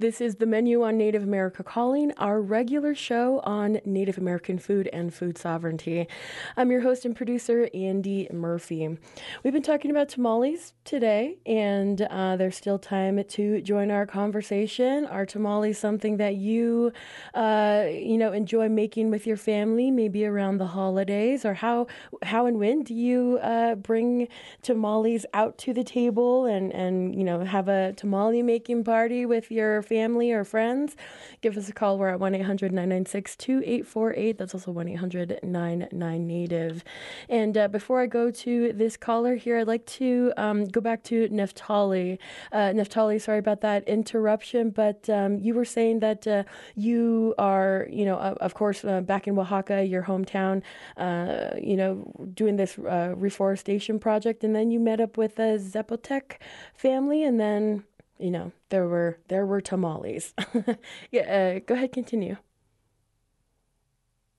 This 0.00 0.22
is 0.22 0.36
the 0.36 0.46
menu 0.46 0.82
on 0.82 0.96
Native 0.96 1.22
America 1.22 1.62
Calling, 1.62 2.12
our 2.12 2.40
regular 2.40 2.94
show 2.94 3.40
on 3.40 3.82
Native 3.84 4.16
American 4.16 4.58
food 4.58 4.88
and 4.94 5.12
food 5.12 5.36
sovereignty. 5.36 6.08
I'm 6.56 6.70
your 6.70 6.80
host 6.80 7.04
and 7.04 7.14
producer, 7.14 7.68
Andy 7.74 8.26
Murphy. 8.32 8.96
We've 9.44 9.52
been 9.52 9.62
talking 9.62 9.90
about 9.90 10.08
tamales 10.08 10.72
today, 10.86 11.36
and 11.44 12.00
uh, 12.00 12.36
there's 12.36 12.56
still 12.56 12.78
time 12.78 13.22
to 13.22 13.60
join 13.60 13.90
our 13.90 14.06
conversation. 14.06 15.04
Are 15.04 15.26
tamales 15.26 15.76
something 15.76 16.16
that 16.16 16.36
you, 16.36 16.92
uh, 17.34 17.84
you 17.90 18.16
know, 18.16 18.32
enjoy 18.32 18.70
making 18.70 19.10
with 19.10 19.26
your 19.26 19.36
family, 19.36 19.90
maybe 19.90 20.24
around 20.24 20.56
the 20.56 20.68
holidays, 20.68 21.44
or 21.44 21.52
how 21.52 21.88
how 22.22 22.46
and 22.46 22.58
when 22.58 22.84
do 22.84 22.94
you 22.94 23.38
uh, 23.42 23.74
bring 23.74 24.28
tamales 24.62 25.26
out 25.34 25.58
to 25.58 25.74
the 25.74 25.84
table 25.84 26.46
and 26.46 26.72
and 26.72 27.14
you 27.14 27.22
know 27.22 27.44
have 27.44 27.68
a 27.68 27.92
tamale 27.98 28.42
making 28.42 28.82
party 28.82 29.26
with 29.26 29.50
your 29.50 29.82
family 29.90 30.30
or 30.30 30.44
friends, 30.44 30.94
give 31.40 31.56
us 31.56 31.68
a 31.68 31.72
call. 31.72 31.98
We're 31.98 32.10
at 32.10 32.20
1 32.20 32.34
800 32.36 32.70
996 32.72 33.34
2848. 33.36 34.38
That's 34.38 34.54
also 34.54 34.70
1 34.70 34.88
800 34.88 35.40
99 35.42 36.26
Native. 36.26 36.84
And 37.28 37.58
uh, 37.58 37.66
before 37.66 38.00
I 38.00 38.06
go 38.06 38.30
to 38.30 38.72
this 38.72 38.96
caller 38.96 39.34
here, 39.34 39.58
I'd 39.58 39.66
like 39.66 39.84
to 39.86 40.32
um, 40.36 40.66
go 40.66 40.80
back 40.80 41.02
to 41.04 41.28
Neftali. 41.28 42.18
Uh, 42.52 42.70
Neftali, 42.78 43.20
sorry 43.20 43.40
about 43.40 43.62
that 43.62 43.82
interruption, 43.88 44.70
but 44.70 45.10
um, 45.10 45.40
you 45.40 45.54
were 45.54 45.64
saying 45.64 45.98
that 45.98 46.24
uh, 46.24 46.44
you 46.76 47.34
are, 47.36 47.88
you 47.90 48.04
know, 48.04 48.16
of 48.16 48.54
course, 48.54 48.84
uh, 48.84 49.00
back 49.00 49.26
in 49.26 49.36
Oaxaca, 49.36 49.84
your 49.84 50.04
hometown, 50.04 50.62
uh, 50.98 51.56
you 51.60 51.76
know, 51.76 51.92
doing 52.32 52.54
this 52.54 52.78
uh, 52.78 53.12
reforestation 53.16 53.98
project, 53.98 54.44
and 54.44 54.54
then 54.54 54.70
you 54.70 54.78
met 54.78 55.00
up 55.00 55.16
with 55.16 55.36
a 55.40 55.58
Zapotec 55.58 56.36
family, 56.74 57.24
and 57.24 57.40
then 57.40 57.82
you 58.20 58.30
know, 58.30 58.52
there 58.68 58.86
were 58.86 59.18
there 59.28 59.46
were 59.46 59.60
tamales. 59.60 60.34
yeah, 61.10 61.56
uh, 61.56 61.60
go 61.66 61.74
ahead, 61.74 61.92
continue. 61.92 62.36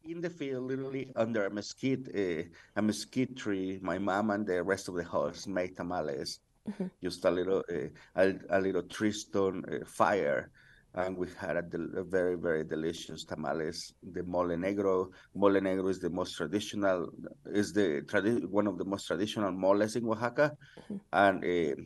In 0.04 0.22
the 0.22 0.30
field, 0.30 0.66
literally 0.66 1.12
under 1.16 1.46
a 1.46 1.50
mesquite, 1.50 2.08
uh, 2.16 2.44
a 2.76 2.82
mesquite 2.82 3.38
tree, 3.38 3.80
my 3.82 3.98
mom 4.00 4.32
and 4.32 4.46
the 4.46 4.64
rest 4.64 4.88
of 4.88 4.96
the 4.96 5.04
house 5.04 5.48
made 5.48 5.76
tamales. 5.76 6.40
Mm-hmm. 6.70 6.88
Just 7.04 7.26
a 7.26 7.32
little, 7.32 7.64
uh, 7.72 7.88
a, 8.16 8.34
a, 8.50 8.60
little 8.60 8.84
tree 8.84 9.12
stone 9.12 9.64
uh, 9.72 9.86
fire, 9.86 10.52
and 10.94 11.18
we 11.18 11.28
had 11.40 11.58
a, 11.58 11.62
del- 11.62 11.98
a, 11.98 12.04
very 12.04 12.36
very 12.36 12.64
delicious 12.64 13.24
tamales 13.24 13.94
the 14.12 14.24
mole 14.24 14.58
negro 14.58 15.10
mole 15.34 15.62
negro 15.62 15.90
is 15.90 16.00
the 16.00 16.10
most 16.10 16.36
traditional 16.36 17.08
is 17.46 17.72
the 17.72 18.02
tradi- 18.06 18.46
one 18.46 18.68
of 18.68 18.78
the 18.78 18.84
most 18.84 19.08
traditional 19.08 19.52
moles 19.52 19.96
in 19.96 20.06
oaxaca 20.06 20.52
mm-hmm. 20.78 20.98
and 21.14 21.44
uh, 21.46 21.82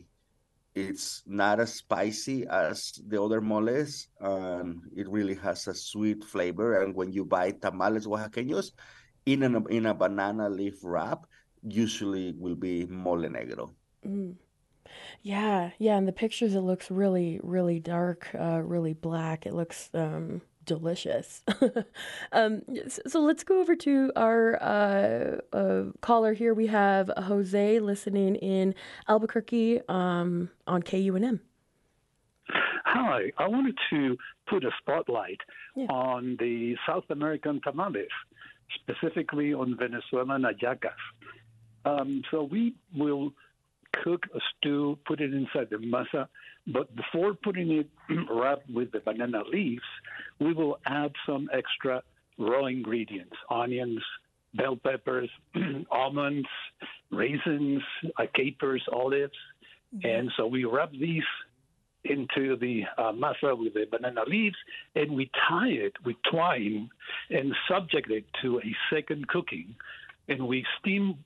it's 0.76 1.22
not 1.26 1.58
as 1.58 1.72
spicy 1.72 2.46
as 2.46 2.92
the 3.08 3.20
other 3.20 3.40
moles 3.40 4.08
and 4.20 4.82
it 4.94 5.08
really 5.08 5.34
has 5.34 5.66
a 5.66 5.74
sweet 5.74 6.22
flavor 6.22 6.82
and 6.82 6.94
when 6.94 7.10
you 7.10 7.24
buy 7.24 7.50
tamales 7.50 8.06
oaxaqueños 8.06 8.72
in 9.24 9.42
a, 9.42 9.64
in 9.68 9.86
a 9.86 9.94
banana 9.94 10.50
leaf 10.50 10.78
wrap 10.82 11.26
usually 11.62 12.34
will 12.38 12.54
be 12.54 12.84
mole 12.86 13.26
negro 13.26 13.72
mm. 14.06 14.34
Yeah, 15.22 15.70
yeah. 15.78 15.98
In 15.98 16.06
the 16.06 16.12
pictures, 16.12 16.54
it 16.54 16.60
looks 16.60 16.92
really, 16.92 17.40
really 17.42 17.80
dark, 17.80 18.30
uh, 18.38 18.62
really 18.62 18.94
black. 18.94 19.44
It 19.44 19.52
looks 19.52 19.90
um, 19.94 20.42
delicious. 20.66 21.42
um, 22.32 22.62
so 23.06 23.20
let's 23.20 23.44
go 23.44 23.60
over 23.60 23.74
to 23.76 24.12
our 24.16 24.62
uh, 24.62 25.56
uh, 25.56 25.84
caller 26.02 26.34
here. 26.34 26.52
We 26.52 26.66
have 26.66 27.10
Jose 27.16 27.80
listening 27.80 28.36
in 28.36 28.74
Albuquerque 29.08 29.80
um, 29.88 30.50
on 30.66 30.82
KUNM. 30.82 31.40
Hi, 32.48 33.32
I 33.38 33.48
wanted 33.48 33.76
to 33.90 34.16
put 34.48 34.64
a 34.64 34.70
spotlight 34.78 35.40
yeah. 35.74 35.86
on 35.86 36.36
the 36.38 36.76
South 36.86 37.04
American 37.10 37.60
tamales, 37.62 38.06
specifically 38.80 39.52
on 39.52 39.76
Venezuelan 39.76 40.42
hallacas. 40.42 40.90
Um, 41.84 42.22
so 42.30 42.42
we 42.42 42.74
will 42.96 43.32
cook 44.04 44.24
a 44.34 44.38
stew, 44.50 44.98
put 45.06 45.20
it 45.20 45.32
inside 45.32 45.68
the 45.70 45.76
masa. 45.76 46.28
But 46.66 46.94
before 46.96 47.34
putting 47.34 47.70
it 47.72 47.88
wrapped 48.30 48.68
with 48.70 48.92
the 48.92 49.00
banana 49.00 49.42
leaves, 49.50 49.84
we 50.40 50.52
will 50.52 50.78
add 50.86 51.12
some 51.26 51.48
extra 51.52 52.02
raw 52.38 52.66
ingredients 52.66 53.36
onions, 53.50 54.02
bell 54.54 54.76
peppers, 54.76 55.30
almonds, 55.90 56.48
raisins, 57.10 57.82
uh, 58.18 58.24
capers, 58.34 58.82
olives. 58.92 59.32
Mm-hmm. 59.94 60.06
And 60.06 60.32
so 60.36 60.46
we 60.46 60.64
wrap 60.64 60.90
these 60.92 61.22
into 62.04 62.56
the 62.56 62.82
uh, 62.98 63.12
masa 63.12 63.58
with 63.58 63.74
the 63.74 63.84
banana 63.90 64.22
leaves 64.26 64.56
and 64.94 65.12
we 65.12 65.30
tie 65.48 65.68
it 65.68 65.92
with 66.04 66.16
twine 66.30 66.88
and 67.30 67.52
subject 67.68 68.10
it 68.10 68.24
to 68.42 68.60
a 68.60 68.76
second 68.94 69.26
cooking. 69.28 69.74
And 70.28 70.46
we 70.46 70.64
steam 70.80 71.18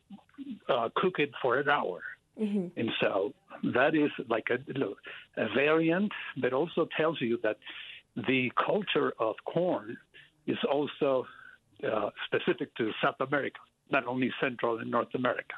uh, 0.68 0.88
cook 0.94 1.18
it 1.18 1.30
for 1.42 1.58
an 1.58 1.68
hour. 1.68 2.00
Mm-hmm. 2.40 2.80
And 2.80 2.90
so 3.00 3.32
that 3.74 3.94
is 3.94 4.10
like 4.28 4.46
a, 4.50 5.40
a 5.40 5.48
variant, 5.54 6.10
but 6.40 6.52
also 6.52 6.88
tells 6.96 7.20
you 7.20 7.38
that 7.42 7.56
the 8.16 8.50
culture 8.64 9.12
of 9.18 9.34
corn 9.44 9.96
is 10.46 10.56
also 10.70 11.26
uh, 11.86 12.10
specific 12.26 12.74
to 12.76 12.90
South 13.02 13.16
America, 13.20 13.60
not 13.90 14.06
only 14.06 14.30
Central 14.40 14.78
and 14.78 14.90
North 14.90 15.14
America. 15.14 15.54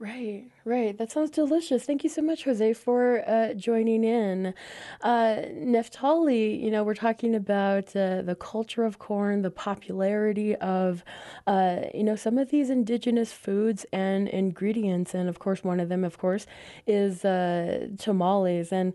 Right, 0.00 0.46
right. 0.64 0.98
That 0.98 1.12
sounds 1.12 1.30
delicious. 1.30 1.84
Thank 1.84 2.02
you 2.02 2.10
so 2.10 2.20
much, 2.20 2.44
Jose, 2.44 2.72
for 2.74 3.26
uh, 3.30 3.54
joining 3.54 4.02
in. 4.02 4.52
Uh, 5.00 5.36
Neftali, 5.54 6.60
you 6.60 6.70
know, 6.70 6.82
we're 6.82 6.94
talking 6.96 7.34
about 7.34 7.94
uh, 7.94 8.20
the 8.22 8.36
culture 8.38 8.82
of 8.84 8.98
corn, 8.98 9.42
the 9.42 9.52
popularity 9.52 10.56
of, 10.56 11.04
uh, 11.46 11.82
you 11.94 12.02
know, 12.02 12.16
some 12.16 12.38
of 12.38 12.50
these 12.50 12.70
indigenous 12.70 13.32
foods 13.32 13.86
and 13.92 14.28
ingredients. 14.28 15.14
And 15.14 15.28
of 15.28 15.38
course, 15.38 15.62
one 15.62 15.78
of 15.78 15.88
them, 15.88 16.02
of 16.04 16.18
course, 16.18 16.44
is 16.88 17.24
uh, 17.24 17.86
tamales. 17.96 18.72
And 18.72 18.94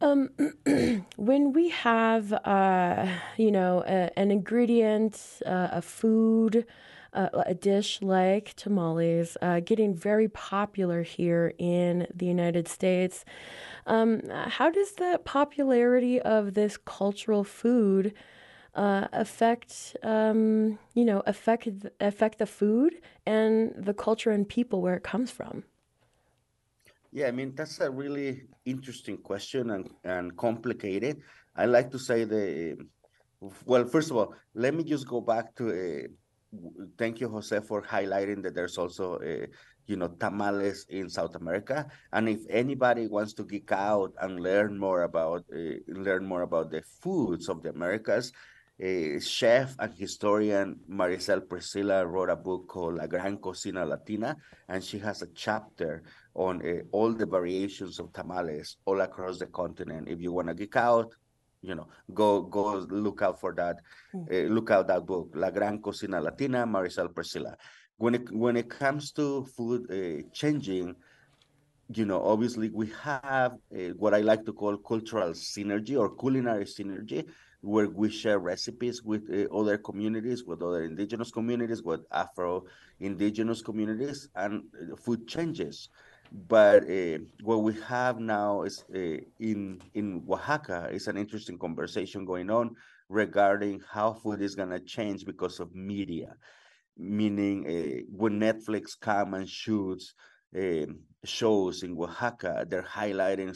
um, 0.00 0.30
when 1.16 1.52
we 1.52 1.70
have, 1.70 2.32
uh, 2.32 3.06
you 3.36 3.50
know, 3.50 3.82
a, 3.86 4.16
an 4.18 4.30
ingredient, 4.30 5.20
a 5.46 5.80
food, 5.82 6.66
uh, 7.14 7.28
a 7.46 7.54
dish 7.54 8.02
like 8.02 8.54
tamales 8.54 9.36
uh, 9.40 9.60
getting 9.60 9.94
very 9.94 10.28
popular 10.28 11.02
here 11.02 11.54
in 11.58 12.06
the 12.14 12.26
United 12.26 12.68
States. 12.68 13.24
Um, 13.86 14.22
how 14.30 14.70
does 14.70 14.92
the 14.92 15.20
popularity 15.24 16.20
of 16.20 16.54
this 16.54 16.76
cultural 16.76 17.44
food 17.44 18.14
uh, 18.74 19.06
affect, 19.12 19.96
um, 20.02 20.78
you 20.94 21.04
know, 21.04 21.22
affect 21.26 21.68
affect 22.00 22.38
the 22.38 22.46
food 22.46 23.00
and 23.24 23.72
the 23.76 23.94
culture 23.94 24.30
and 24.30 24.48
people 24.48 24.82
where 24.82 24.96
it 24.96 25.04
comes 25.04 25.30
from? 25.30 25.64
Yeah, 27.12 27.28
I 27.28 27.30
mean 27.30 27.54
that's 27.54 27.78
a 27.80 27.90
really 27.90 28.48
interesting 28.64 29.18
question 29.18 29.70
and, 29.70 29.88
and 30.02 30.36
complicated. 30.36 31.22
I 31.54 31.66
like 31.66 31.90
to 31.92 31.98
say 31.98 32.24
the 32.24 32.76
well, 33.66 33.84
first 33.84 34.10
of 34.10 34.16
all, 34.16 34.34
let 34.54 34.74
me 34.74 34.84
just 34.84 35.06
go 35.06 35.20
back 35.20 35.54
to 35.56 35.68
uh, 35.68 36.08
thank 36.98 37.20
you, 37.20 37.28
Jose, 37.28 37.60
for 37.60 37.82
highlighting 37.82 38.42
that 38.42 38.54
there's 38.54 38.78
also, 38.78 39.16
uh, 39.18 39.46
you 39.86 39.96
know, 39.96 40.08
tamales 40.08 40.86
in 40.88 41.08
South 41.08 41.34
America. 41.34 41.86
And 42.12 42.28
if 42.28 42.40
anybody 42.48 43.06
wants 43.06 43.34
to 43.34 43.44
geek 43.44 43.72
out 43.72 44.12
and 44.20 44.40
learn 44.40 44.78
more 44.78 45.02
about 45.02 45.44
uh, 45.54 45.78
learn 45.88 46.24
more 46.26 46.42
about 46.42 46.70
the 46.70 46.82
foods 47.02 47.48
of 47.48 47.62
the 47.62 47.70
Americas, 47.70 48.32
uh, 48.82 49.20
chef 49.20 49.76
and 49.78 49.94
historian 49.94 50.80
Maricel 50.90 51.40
Presilla 51.40 52.04
wrote 52.04 52.30
a 52.30 52.36
book 52.36 52.66
called 52.66 52.96
La 52.96 53.06
Gran 53.06 53.38
Cocina 53.38 53.84
Latina, 53.86 54.36
and 54.68 54.82
she 54.82 54.98
has 54.98 55.22
a 55.22 55.28
chapter 55.34 56.02
on 56.34 56.60
all 56.90 57.12
the 57.12 57.26
variations 57.26 58.00
of 58.00 58.12
tamales 58.12 58.76
all 58.84 59.00
across 59.00 59.38
the 59.38 59.46
continent. 59.46 60.08
If 60.08 60.20
you 60.20 60.32
want 60.32 60.48
to 60.48 60.54
geek 60.54 60.76
out, 60.76 61.14
you 61.64 61.74
know, 61.74 61.88
go 62.12 62.42
go 62.42 62.76
look 62.90 63.22
out 63.22 63.40
for 63.40 63.54
that. 63.54 63.76
Uh, 64.14 64.48
look 64.56 64.70
out 64.70 64.86
that 64.88 65.06
book, 65.06 65.30
La 65.34 65.50
Gran 65.50 65.80
Cocina 65.80 66.20
Latina, 66.20 66.66
Maricel 66.66 67.08
Presilla. 67.08 67.54
When 67.96 68.14
it 68.14 68.30
when 68.30 68.56
it 68.56 68.68
comes 68.68 69.12
to 69.12 69.44
food 69.56 69.90
uh, 69.90 70.28
changing, 70.32 70.94
you 71.92 72.04
know, 72.04 72.22
obviously 72.22 72.70
we 72.70 72.90
have 73.02 73.52
uh, 73.52 73.94
what 73.96 74.14
I 74.14 74.20
like 74.20 74.44
to 74.46 74.52
call 74.52 74.76
cultural 74.76 75.30
synergy 75.30 75.98
or 75.98 76.14
culinary 76.14 76.64
synergy, 76.64 77.26
where 77.60 77.88
we 77.88 78.10
share 78.10 78.38
recipes 78.38 79.02
with 79.02 79.22
uh, 79.32 79.54
other 79.54 79.78
communities, 79.78 80.44
with 80.44 80.62
other 80.62 80.84
indigenous 80.84 81.30
communities, 81.30 81.82
with 81.82 82.00
Afro 82.12 82.64
indigenous 83.00 83.62
communities, 83.62 84.28
and 84.36 84.64
food 85.04 85.26
changes. 85.26 85.88
But 86.34 86.90
uh, 86.90 87.18
what 87.44 87.62
we 87.62 87.74
have 87.82 88.18
now 88.18 88.62
is 88.62 88.84
uh, 88.92 89.18
in 89.38 89.80
in 89.94 90.24
Oaxaca 90.28 90.88
is 90.90 91.06
an 91.06 91.16
interesting 91.16 91.58
conversation 91.58 92.24
going 92.24 92.50
on 92.50 92.74
regarding 93.08 93.80
how 93.88 94.14
food 94.14 94.42
is 94.42 94.56
gonna 94.56 94.80
change 94.80 95.24
because 95.24 95.60
of 95.60 95.72
media, 95.76 96.34
meaning 96.96 97.66
uh, 97.66 98.02
when 98.10 98.40
Netflix 98.40 98.98
come 99.00 99.34
and 99.34 99.48
shoots 99.48 100.14
shows 101.24 101.82
in 101.84 101.96
Oaxaca, 101.96 102.66
they're 102.68 102.82
highlighting 102.82 103.54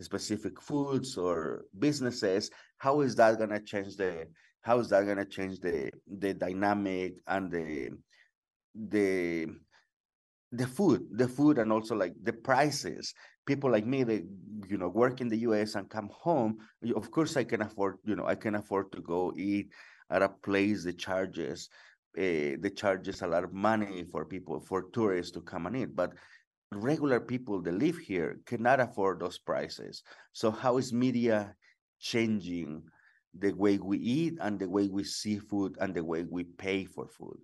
specific 0.00 0.60
foods 0.60 1.16
or 1.16 1.64
businesses. 1.78 2.50
How 2.76 3.00
is 3.00 3.14
that 3.16 3.38
gonna 3.38 3.60
change 3.60 3.96
the 3.96 4.26
how 4.60 4.78
is 4.80 4.90
that 4.90 5.06
gonna 5.06 5.24
change 5.24 5.60
the 5.60 5.90
the 6.06 6.34
dynamic 6.34 7.14
and 7.26 7.50
the 7.50 7.90
the 8.74 9.46
the 10.52 10.66
food, 10.66 11.06
the 11.12 11.28
food, 11.28 11.58
and 11.58 11.72
also 11.72 11.94
like 11.94 12.14
the 12.22 12.32
prices. 12.32 13.14
People 13.46 13.70
like 13.70 13.86
me, 13.86 14.04
they 14.04 14.24
you 14.68 14.78
know 14.78 14.88
work 14.88 15.20
in 15.20 15.28
the 15.28 15.38
U.S. 15.38 15.74
and 15.74 15.88
come 15.88 16.10
home. 16.12 16.58
Of 16.94 17.10
course, 17.10 17.36
I 17.36 17.44
can 17.44 17.62
afford 17.62 17.96
you 18.04 18.16
know 18.16 18.26
I 18.26 18.34
can 18.34 18.54
afford 18.56 18.92
to 18.92 19.00
go 19.00 19.32
eat 19.36 19.70
at 20.10 20.22
a 20.22 20.28
place 20.28 20.84
that 20.84 20.98
charges 20.98 21.68
uh, 22.18 22.56
charges 22.74 23.22
a 23.22 23.26
lot 23.26 23.44
of 23.44 23.52
money 23.52 24.04
for 24.04 24.24
people 24.24 24.60
for 24.60 24.90
tourists 24.92 25.32
to 25.32 25.40
come 25.40 25.66
and 25.66 25.76
eat, 25.76 25.94
but 25.94 26.12
regular 26.72 27.20
people 27.20 27.60
that 27.62 27.74
live 27.74 27.98
here 27.98 28.38
cannot 28.46 28.80
afford 28.80 29.20
those 29.20 29.38
prices. 29.38 30.02
So 30.32 30.50
how 30.50 30.78
is 30.78 30.92
media 30.92 31.54
changing 31.98 32.82
the 33.38 33.52
way 33.52 33.78
we 33.78 33.98
eat 33.98 34.34
and 34.40 34.58
the 34.58 34.68
way 34.68 34.88
we 34.88 35.04
see 35.04 35.38
food 35.38 35.76
and 35.80 35.94
the 35.94 36.04
way 36.04 36.24
we 36.28 36.44
pay 36.44 36.84
for 36.84 37.06
food? 37.08 37.38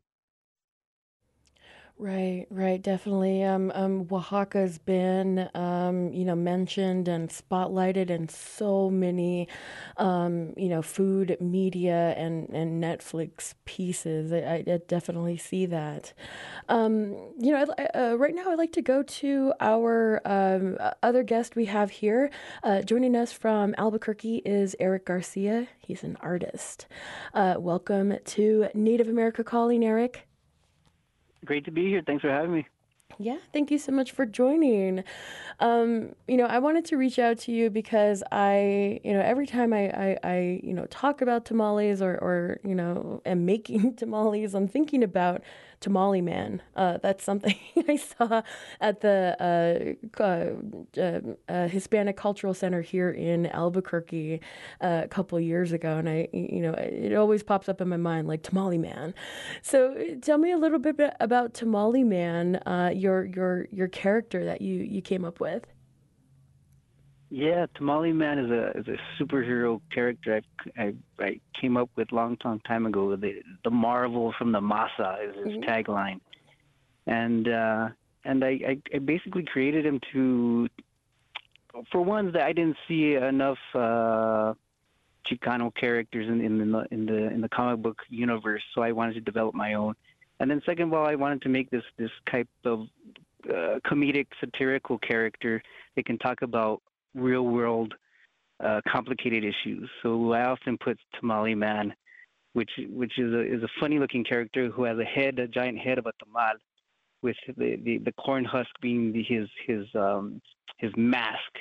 Right, 1.99 2.45
right, 2.51 2.83
definitely. 2.83 3.43
Um, 3.43 3.73
um, 3.75 4.07
Oaxaca's 4.13 4.77
been, 4.77 5.49
um, 5.55 6.13
you 6.13 6.27
know, 6.27 6.35
mentioned 6.37 7.09
and 7.09 7.31
spotlighted 7.31 8.11
in 8.11 8.29
so 8.29 8.91
many, 8.91 9.49
um, 9.97 10.53
you 10.59 10.69
know, 10.69 10.83
food 10.83 11.39
media 11.41 12.13
and, 12.19 12.51
and 12.51 12.85
Netflix 12.85 13.55
pieces. 13.65 14.31
I, 14.31 14.63
I 14.71 14.81
definitely 14.87 15.39
see 15.39 15.65
that. 15.67 16.13
Um, 16.69 17.15
you 17.39 17.53
know, 17.53 17.65
uh, 17.95 18.17
right 18.19 18.35
now 18.35 18.51
I'd 18.51 18.59
like 18.59 18.73
to 18.73 18.83
go 18.83 19.03
to 19.03 19.55
our 19.59 20.21
um, 20.27 20.77
other 21.03 21.23
guest 21.23 21.57
we 21.57 21.65
have 21.65 21.91
here. 21.91 22.29
Uh, 22.63 22.83
joining 22.83 23.17
us 23.17 23.33
from 23.33 23.75
Albuquerque 23.79 24.43
is 24.45 24.77
Eric 24.79 25.07
Garcia. 25.07 25.67
He's 25.79 26.03
an 26.03 26.19
artist. 26.21 26.89
Uh, 27.33 27.55
welcome 27.59 28.19
to 28.23 28.69
Native 28.75 29.09
America 29.09 29.43
Calling, 29.43 29.83
Eric 29.83 30.26
great 31.47 31.65
to 31.65 31.71
be 31.71 31.89
here. 31.89 32.03
Thanks 32.05 32.23
for 32.23 32.31
having 32.31 32.53
me. 32.53 32.67
Yeah, 33.19 33.39
thank 33.53 33.71
you 33.71 33.79
so 33.79 33.93
much 33.93 34.13
for 34.13 34.27
joining. 34.27 35.03
Um, 35.61 36.15
you 36.29 36.37
know, 36.37 36.45
I 36.45 36.59
wanted 36.59 36.85
to 36.87 36.97
reach 36.97 37.19
out 37.19 37.39
to 37.41 37.53
you 37.53 37.71
because 37.71 38.23
I, 38.31 39.01
you 39.05 39.15
know, 39.15 39.21
every 39.21 39.47
time 39.47 39.73
I, 39.73 39.89
I, 39.89 40.19
I 40.23 40.61
you 40.63 40.75
know, 40.75 40.85
talk 40.87 41.23
about 41.23 41.47
tamales 41.47 42.03
or, 42.03 42.17
or, 42.17 42.61
you 42.63 42.75
know, 42.75 43.23
am 43.25 43.47
making 43.47 43.95
tamales, 43.97 44.55
I'm 44.55 44.69
thinking 44.69 45.03
about 45.03 45.43
Tamale 45.81 46.21
Man. 46.21 46.63
Uh, 46.75 46.99
that's 46.99 47.25
something 47.25 47.55
I 47.89 47.97
saw 47.97 48.43
at 48.81 49.01
the 49.01 49.97
uh, 50.19 50.23
uh, 50.23 51.21
uh, 51.49 51.69
Hispanic 51.69 52.17
Cultural 52.17 52.55
Center 52.55 52.81
here 52.81 53.11
in 53.11 53.47
Albuquerque 53.47 54.41
uh, 54.81 55.03
a 55.05 55.09
couple 55.09 55.39
years 55.41 55.73
ago, 55.73 55.97
and 55.99 56.09
I, 56.09 56.29
you 56.33 56.61
know, 56.61 56.73
it 56.73 57.15
always 57.15 57.43
pops 57.43 57.69
up 57.69 57.81
in 57.81 57.89
my 57.89 57.97
mind 57.97 58.29
like 58.29 58.43
Tamale 58.43 58.79
Man. 58.79 59.15
So, 59.63 59.95
tell 60.23 60.39
me 60.39 60.53
a 60.53 60.59
little 60.59 60.79
bit 60.79 60.97
about 61.21 61.55
Tamale 61.55 62.05
Man, 62.05 62.57
uh, 62.67 62.91
your 62.95 63.25
your 63.25 63.67
your 63.71 63.89
character 63.89 64.45
that 64.45 64.63
you 64.63 64.83
you 64.83 65.03
came 65.03 65.25
up 65.25 65.41
with. 65.41 65.67
Yeah, 67.29 67.67
Tamale 67.75 68.13
Man 68.13 68.39
is 68.39 68.51
a 68.51 68.71
is 68.79 68.87
a 68.87 69.23
superhero 69.23 69.81
character 69.93 70.41
I, 70.79 70.83
I, 70.83 70.95
I 71.19 71.41
came 71.61 71.77
up 71.77 71.91
with 71.97 72.13
long 72.13 72.39
long 72.45 72.61
time 72.61 72.87
ago. 72.87 73.17
The 73.17 73.43
the 73.65 73.71
Marvel 73.71 74.33
from 74.39 74.53
the 74.53 74.61
Masa 74.61 75.29
is 75.29 75.37
his 75.37 75.47
mm-hmm. 75.57 75.69
tagline, 75.69 76.21
and 77.07 77.49
uh, 77.49 77.89
and 78.25 78.45
I, 78.45 78.61
I, 78.69 78.79
I 78.95 78.99
basically 78.99 79.43
created 79.43 79.85
him 79.85 80.01
to 80.13 80.69
for 81.91 82.01
ones 82.01 82.33
that 82.35 82.43
I 82.43 82.53
didn't 82.53 82.77
see 82.87 83.15
enough 83.15 83.59
uh, 83.75 84.55
Chicano 85.29 85.75
characters 85.75 86.29
in, 86.29 86.41
in 86.41 86.71
the 86.71 86.87
in 86.93 87.07
the 87.07 87.33
in 87.33 87.41
the 87.41 87.49
comic 87.49 87.83
book 87.83 88.03
universe, 88.09 88.63
so 88.73 88.83
I 88.83 88.93
wanted 88.93 89.15
to 89.15 89.21
develop 89.21 89.55
my 89.55 89.75
own. 89.75 89.95
And 90.39 90.51
then 90.51 90.63
second 90.65 90.89
of 90.89 90.95
all, 90.95 91.07
I 91.07 91.17
wanted 91.17 91.43
to 91.43 91.49
make 91.49 91.71
this 91.71 91.85
this 91.97 92.11
type 92.31 92.49
of 92.65 92.87
uh, 93.49 93.81
comedic 93.85 94.27
satirical 94.39 94.99
character 94.99 95.63
that 95.97 96.05
can 96.05 96.19
talk 96.19 96.43
about 96.43 96.83
real 97.17 97.43
world 97.43 97.95
uh, 98.63 98.81
complicated 98.91 99.45
issues. 99.45 99.89
So 100.03 100.33
I 100.33 100.45
often 100.45 100.79
put 100.79 100.99
Tamale 101.19 101.55
Man, 101.55 101.95
which 102.53 102.71
which 102.89 103.19
is 103.19 103.33
a 103.33 103.41
is 103.41 103.63
a 103.63 103.69
funny 103.81 103.99
looking 103.99 104.25
character 104.25 104.71
who 104.71 104.85
has 104.85 104.99
a 104.99 105.05
head, 105.05 105.39
a 105.39 105.49
giant 105.49 105.79
head 105.79 105.99
of 105.99 106.07
a 106.07 106.13
tamal, 106.25 106.55
with 107.23 107.37
the, 107.57 107.77
the, 107.85 107.99
the 107.99 108.13
corn 108.13 108.45
husk 108.45 108.71
being 108.81 109.13
the, 109.13 109.23
his 109.23 109.49
his 109.67 109.87
um, 109.95 110.41
his 110.79 110.93
mask. 110.97 111.53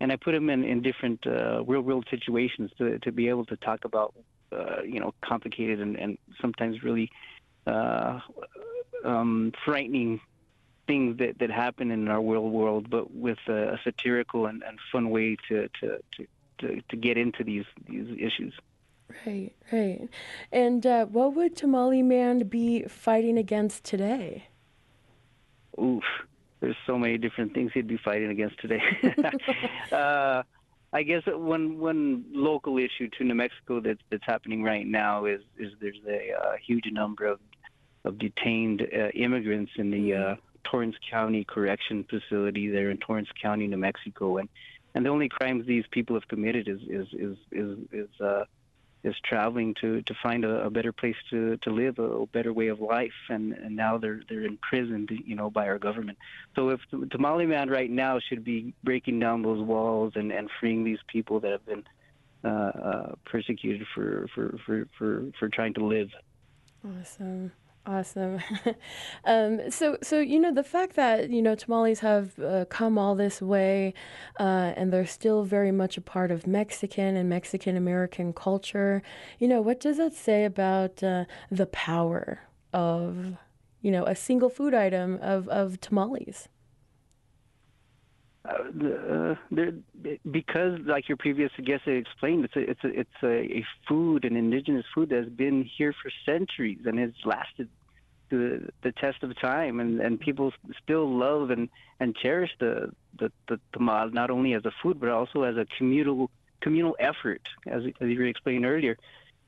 And 0.00 0.10
I 0.10 0.16
put 0.16 0.34
him 0.34 0.50
in, 0.50 0.64
in 0.64 0.82
different 0.82 1.24
uh, 1.26 1.62
real 1.64 1.82
world 1.82 2.04
situations 2.10 2.72
to, 2.78 2.98
to 2.98 3.12
be 3.12 3.28
able 3.28 3.46
to 3.46 3.56
talk 3.58 3.84
about 3.84 4.14
uh, 4.52 4.82
you 4.84 5.00
know 5.00 5.12
complicated 5.24 5.80
and, 5.80 5.96
and 5.96 6.18
sometimes 6.40 6.82
really 6.82 7.08
uh, 7.66 8.18
um, 9.04 9.52
frightening 9.64 10.20
things 10.92 11.16
that, 11.16 11.38
that 11.38 11.50
happen 11.50 11.90
in 11.90 12.06
our 12.08 12.20
real 12.20 12.50
world, 12.50 12.90
but 12.90 13.14
with 13.14 13.38
a, 13.48 13.74
a 13.74 13.80
satirical 13.82 14.44
and, 14.44 14.62
and 14.62 14.78
fun 14.92 15.08
way 15.08 15.36
to, 15.48 15.68
to, 15.80 15.98
to, 16.14 16.26
to, 16.58 16.82
to 16.90 16.96
get 16.96 17.16
into 17.16 17.42
these, 17.42 17.64
these 17.88 18.14
issues. 18.18 18.52
Right, 19.26 19.52
right. 19.72 20.06
And 20.52 20.84
uh, 20.84 21.06
what 21.06 21.34
would 21.34 21.56
Tamale 21.56 22.02
Man 22.02 22.40
be 22.40 22.82
fighting 22.82 23.38
against 23.38 23.84
today? 23.84 24.48
Oof, 25.80 26.04
there's 26.60 26.76
so 26.86 26.98
many 26.98 27.16
different 27.16 27.54
things 27.54 27.70
he'd 27.72 27.88
be 27.88 27.96
fighting 27.96 28.30
against 28.30 28.60
today. 28.60 28.82
uh, 29.92 30.42
I 30.92 31.02
guess 31.04 31.22
one 31.26 31.78
one 31.78 32.26
local 32.34 32.76
issue 32.76 33.08
to 33.16 33.24
New 33.24 33.34
Mexico 33.34 33.80
that's 33.80 34.02
that's 34.10 34.26
happening 34.26 34.62
right 34.62 34.86
now 34.86 35.24
is 35.24 35.40
is 35.58 35.72
there's 35.80 36.02
a 36.06 36.32
uh, 36.38 36.56
huge 36.66 36.84
number 36.92 37.24
of 37.24 37.40
of 38.04 38.18
detained 38.18 38.82
uh, 38.82 39.08
immigrants 39.14 39.72
in 39.76 39.90
the 39.90 40.14
uh, 40.14 40.36
Torrance 40.64 40.96
County 41.10 41.44
Correction 41.44 42.04
Facility 42.08 42.68
there 42.68 42.90
in 42.90 42.98
Torrance 42.98 43.28
County, 43.40 43.66
New 43.66 43.76
Mexico, 43.76 44.38
and 44.38 44.48
and 44.94 45.06
the 45.06 45.10
only 45.10 45.28
crimes 45.28 45.66
these 45.66 45.84
people 45.90 46.14
have 46.16 46.28
committed 46.28 46.68
is 46.68 46.80
is 46.88 47.06
is 47.12 47.36
is 47.50 47.78
is, 47.92 48.20
uh, 48.20 48.44
is 49.04 49.14
traveling 49.24 49.74
to 49.80 50.02
to 50.02 50.14
find 50.22 50.44
a, 50.44 50.64
a 50.64 50.70
better 50.70 50.92
place 50.92 51.16
to 51.30 51.56
to 51.58 51.70
live, 51.70 51.98
a, 51.98 52.02
a 52.02 52.26
better 52.26 52.52
way 52.52 52.68
of 52.68 52.80
life, 52.80 53.12
and 53.28 53.52
and 53.52 53.74
now 53.74 53.98
they're 53.98 54.22
they're 54.28 54.44
imprisoned, 54.44 55.10
you 55.24 55.34
know, 55.34 55.50
by 55.50 55.66
our 55.66 55.78
government. 55.78 56.18
So 56.54 56.70
if 56.70 56.80
Tamale 57.10 57.46
right 57.46 57.90
now 57.90 58.20
should 58.20 58.44
be 58.44 58.74
breaking 58.84 59.18
down 59.18 59.42
those 59.42 59.62
walls 59.62 60.12
and 60.14 60.30
and 60.30 60.48
freeing 60.60 60.84
these 60.84 61.00
people 61.08 61.40
that 61.40 61.52
have 61.52 61.66
been 61.66 61.84
uh, 62.44 62.48
uh, 62.48 63.12
persecuted 63.24 63.86
for, 63.94 64.26
for 64.34 64.58
for 64.66 64.88
for 64.98 65.24
for 65.38 65.48
trying 65.48 65.74
to 65.74 65.84
live. 65.84 66.10
Awesome. 66.84 67.52
Awesome. 67.84 68.38
um, 69.24 69.68
so, 69.70 69.98
so 70.02 70.20
you 70.20 70.38
know 70.38 70.54
the 70.54 70.62
fact 70.62 70.94
that 70.94 71.30
you 71.30 71.42
know 71.42 71.56
tamales 71.56 71.98
have 71.98 72.38
uh, 72.38 72.64
come 72.66 72.96
all 72.96 73.16
this 73.16 73.42
way, 73.42 73.92
uh, 74.38 74.72
and 74.76 74.92
they're 74.92 75.04
still 75.04 75.42
very 75.42 75.72
much 75.72 75.96
a 75.96 76.00
part 76.00 76.30
of 76.30 76.46
Mexican 76.46 77.16
and 77.16 77.28
Mexican 77.28 77.76
American 77.76 78.32
culture. 78.32 79.02
You 79.40 79.48
know, 79.48 79.60
what 79.60 79.80
does 79.80 79.96
that 79.96 80.14
say 80.14 80.44
about 80.44 81.02
uh, 81.02 81.24
the 81.50 81.66
power 81.66 82.42
of 82.72 83.36
you 83.80 83.90
know 83.90 84.04
a 84.06 84.14
single 84.14 84.48
food 84.48 84.74
item 84.74 85.18
of 85.20 85.48
of 85.48 85.80
tamales? 85.80 86.48
Uh, 88.44 89.36
there, 89.52 89.72
because, 90.28 90.80
like 90.84 91.08
your 91.08 91.16
previous 91.16 91.52
guest 91.64 91.86
explained, 91.86 92.44
it's 92.44 92.56
a 92.56 92.70
it's 92.70 92.84
a 92.84 93.00
it's 93.00 93.22
a, 93.22 93.58
a 93.58 93.66
food, 93.88 94.24
an 94.24 94.36
indigenous 94.36 94.84
food 94.92 95.10
that's 95.10 95.28
been 95.28 95.68
here 95.78 95.94
for 96.02 96.10
centuries 96.26 96.80
and 96.84 96.98
has 96.98 97.12
lasted 97.24 97.68
the 98.30 98.68
the 98.82 98.90
test 98.92 99.22
of 99.22 99.38
time, 99.40 99.78
and 99.78 100.00
and 100.00 100.18
people 100.18 100.52
still 100.82 101.08
love 101.08 101.50
and 101.50 101.68
and 102.00 102.16
cherish 102.16 102.50
the 102.58 102.90
the 103.18 103.30
the 103.48 103.60
tamal 103.72 104.12
not 104.12 104.28
only 104.30 104.54
as 104.54 104.64
a 104.64 104.72
food 104.82 104.98
but 104.98 105.08
also 105.08 105.42
as 105.44 105.56
a 105.56 105.66
communal 105.78 106.28
communal 106.60 106.96
effort, 106.98 107.42
as 107.68 107.84
as 108.00 108.08
you 108.08 108.22
explained 108.24 108.66
earlier. 108.66 108.96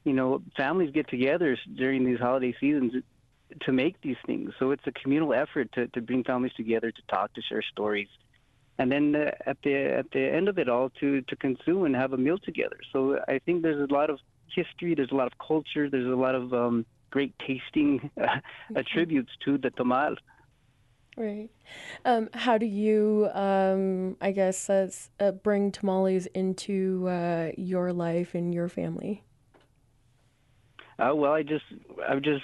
You 0.04 0.12
know, 0.12 0.42
families 0.56 0.92
get 0.92 1.08
together 1.08 1.58
during 1.76 2.04
these 2.04 2.20
holiday 2.20 2.54
seasons 2.60 2.92
to 3.62 3.72
make 3.72 4.00
these 4.02 4.16
things. 4.26 4.52
So 4.58 4.70
it's 4.70 4.86
a 4.86 4.92
communal 4.92 5.32
effort 5.32 5.72
to, 5.72 5.88
to 5.88 6.00
bring 6.00 6.24
families 6.24 6.52
together 6.56 6.90
to 6.90 7.02
talk, 7.08 7.32
to 7.34 7.42
share 7.42 7.62
stories, 7.62 8.08
and 8.78 8.90
then 8.90 9.14
uh, 9.14 9.30
at 9.46 9.56
the 9.62 9.74
at 9.74 10.10
the 10.12 10.20
end 10.20 10.48
of 10.48 10.58
it 10.58 10.68
all 10.68 10.90
to 11.00 11.20
to 11.22 11.36
consume 11.36 11.84
and 11.84 11.94
have 11.94 12.12
a 12.12 12.16
meal 12.16 12.38
together. 12.38 12.78
So 12.92 13.18
I 13.28 13.38
think 13.38 13.62
there's 13.62 13.88
a 13.88 13.92
lot 13.92 14.10
of 14.10 14.18
history, 14.54 14.94
there's 14.94 15.10
a 15.10 15.14
lot 15.14 15.26
of 15.26 15.38
culture, 15.38 15.88
there's 15.90 16.06
a 16.06 16.16
lot 16.16 16.34
of 16.34 16.52
um, 16.52 16.86
great 17.10 17.34
tasting 17.46 18.10
uh, 18.20 18.40
attributes 18.76 19.32
to 19.44 19.58
the 19.58 19.70
tamal. 19.70 20.16
Right. 21.16 21.48
Um, 22.04 22.28
how 22.34 22.58
do 22.58 22.66
you, 22.66 23.28
um, 23.34 24.16
I 24.20 24.32
guess, 24.32 24.68
uh, 24.68 24.90
uh, 25.20 25.30
bring 25.30 25.70
tamales 25.70 26.26
into 26.26 27.06
uh, 27.08 27.52
your 27.56 27.92
life 27.92 28.34
and 28.34 28.52
your 28.52 28.68
family? 28.68 29.22
Uh, 30.98 31.14
well, 31.14 31.32
I 31.32 31.44
just, 31.44 31.64
I 32.08 32.16
just 32.16 32.42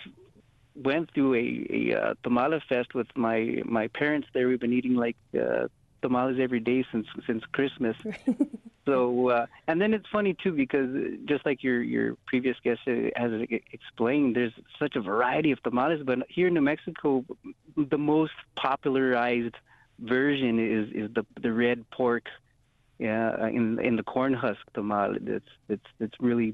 went 0.76 1.12
through 1.14 1.34
a, 1.34 1.66
a 1.72 2.00
uh, 2.00 2.14
tamale 2.22 2.62
fest 2.68 2.94
with 2.94 3.08
my 3.16 3.62
my 3.64 3.88
parents. 3.88 4.28
There, 4.32 4.48
we've 4.48 4.60
been 4.60 4.72
eating 4.72 4.94
like 4.94 5.16
uh, 5.34 5.66
tamales 6.02 6.38
every 6.40 6.60
day 6.60 6.84
since 6.90 7.06
since 7.26 7.44
Christmas. 7.52 7.96
so 8.86 9.28
uh, 9.28 9.46
and 9.66 9.80
then 9.80 9.94
it's 9.94 10.08
funny 10.10 10.34
too 10.34 10.52
because 10.52 10.88
just 11.24 11.44
like 11.46 11.62
your 11.62 11.82
your 11.82 12.16
previous 12.26 12.56
guest 12.62 12.80
has 12.86 13.32
explained, 13.72 14.36
there's 14.36 14.52
such 14.78 14.96
a 14.96 15.00
variety 15.00 15.52
of 15.52 15.62
tamales. 15.62 16.02
But 16.04 16.18
here 16.28 16.48
in 16.48 16.54
New 16.54 16.60
Mexico, 16.60 17.24
the 17.76 17.98
most 17.98 18.32
popularized 18.56 19.56
version 19.98 20.58
is 20.58 20.88
is 20.94 21.14
the 21.14 21.24
the 21.40 21.52
red 21.52 21.88
pork. 21.90 22.26
Yeah, 22.98 23.46
in 23.48 23.78
in 23.80 23.96
the 23.96 24.02
corn 24.02 24.34
husk 24.34 24.60
tamale, 24.74 25.18
that's 25.22 25.48
that's 25.68 25.86
that's 25.98 26.14
really 26.20 26.52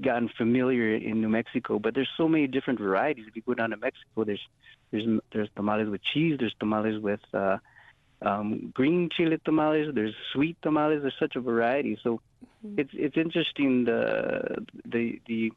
gotten 0.00 0.28
familiar 0.28 0.94
in 0.94 1.20
New 1.20 1.28
Mexico. 1.28 1.78
But 1.78 1.94
there's 1.94 2.10
so 2.16 2.28
many 2.28 2.46
different 2.46 2.78
varieties. 2.80 3.26
If 3.28 3.36
you 3.36 3.42
go 3.42 3.54
down 3.54 3.70
to 3.70 3.76
Mexico, 3.76 4.24
there's 4.24 4.46
there's 4.90 5.20
there's 5.32 5.48
tamales 5.56 5.88
with 5.88 6.02
cheese. 6.02 6.36
There's 6.38 6.54
tamales 6.60 7.00
with 7.02 7.20
uh, 7.32 7.58
um, 8.22 8.72
green 8.74 9.08
chili 9.14 9.38
tamales. 9.44 9.88
There's 9.94 10.14
sweet 10.32 10.56
tamales. 10.62 11.02
There's 11.02 11.14
such 11.18 11.36
a 11.36 11.40
variety. 11.40 11.98
So 12.02 12.20
mm-hmm. 12.66 12.80
it's 12.80 12.90
it's 12.94 13.16
interesting 13.16 13.84
the 13.84 14.64
the 14.84 15.20
the 15.26 15.52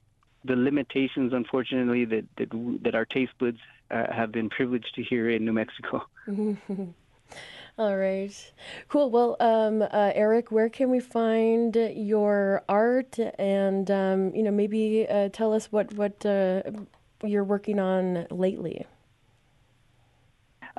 the 0.46 0.56
limitations, 0.56 1.34
unfortunately, 1.34 2.06
that 2.06 2.26
that 2.38 2.80
that 2.84 2.96
our 2.96 3.06
taste 3.06 3.34
buds 3.40 3.60
uh, 3.92 4.12
have 4.14 4.32
been 4.32 4.50
privileged 4.50 4.94
to 4.96 5.04
hear 5.04 5.30
in 5.30 5.46
New 5.46 5.54
Mexico. 5.54 6.06
All 7.80 7.96
right, 7.96 8.34
cool. 8.90 9.12
Well, 9.12 9.38
um, 9.40 9.84
uh, 9.84 10.12
Eric, 10.16 10.52
where 10.52 10.68
can 10.68 10.90
we 10.90 11.00
find 11.00 11.76
your 11.76 12.64
art, 12.68 13.20
and 13.38 13.92
um, 13.92 14.34
you 14.34 14.42
know, 14.42 14.52
maybe 14.52 15.08
uh, 15.08 15.30
tell 15.30 15.54
us 15.54 15.72
what 15.72 15.94
what 15.94 16.26
uh, 16.26 16.64
you're 17.24 17.44
working 17.44 17.80
on 17.80 18.26
lately. 18.32 18.86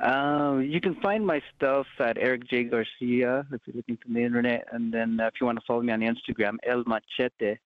Um, 0.01 0.61
you 0.61 0.79
can 0.79 0.95
find 1.01 1.25
my 1.25 1.41
stuff 1.55 1.85
at 1.99 2.17
Eric 2.17 2.49
J 2.49 2.63
Garcia 2.63 3.45
if 3.51 3.61
you're 3.65 3.75
looking 3.75 3.97
from 4.01 4.13
the 4.13 4.23
internet, 4.23 4.65
and 4.71 4.93
then 4.93 5.19
uh, 5.19 5.27
if 5.27 5.33
you 5.39 5.45
want 5.45 5.59
to 5.59 5.65
follow 5.67 5.81
me 5.81 5.91
on 5.91 6.01
Instagram, 6.01 6.55
El 6.65 6.83
Machete 6.85 7.57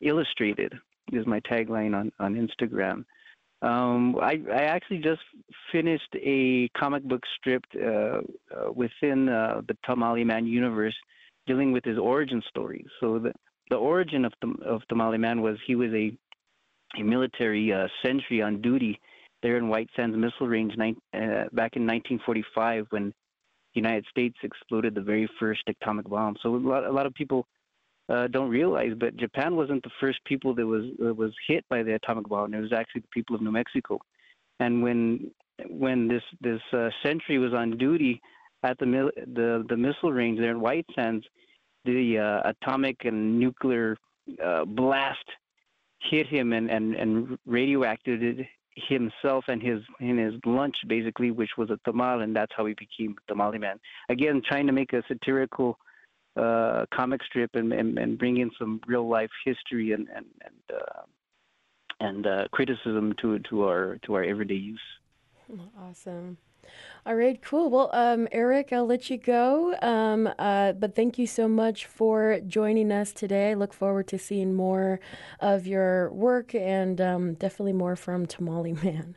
Illustrated 0.00 0.74
is 1.12 1.26
my 1.26 1.40
tagline 1.40 1.94
on 1.94 2.12
on 2.18 2.34
Instagram. 2.34 3.04
Um, 3.62 4.16
I, 4.20 4.40
I 4.52 4.64
actually 4.64 4.98
just 4.98 5.22
finished 5.72 6.14
a 6.14 6.68
comic 6.76 7.02
book 7.04 7.22
strip 7.38 7.64
uh, 7.76 7.86
uh, 7.88 8.20
within 8.74 9.30
uh, 9.30 9.62
the 9.66 9.76
Tamale 9.86 10.24
Man 10.24 10.46
universe, 10.46 10.94
dealing 11.46 11.72
with 11.72 11.84
his 11.84 11.98
origin 11.98 12.42
story. 12.48 12.84
So 13.00 13.18
the 13.18 13.32
the 13.70 13.76
origin 13.76 14.26
of 14.26 14.32
the 14.42 14.54
of 14.66 14.82
Tamale 14.88 15.18
Man 15.18 15.40
was 15.40 15.56
he 15.66 15.76
was 15.76 15.92
a 15.92 16.14
a 16.98 17.02
military 17.02 17.72
uh, 17.72 17.88
sentry 18.04 18.42
on 18.42 18.60
duty 18.60 19.00
there 19.44 19.58
in 19.58 19.68
White 19.68 19.90
Sands 19.94 20.16
Missile 20.16 20.48
Range 20.48 20.72
uh, 20.72 20.88
back 21.52 21.76
in 21.76 21.86
1945 21.86 22.86
when 22.88 23.08
the 23.08 23.12
United 23.74 24.06
States 24.10 24.34
exploded 24.42 24.94
the 24.94 25.02
very 25.02 25.28
first 25.38 25.60
atomic 25.68 26.08
bomb. 26.08 26.34
So 26.42 26.48
a 26.48 26.56
lot, 26.56 26.84
a 26.84 26.90
lot 26.90 27.04
of 27.04 27.12
people 27.12 27.46
uh, 28.08 28.26
don't 28.28 28.48
realize, 28.48 28.92
but 28.98 29.14
Japan 29.18 29.54
wasn't 29.54 29.82
the 29.82 29.90
first 30.00 30.18
people 30.24 30.54
that 30.54 30.66
was 30.66 30.84
was 30.98 31.32
hit 31.46 31.62
by 31.68 31.82
the 31.82 31.94
atomic 31.94 32.26
bomb. 32.26 32.54
It 32.54 32.60
was 32.60 32.72
actually 32.72 33.02
the 33.02 33.12
people 33.12 33.36
of 33.36 33.42
New 33.42 33.52
Mexico. 33.52 34.00
And 34.60 34.82
when 34.82 35.30
when 35.68 36.08
this 36.08 36.22
this 36.40 36.62
uh, 36.72 36.88
sentry 37.04 37.36
was 37.38 37.52
on 37.52 37.76
duty 37.76 38.22
at 38.62 38.78
the 38.78 39.10
the 39.34 39.66
the 39.68 39.76
missile 39.76 40.12
range 40.12 40.38
there 40.38 40.52
in 40.52 40.60
White 40.60 40.86
Sands, 40.94 41.24
the 41.84 42.18
uh, 42.18 42.48
atomic 42.48 43.04
and 43.04 43.38
nuclear 43.38 43.98
uh, 44.42 44.64
blast 44.64 45.28
hit 46.10 46.26
him 46.28 46.54
and 46.54 46.70
and 46.70 46.94
and 46.94 47.38
radioactivated 47.46 48.46
himself 48.76 49.44
and 49.48 49.62
his 49.62 49.80
in 50.00 50.18
his 50.18 50.34
lunch 50.44 50.76
basically, 50.86 51.30
which 51.30 51.50
was 51.56 51.70
a 51.70 51.78
tamal, 51.88 52.22
and 52.22 52.34
that's 52.34 52.52
how 52.56 52.66
he 52.66 52.74
became 52.74 53.16
Tamale 53.28 53.58
Man. 53.58 53.78
Again, 54.08 54.42
trying 54.46 54.66
to 54.66 54.72
make 54.72 54.92
a 54.92 55.02
satirical 55.08 55.78
uh, 56.36 56.84
comic 56.92 57.22
strip 57.22 57.50
and, 57.54 57.72
and, 57.72 57.98
and 57.98 58.18
bring 58.18 58.38
in 58.38 58.50
some 58.58 58.80
real 58.86 59.08
life 59.08 59.30
history 59.44 59.92
and 59.92 60.08
and 60.14 60.26
and, 60.44 60.78
uh, 60.78 61.02
and 62.00 62.26
uh, 62.26 62.44
criticism 62.52 63.14
to 63.20 63.38
to 63.50 63.62
our 63.62 63.98
to 64.04 64.14
our 64.14 64.24
everyday 64.24 64.54
use. 64.54 64.80
Awesome. 65.80 66.38
All 67.06 67.16
right, 67.16 67.38
cool. 67.42 67.68
Well, 67.68 67.90
um, 67.92 68.28
Eric, 68.32 68.72
I'll 68.72 68.86
let 68.86 69.10
you 69.10 69.18
go. 69.18 69.76
Um, 69.82 70.26
uh, 70.38 70.72
but 70.72 70.94
thank 70.94 71.18
you 71.18 71.26
so 71.26 71.46
much 71.46 71.84
for 71.84 72.40
joining 72.46 72.90
us 72.90 73.12
today. 73.12 73.50
I 73.50 73.54
look 73.54 73.74
forward 73.74 74.08
to 74.08 74.18
seeing 74.18 74.54
more 74.54 75.00
of 75.38 75.66
your 75.66 76.10
work 76.14 76.54
and 76.54 76.98
um, 77.02 77.34
definitely 77.34 77.74
more 77.74 77.94
from 77.94 78.24
Tamale 78.24 78.72
Man. 78.82 79.16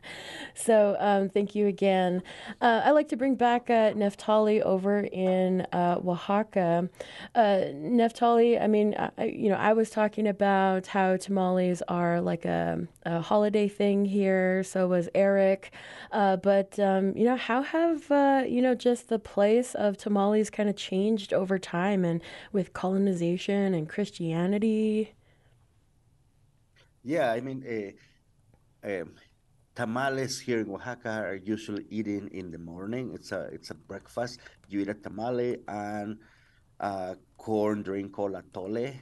So 0.54 0.98
um, 1.00 1.30
thank 1.30 1.54
you 1.54 1.66
again. 1.66 2.22
Uh, 2.60 2.82
I'd 2.84 2.90
like 2.90 3.08
to 3.08 3.16
bring 3.16 3.36
back 3.36 3.70
uh, 3.70 3.92
Neftali 3.94 4.60
over 4.60 5.00
in 5.00 5.62
uh, 5.72 5.98
Oaxaca. 6.04 6.90
Uh, 7.34 7.40
Neftali, 7.72 8.60
I 8.62 8.66
mean, 8.66 8.96
I, 8.98 9.24
you 9.24 9.48
know, 9.48 9.56
I 9.56 9.72
was 9.72 9.88
talking 9.88 10.26
about 10.26 10.88
how 10.88 11.16
tamales 11.16 11.82
are 11.88 12.20
like 12.20 12.44
a, 12.44 12.86
a 13.06 13.22
holiday 13.22 13.66
thing 13.66 14.04
here. 14.04 14.62
So 14.62 14.88
was 14.88 15.08
Eric. 15.14 15.72
Uh, 16.12 16.36
but, 16.36 16.78
um, 16.78 17.16
you 17.16 17.24
know, 17.24 17.36
how 17.36 17.62
have 17.78 18.10
uh, 18.10 18.44
you 18.46 18.60
know 18.62 18.74
just 18.74 19.08
the 19.08 19.18
place 19.18 19.74
of 19.74 19.96
tamales 19.96 20.50
kind 20.50 20.68
of 20.68 20.76
changed 20.76 21.32
over 21.32 21.58
time 21.58 22.04
and 22.04 22.22
with 22.52 22.72
colonization 22.72 23.74
and 23.74 23.88
Christianity? 23.88 25.14
Yeah, 27.02 27.32
I 27.32 27.40
mean, 27.40 27.64
uh, 28.84 28.88
um, 28.88 29.14
tamales 29.74 30.40
here 30.40 30.60
in 30.60 30.70
Oaxaca 30.70 31.10
are 31.10 31.36
usually 31.36 31.86
eaten 31.90 32.28
in 32.28 32.50
the 32.50 32.58
morning. 32.58 33.12
It's 33.14 33.32
a 33.32 33.42
it's 33.52 33.70
a 33.70 33.74
breakfast. 33.74 34.40
You 34.68 34.80
eat 34.80 34.88
a 34.88 34.94
tamale 34.94 35.58
and 35.68 36.18
a 36.80 37.16
corn 37.36 37.82
drink 37.82 38.12
called 38.12 38.34
atole 38.34 38.94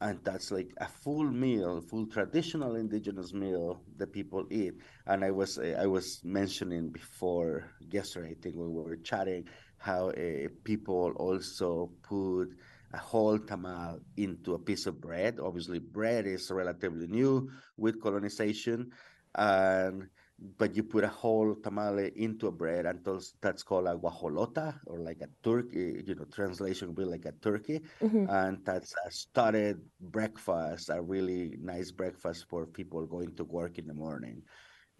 and 0.00 0.18
that's 0.24 0.50
like 0.50 0.72
a 0.78 0.88
full 0.88 1.24
meal, 1.30 1.80
full 1.82 2.06
traditional 2.06 2.76
indigenous 2.76 3.34
meal 3.34 3.82
that 3.98 4.12
people 4.12 4.46
eat. 4.50 4.74
And 5.06 5.24
I 5.24 5.30
was 5.30 5.58
I 5.58 5.86
was 5.86 6.20
mentioning 6.24 6.88
before 6.88 7.64
yesterday, 7.90 8.30
I 8.30 8.34
think 8.40 8.56
when 8.56 8.72
we 8.74 8.82
were 8.82 8.96
chatting, 8.96 9.44
how 9.76 10.10
uh, 10.10 10.48
people 10.64 11.12
also 11.16 11.90
put 12.02 12.48
a 12.92 12.98
whole 12.98 13.38
tamal 13.38 14.00
into 14.16 14.54
a 14.54 14.58
piece 14.58 14.86
of 14.86 15.00
bread. 15.00 15.38
Obviously, 15.38 15.78
bread 15.78 16.26
is 16.26 16.50
relatively 16.50 17.06
new 17.06 17.50
with 17.76 18.00
colonization, 18.00 18.90
and 19.34 20.08
but 20.56 20.74
you 20.74 20.82
put 20.82 21.04
a 21.04 21.08
whole 21.08 21.54
tamale 21.54 22.12
into 22.16 22.46
a 22.46 22.50
bread, 22.52 22.86
and 22.86 23.00
that's 23.42 23.62
called 23.62 23.86
a 23.86 23.94
guajolota, 23.94 24.74
or 24.86 24.98
like 24.98 25.20
a 25.20 25.28
turkey, 25.42 26.02
you 26.06 26.14
know, 26.14 26.24
translation 26.34 26.88
would 26.88 26.96
be 26.96 27.04
like 27.04 27.26
a 27.26 27.32
turkey. 27.42 27.80
Mm-hmm. 28.02 28.26
And 28.28 28.58
that's 28.64 28.94
a 29.06 29.10
started 29.10 29.80
breakfast, 30.00 30.88
a 30.88 31.00
really 31.00 31.56
nice 31.60 31.90
breakfast 31.90 32.46
for 32.48 32.66
people 32.66 33.04
going 33.06 33.34
to 33.36 33.44
work 33.44 33.78
in 33.78 33.86
the 33.86 33.94
morning. 33.94 34.42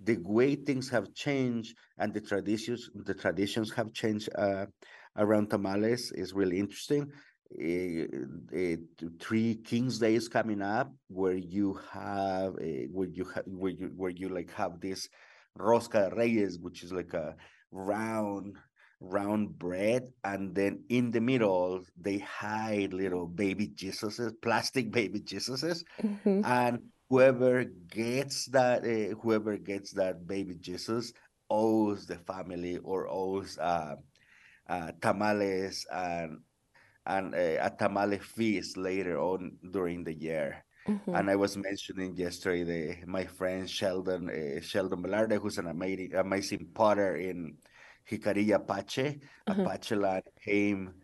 The 0.02 0.18
way 0.22 0.56
things 0.56 0.88
have 0.90 1.14
changed 1.14 1.76
and 1.98 2.12
the 2.12 2.20
traditions, 2.20 2.90
the 2.94 3.14
traditions 3.14 3.72
have 3.72 3.92
changed 3.92 4.28
uh, 4.36 4.66
around 5.16 5.48
tamales 5.50 6.12
is 6.12 6.32
really 6.32 6.58
interesting. 6.58 7.10
Uh, 7.52 8.04
uh, 8.56 8.76
three 9.18 9.56
Kings 9.56 9.98
Days 9.98 10.28
coming 10.28 10.62
up, 10.62 10.92
where 11.08 11.34
you 11.34 11.80
have 11.92 12.54
uh, 12.54 12.86
where 12.92 13.08
you 13.08 13.24
ha- 13.24 13.42
where 13.46 13.72
you 13.72 13.90
where 13.96 14.12
you 14.12 14.28
like 14.28 14.52
have 14.52 14.80
this 14.80 15.08
rosca 15.58 16.10
de 16.10 16.16
reyes, 16.16 16.58
which 16.58 16.82
is 16.82 16.92
like 16.92 17.14
a 17.14 17.36
round 17.72 18.56
round 19.00 19.58
bread 19.58 20.12
and 20.24 20.54
then 20.54 20.84
in 20.90 21.10
the 21.10 21.20
middle 21.20 21.82
they 21.98 22.18
hide 22.18 22.92
little 22.92 23.26
baby 23.26 23.68
jesuses 23.68 24.32
plastic 24.42 24.90
baby 24.98 25.18
jesuses 25.20 25.82
mm-hmm. 26.02 26.44
and 26.44 26.80
whoever 27.08 27.64
gets 27.88 28.44
that 28.46 28.84
uh, 28.84 29.14
whoever 29.22 29.56
gets 29.56 29.92
that 29.92 30.26
baby 30.26 30.54
jesus 30.60 31.14
owes 31.48 32.04
the 32.06 32.18
family 32.18 32.76
or 32.78 33.08
owes 33.08 33.56
uh, 33.58 33.96
uh, 34.68 34.92
tamales 35.00 35.86
and 35.90 36.38
and 37.06 37.34
uh, 37.34 37.56
a 37.62 37.72
tamale 37.78 38.18
feast 38.18 38.76
later 38.76 39.18
on 39.18 39.52
during 39.72 40.04
the 40.04 40.14
year 40.14 40.62
Mm-hmm. 40.90 41.14
And 41.14 41.30
I 41.30 41.36
was 41.36 41.56
mentioning 41.56 42.16
yesterday 42.16 42.64
the, 42.64 43.06
my 43.06 43.24
friend 43.24 43.70
Sheldon 43.70 44.26
uh, 44.28 44.60
Sheldon 44.60 45.02
Velarde, 45.02 45.40
who's 45.40 45.58
an 45.58 45.68
amazing 45.68 46.14
amazing 46.16 46.66
potter 46.74 47.14
in 47.14 47.54
Jicarilla 48.10 48.56
Apache. 48.56 49.20
Mm-hmm. 49.46 49.60
Apache 49.60 49.94
land 49.94 50.24
came 50.42 50.94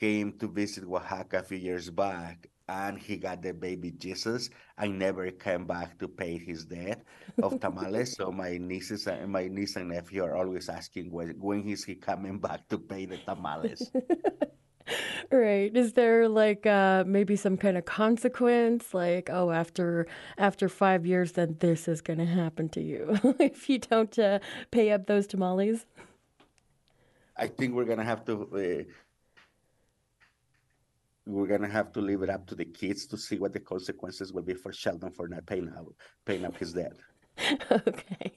came 0.00 0.32
to 0.38 0.48
visit 0.48 0.82
Oaxaca 0.82 1.38
a 1.38 1.42
few 1.44 1.58
years 1.58 1.90
back, 1.90 2.50
and 2.66 2.98
he 2.98 3.18
got 3.18 3.40
the 3.40 3.54
baby 3.54 3.92
Jesus. 3.92 4.50
I 4.76 4.88
never 4.88 5.30
came 5.30 5.64
back 5.64 5.96
to 6.00 6.08
pay 6.08 6.36
his 6.36 6.64
debt 6.64 7.04
of 7.40 7.60
tamales. 7.60 8.16
so 8.16 8.32
my 8.34 8.58
nieces 8.58 9.06
and 9.06 9.30
my 9.30 9.46
niece 9.46 9.76
and 9.76 9.90
nephew 9.90 10.24
are 10.24 10.34
always 10.34 10.68
asking 10.68 11.12
when 11.12 11.38
when 11.38 11.68
is 11.68 11.84
he 11.84 11.94
coming 11.94 12.40
back 12.40 12.66
to 12.70 12.78
pay 12.78 13.06
the 13.06 13.18
tamales. 13.18 13.94
right. 15.30 15.74
Is 15.74 15.92
there 15.94 16.28
like 16.28 16.66
uh, 16.66 17.04
maybe 17.06 17.36
some 17.36 17.56
kind 17.56 17.76
of 17.76 17.84
consequence, 17.84 18.94
like 18.94 19.30
oh, 19.30 19.50
after 19.50 20.06
after 20.38 20.68
five 20.68 21.06
years, 21.06 21.32
then 21.32 21.56
this 21.60 21.88
is 21.88 22.00
going 22.00 22.18
to 22.18 22.26
happen 22.26 22.68
to 22.70 22.80
you 22.80 23.18
if 23.38 23.68
you 23.68 23.78
don't 23.78 24.18
uh, 24.18 24.38
pay 24.70 24.90
up 24.90 25.06
those 25.06 25.26
tamales? 25.26 25.86
I 27.36 27.46
think 27.46 27.74
we're 27.74 27.84
gonna 27.84 28.04
have 28.04 28.24
to. 28.26 28.86
Uh, 28.88 28.92
we're 31.26 31.46
gonna 31.46 31.68
have 31.68 31.92
to 31.92 32.00
leave 32.00 32.22
it 32.22 32.30
up 32.30 32.46
to 32.48 32.54
the 32.54 32.64
kids 32.64 33.06
to 33.06 33.16
see 33.16 33.38
what 33.38 33.52
the 33.52 33.60
consequences 33.60 34.32
will 34.32 34.42
be 34.42 34.54
for 34.54 34.72
Sheldon 34.72 35.10
for 35.10 35.28
not 35.28 35.46
paying 35.46 35.68
up 35.68 35.86
paying 36.24 36.44
up 36.44 36.56
his 36.56 36.72
debt. 36.72 36.92
okay. 37.70 38.32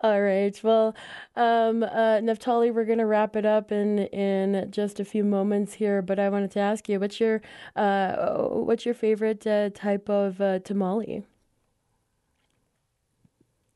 All 0.00 0.20
right. 0.20 0.58
Well, 0.62 0.94
um, 1.36 1.82
uh, 1.82 2.20
Neftali, 2.20 2.72
we're 2.72 2.84
going 2.84 2.98
to 2.98 3.06
wrap 3.06 3.36
it 3.36 3.46
up 3.46 3.72
in 3.72 4.00
in 4.08 4.70
just 4.70 5.00
a 5.00 5.04
few 5.04 5.24
moments 5.24 5.74
here. 5.74 6.02
But 6.02 6.18
I 6.18 6.28
wanted 6.28 6.50
to 6.52 6.60
ask 6.60 6.88
you, 6.88 7.00
what's 7.00 7.20
your 7.20 7.40
uh, 7.76 8.36
what's 8.48 8.84
your 8.84 8.94
favorite 8.94 9.46
uh, 9.46 9.70
type 9.70 10.08
of 10.08 10.40
uh, 10.40 10.58
tamale? 10.60 11.24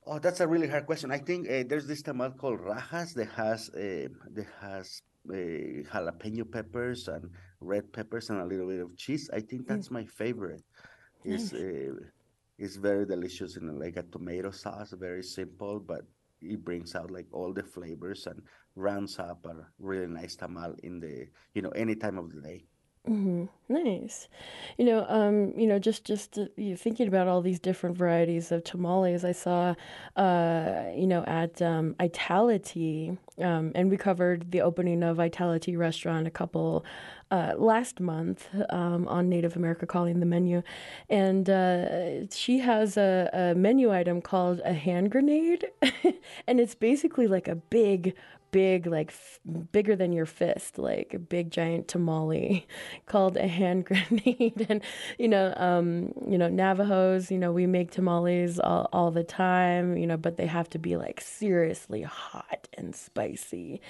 Oh, 0.06 0.18
that's 0.18 0.40
a 0.40 0.48
really 0.48 0.68
hard 0.68 0.86
question. 0.86 1.10
I 1.10 1.18
think 1.18 1.48
uh, 1.48 1.64
there's 1.68 1.86
this 1.86 2.02
tamal 2.02 2.36
called 2.36 2.60
rajas 2.60 3.12
that 3.14 3.28
has 3.30 3.68
uh, 3.70 4.08
that 4.34 4.46
has 4.60 5.02
jalapeno 5.28 6.50
peppers 6.50 7.08
and 7.08 7.30
red 7.60 7.92
peppers 7.92 8.30
and 8.30 8.40
a 8.40 8.44
little 8.44 8.66
bit 8.68 8.80
of 8.80 8.96
cheese. 8.96 9.28
I 9.32 9.40
think 9.40 9.66
that's 9.66 9.90
my 9.90 10.04
favorite. 10.06 10.62
Is 11.24 11.52
nice. 11.52 11.62
It's 12.58 12.76
very 12.76 13.06
delicious 13.06 13.56
in 13.56 13.78
like 13.78 13.96
a 13.96 14.02
tomato 14.02 14.50
sauce, 14.50 14.92
very 14.92 15.22
simple, 15.22 15.80
but 15.80 16.02
it 16.42 16.64
brings 16.64 16.94
out 16.94 17.10
like 17.10 17.26
all 17.32 17.52
the 17.52 17.62
flavors 17.62 18.26
and 18.26 18.42
rounds 18.74 19.18
up 19.18 19.46
a 19.46 19.66
really 19.78 20.06
nice 20.06 20.36
tamal 20.36 20.78
in 20.82 21.00
the 21.00 21.28
you 21.54 21.62
know 21.62 21.70
any 21.70 21.94
time 21.96 22.18
of 22.18 22.30
the 22.32 22.40
day. 22.40 22.64
Mm-hmm. 23.06 23.44
Nice. 23.70 24.28
You 24.76 24.84
know, 24.84 25.06
um, 25.08 25.52
you 25.56 25.66
know, 25.66 25.78
just 25.78 26.04
just 26.04 26.38
uh, 26.38 26.46
you 26.56 26.76
thinking 26.76 27.08
about 27.08 27.26
all 27.26 27.40
these 27.40 27.58
different 27.58 27.96
varieties 27.96 28.52
of 28.52 28.64
tamales. 28.64 29.24
I 29.24 29.32
saw, 29.32 29.74
uh, 30.16 30.82
you 30.94 31.06
know, 31.06 31.22
at 31.24 31.60
um, 31.62 31.94
Itality, 32.00 33.16
um, 33.38 33.72
and 33.74 33.90
we 33.90 33.96
covered 33.96 34.50
the 34.50 34.60
opening 34.60 35.02
of 35.02 35.18
Itality 35.20 35.74
restaurant 35.76 36.26
a 36.26 36.30
couple 36.30 36.84
uh, 37.30 37.54
last 37.56 37.98
month 38.00 38.48
um, 38.70 39.08
on 39.08 39.28
Native 39.30 39.56
America 39.56 39.86
Calling 39.86 40.20
the 40.20 40.26
menu, 40.26 40.62
and 41.08 41.48
uh, 41.48 42.26
she 42.28 42.58
has 42.58 42.96
a, 42.98 43.30
a 43.32 43.54
menu 43.54 43.90
item 43.92 44.20
called 44.20 44.60
a 44.64 44.72
hand 44.74 45.10
grenade, 45.10 45.66
and 46.46 46.60
it's 46.60 46.74
basically 46.74 47.26
like 47.26 47.48
a 47.48 47.54
big 47.56 48.14
big, 48.50 48.86
like 48.86 49.08
f- 49.08 49.40
bigger 49.72 49.94
than 49.96 50.12
your 50.12 50.26
fist, 50.26 50.78
like 50.78 51.14
a 51.14 51.18
big 51.18 51.50
giant 51.50 51.88
tamale 51.88 52.66
called 53.06 53.36
a 53.36 53.46
hand 53.46 53.84
grenade. 53.86 54.66
and 54.68 54.82
you 55.18 55.28
know, 55.28 55.52
um, 55.56 56.12
you 56.26 56.38
know, 56.38 56.48
Navajos, 56.48 57.30
you 57.30 57.38
know, 57.38 57.52
we 57.52 57.66
make 57.66 57.90
tamales 57.90 58.58
all, 58.58 58.88
all 58.92 59.10
the 59.10 59.24
time, 59.24 59.96
you 59.96 60.06
know, 60.06 60.16
but 60.16 60.36
they 60.36 60.46
have 60.46 60.68
to 60.70 60.78
be 60.78 60.96
like 60.96 61.20
seriously 61.20 62.02
hot 62.02 62.68
and 62.74 62.94
spicy. 62.94 63.80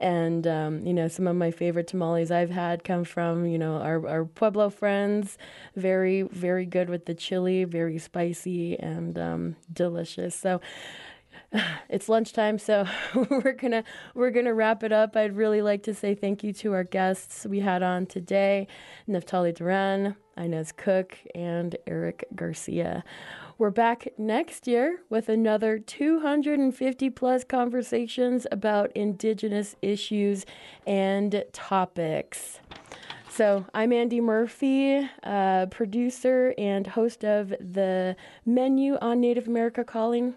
And 0.00 0.46
um, 0.46 0.86
you 0.86 0.94
know, 0.94 1.08
some 1.08 1.26
of 1.26 1.36
my 1.36 1.50
favorite 1.50 1.86
tamales 1.86 2.30
I've 2.30 2.50
had 2.50 2.84
come 2.84 3.04
from, 3.04 3.46
you 3.46 3.58
know, 3.58 3.76
our, 3.76 4.06
our 4.08 4.24
Pueblo 4.24 4.70
friends. 4.70 5.38
Very, 5.74 6.22
very 6.22 6.66
good 6.66 6.88
with 6.88 7.06
the 7.06 7.14
chili, 7.14 7.64
very 7.64 7.98
spicy 7.98 8.78
and 8.78 9.18
um, 9.18 9.56
delicious. 9.72 10.34
So 10.34 10.60
it's 11.88 12.08
lunchtime, 12.08 12.58
so 12.58 12.86
we're 13.30 13.52
gonna 13.52 13.84
we're 14.14 14.30
gonna 14.30 14.54
wrap 14.54 14.82
it 14.82 14.92
up. 14.92 15.16
I'd 15.16 15.36
really 15.36 15.62
like 15.62 15.82
to 15.84 15.94
say 15.94 16.14
thank 16.14 16.42
you 16.42 16.52
to 16.54 16.72
our 16.72 16.84
guests 16.84 17.46
we 17.46 17.60
had 17.60 17.82
on 17.82 18.06
today, 18.06 18.66
Neftali 19.08 19.54
Duran, 19.54 20.16
Inez 20.36 20.72
Cook, 20.72 21.18
and 21.34 21.76
Eric 21.86 22.24
Garcia. 22.34 23.04
We're 23.58 23.70
back 23.70 24.08
next 24.18 24.66
year 24.66 25.00
with 25.08 25.30
another 25.30 25.78
250 25.78 27.08
plus 27.10 27.42
conversations 27.42 28.46
about 28.52 28.92
Indigenous 28.94 29.76
issues 29.80 30.44
and 30.86 31.42
topics. 31.52 32.60
So, 33.30 33.66
I'm 33.74 33.92
Andy 33.92 34.20
Murphy, 34.20 35.08
uh, 35.22 35.66
producer 35.66 36.54
and 36.56 36.86
host 36.86 37.24
of 37.24 37.50
the 37.50 38.16
menu 38.46 38.96
on 39.00 39.20
Native 39.20 39.46
America 39.46 39.84
Calling. 39.84 40.34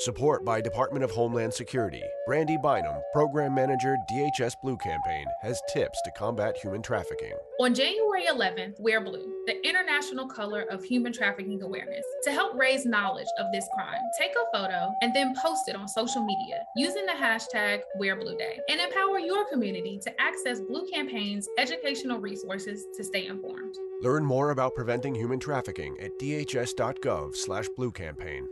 Support 0.00 0.44
by 0.46 0.62
Department 0.62 1.04
of 1.04 1.10
Homeland 1.10 1.52
Security. 1.52 2.02
Brandy 2.26 2.56
Bynum, 2.56 3.02
Program 3.12 3.54
Manager, 3.54 3.98
DHS 4.10 4.54
Blue 4.62 4.78
Campaign, 4.78 5.26
has 5.42 5.60
tips 5.70 6.00
to 6.06 6.10
combat 6.12 6.56
human 6.56 6.80
trafficking. 6.80 7.34
On 7.60 7.74
January 7.74 8.24
11th, 8.24 8.80
Wear 8.80 9.02
Blue, 9.02 9.30
the 9.44 9.62
international 9.62 10.26
color 10.26 10.62
of 10.70 10.82
human 10.82 11.12
trafficking 11.12 11.60
awareness. 11.60 12.06
To 12.24 12.30
help 12.30 12.58
raise 12.58 12.86
knowledge 12.86 13.26
of 13.38 13.52
this 13.52 13.68
crime, 13.74 14.00
take 14.18 14.30
a 14.30 14.46
photo 14.56 14.90
and 15.02 15.14
then 15.14 15.34
post 15.36 15.68
it 15.68 15.76
on 15.76 15.86
social 15.86 16.24
media 16.24 16.64
using 16.76 17.04
the 17.04 17.12
hashtag 17.12 17.82
Wear 17.96 18.16
Blue 18.16 18.38
Day 18.38 18.58
and 18.70 18.80
empower 18.80 19.18
your 19.18 19.46
community 19.50 20.00
to 20.02 20.10
access 20.18 20.60
Blue 20.60 20.86
Campaign's 20.90 21.46
educational 21.58 22.20
resources 22.20 22.86
to 22.96 23.04
stay 23.04 23.26
informed. 23.26 23.74
Learn 24.00 24.24
more 24.24 24.48
about 24.48 24.74
preventing 24.74 25.14
human 25.14 25.38
trafficking 25.38 25.94
at 26.00 26.18
dhs.gov/bluecampaign. 26.18 28.46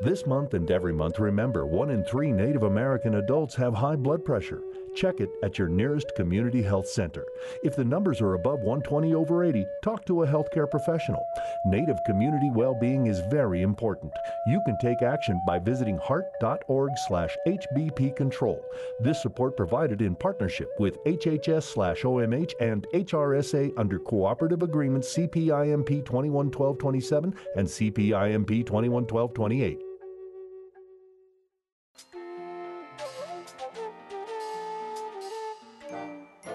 This 0.00 0.26
month 0.26 0.54
and 0.54 0.70
every 0.70 0.92
month, 0.92 1.18
remember 1.18 1.66
one 1.66 1.90
in 1.90 2.04
three 2.04 2.30
Native 2.30 2.62
American 2.62 3.16
adults 3.16 3.56
have 3.56 3.74
high 3.74 3.96
blood 3.96 4.24
pressure. 4.24 4.62
Check 4.94 5.18
it 5.18 5.28
at 5.42 5.58
your 5.58 5.68
nearest 5.68 6.14
community 6.14 6.62
health 6.62 6.86
center. 6.86 7.26
If 7.64 7.74
the 7.74 7.84
numbers 7.84 8.20
are 8.20 8.34
above 8.34 8.60
120 8.60 9.14
over 9.14 9.42
80, 9.42 9.66
talk 9.82 10.04
to 10.04 10.22
a 10.22 10.26
healthcare 10.26 10.70
professional. 10.70 11.26
Native 11.66 11.98
community 12.06 12.48
well-being 12.54 13.08
is 13.08 13.18
very 13.28 13.62
important. 13.62 14.12
You 14.46 14.60
can 14.64 14.78
take 14.78 15.02
action 15.02 15.40
by 15.44 15.58
visiting 15.58 15.98
heart.org/hbp 15.98 18.14
control. 18.14 18.64
This 19.00 19.20
support 19.20 19.56
provided 19.56 20.00
in 20.00 20.14
partnership 20.14 20.70
with 20.78 21.02
HHS/OMH 21.06 22.54
and 22.60 22.86
HRSA 22.94 23.72
under 23.76 23.98
cooperative 23.98 24.62
agreements 24.62 25.12
CPIMP 25.16 26.04
211227 26.04 27.34
and 27.56 27.66
CPIMP 27.66 28.64
211228. 28.64 29.86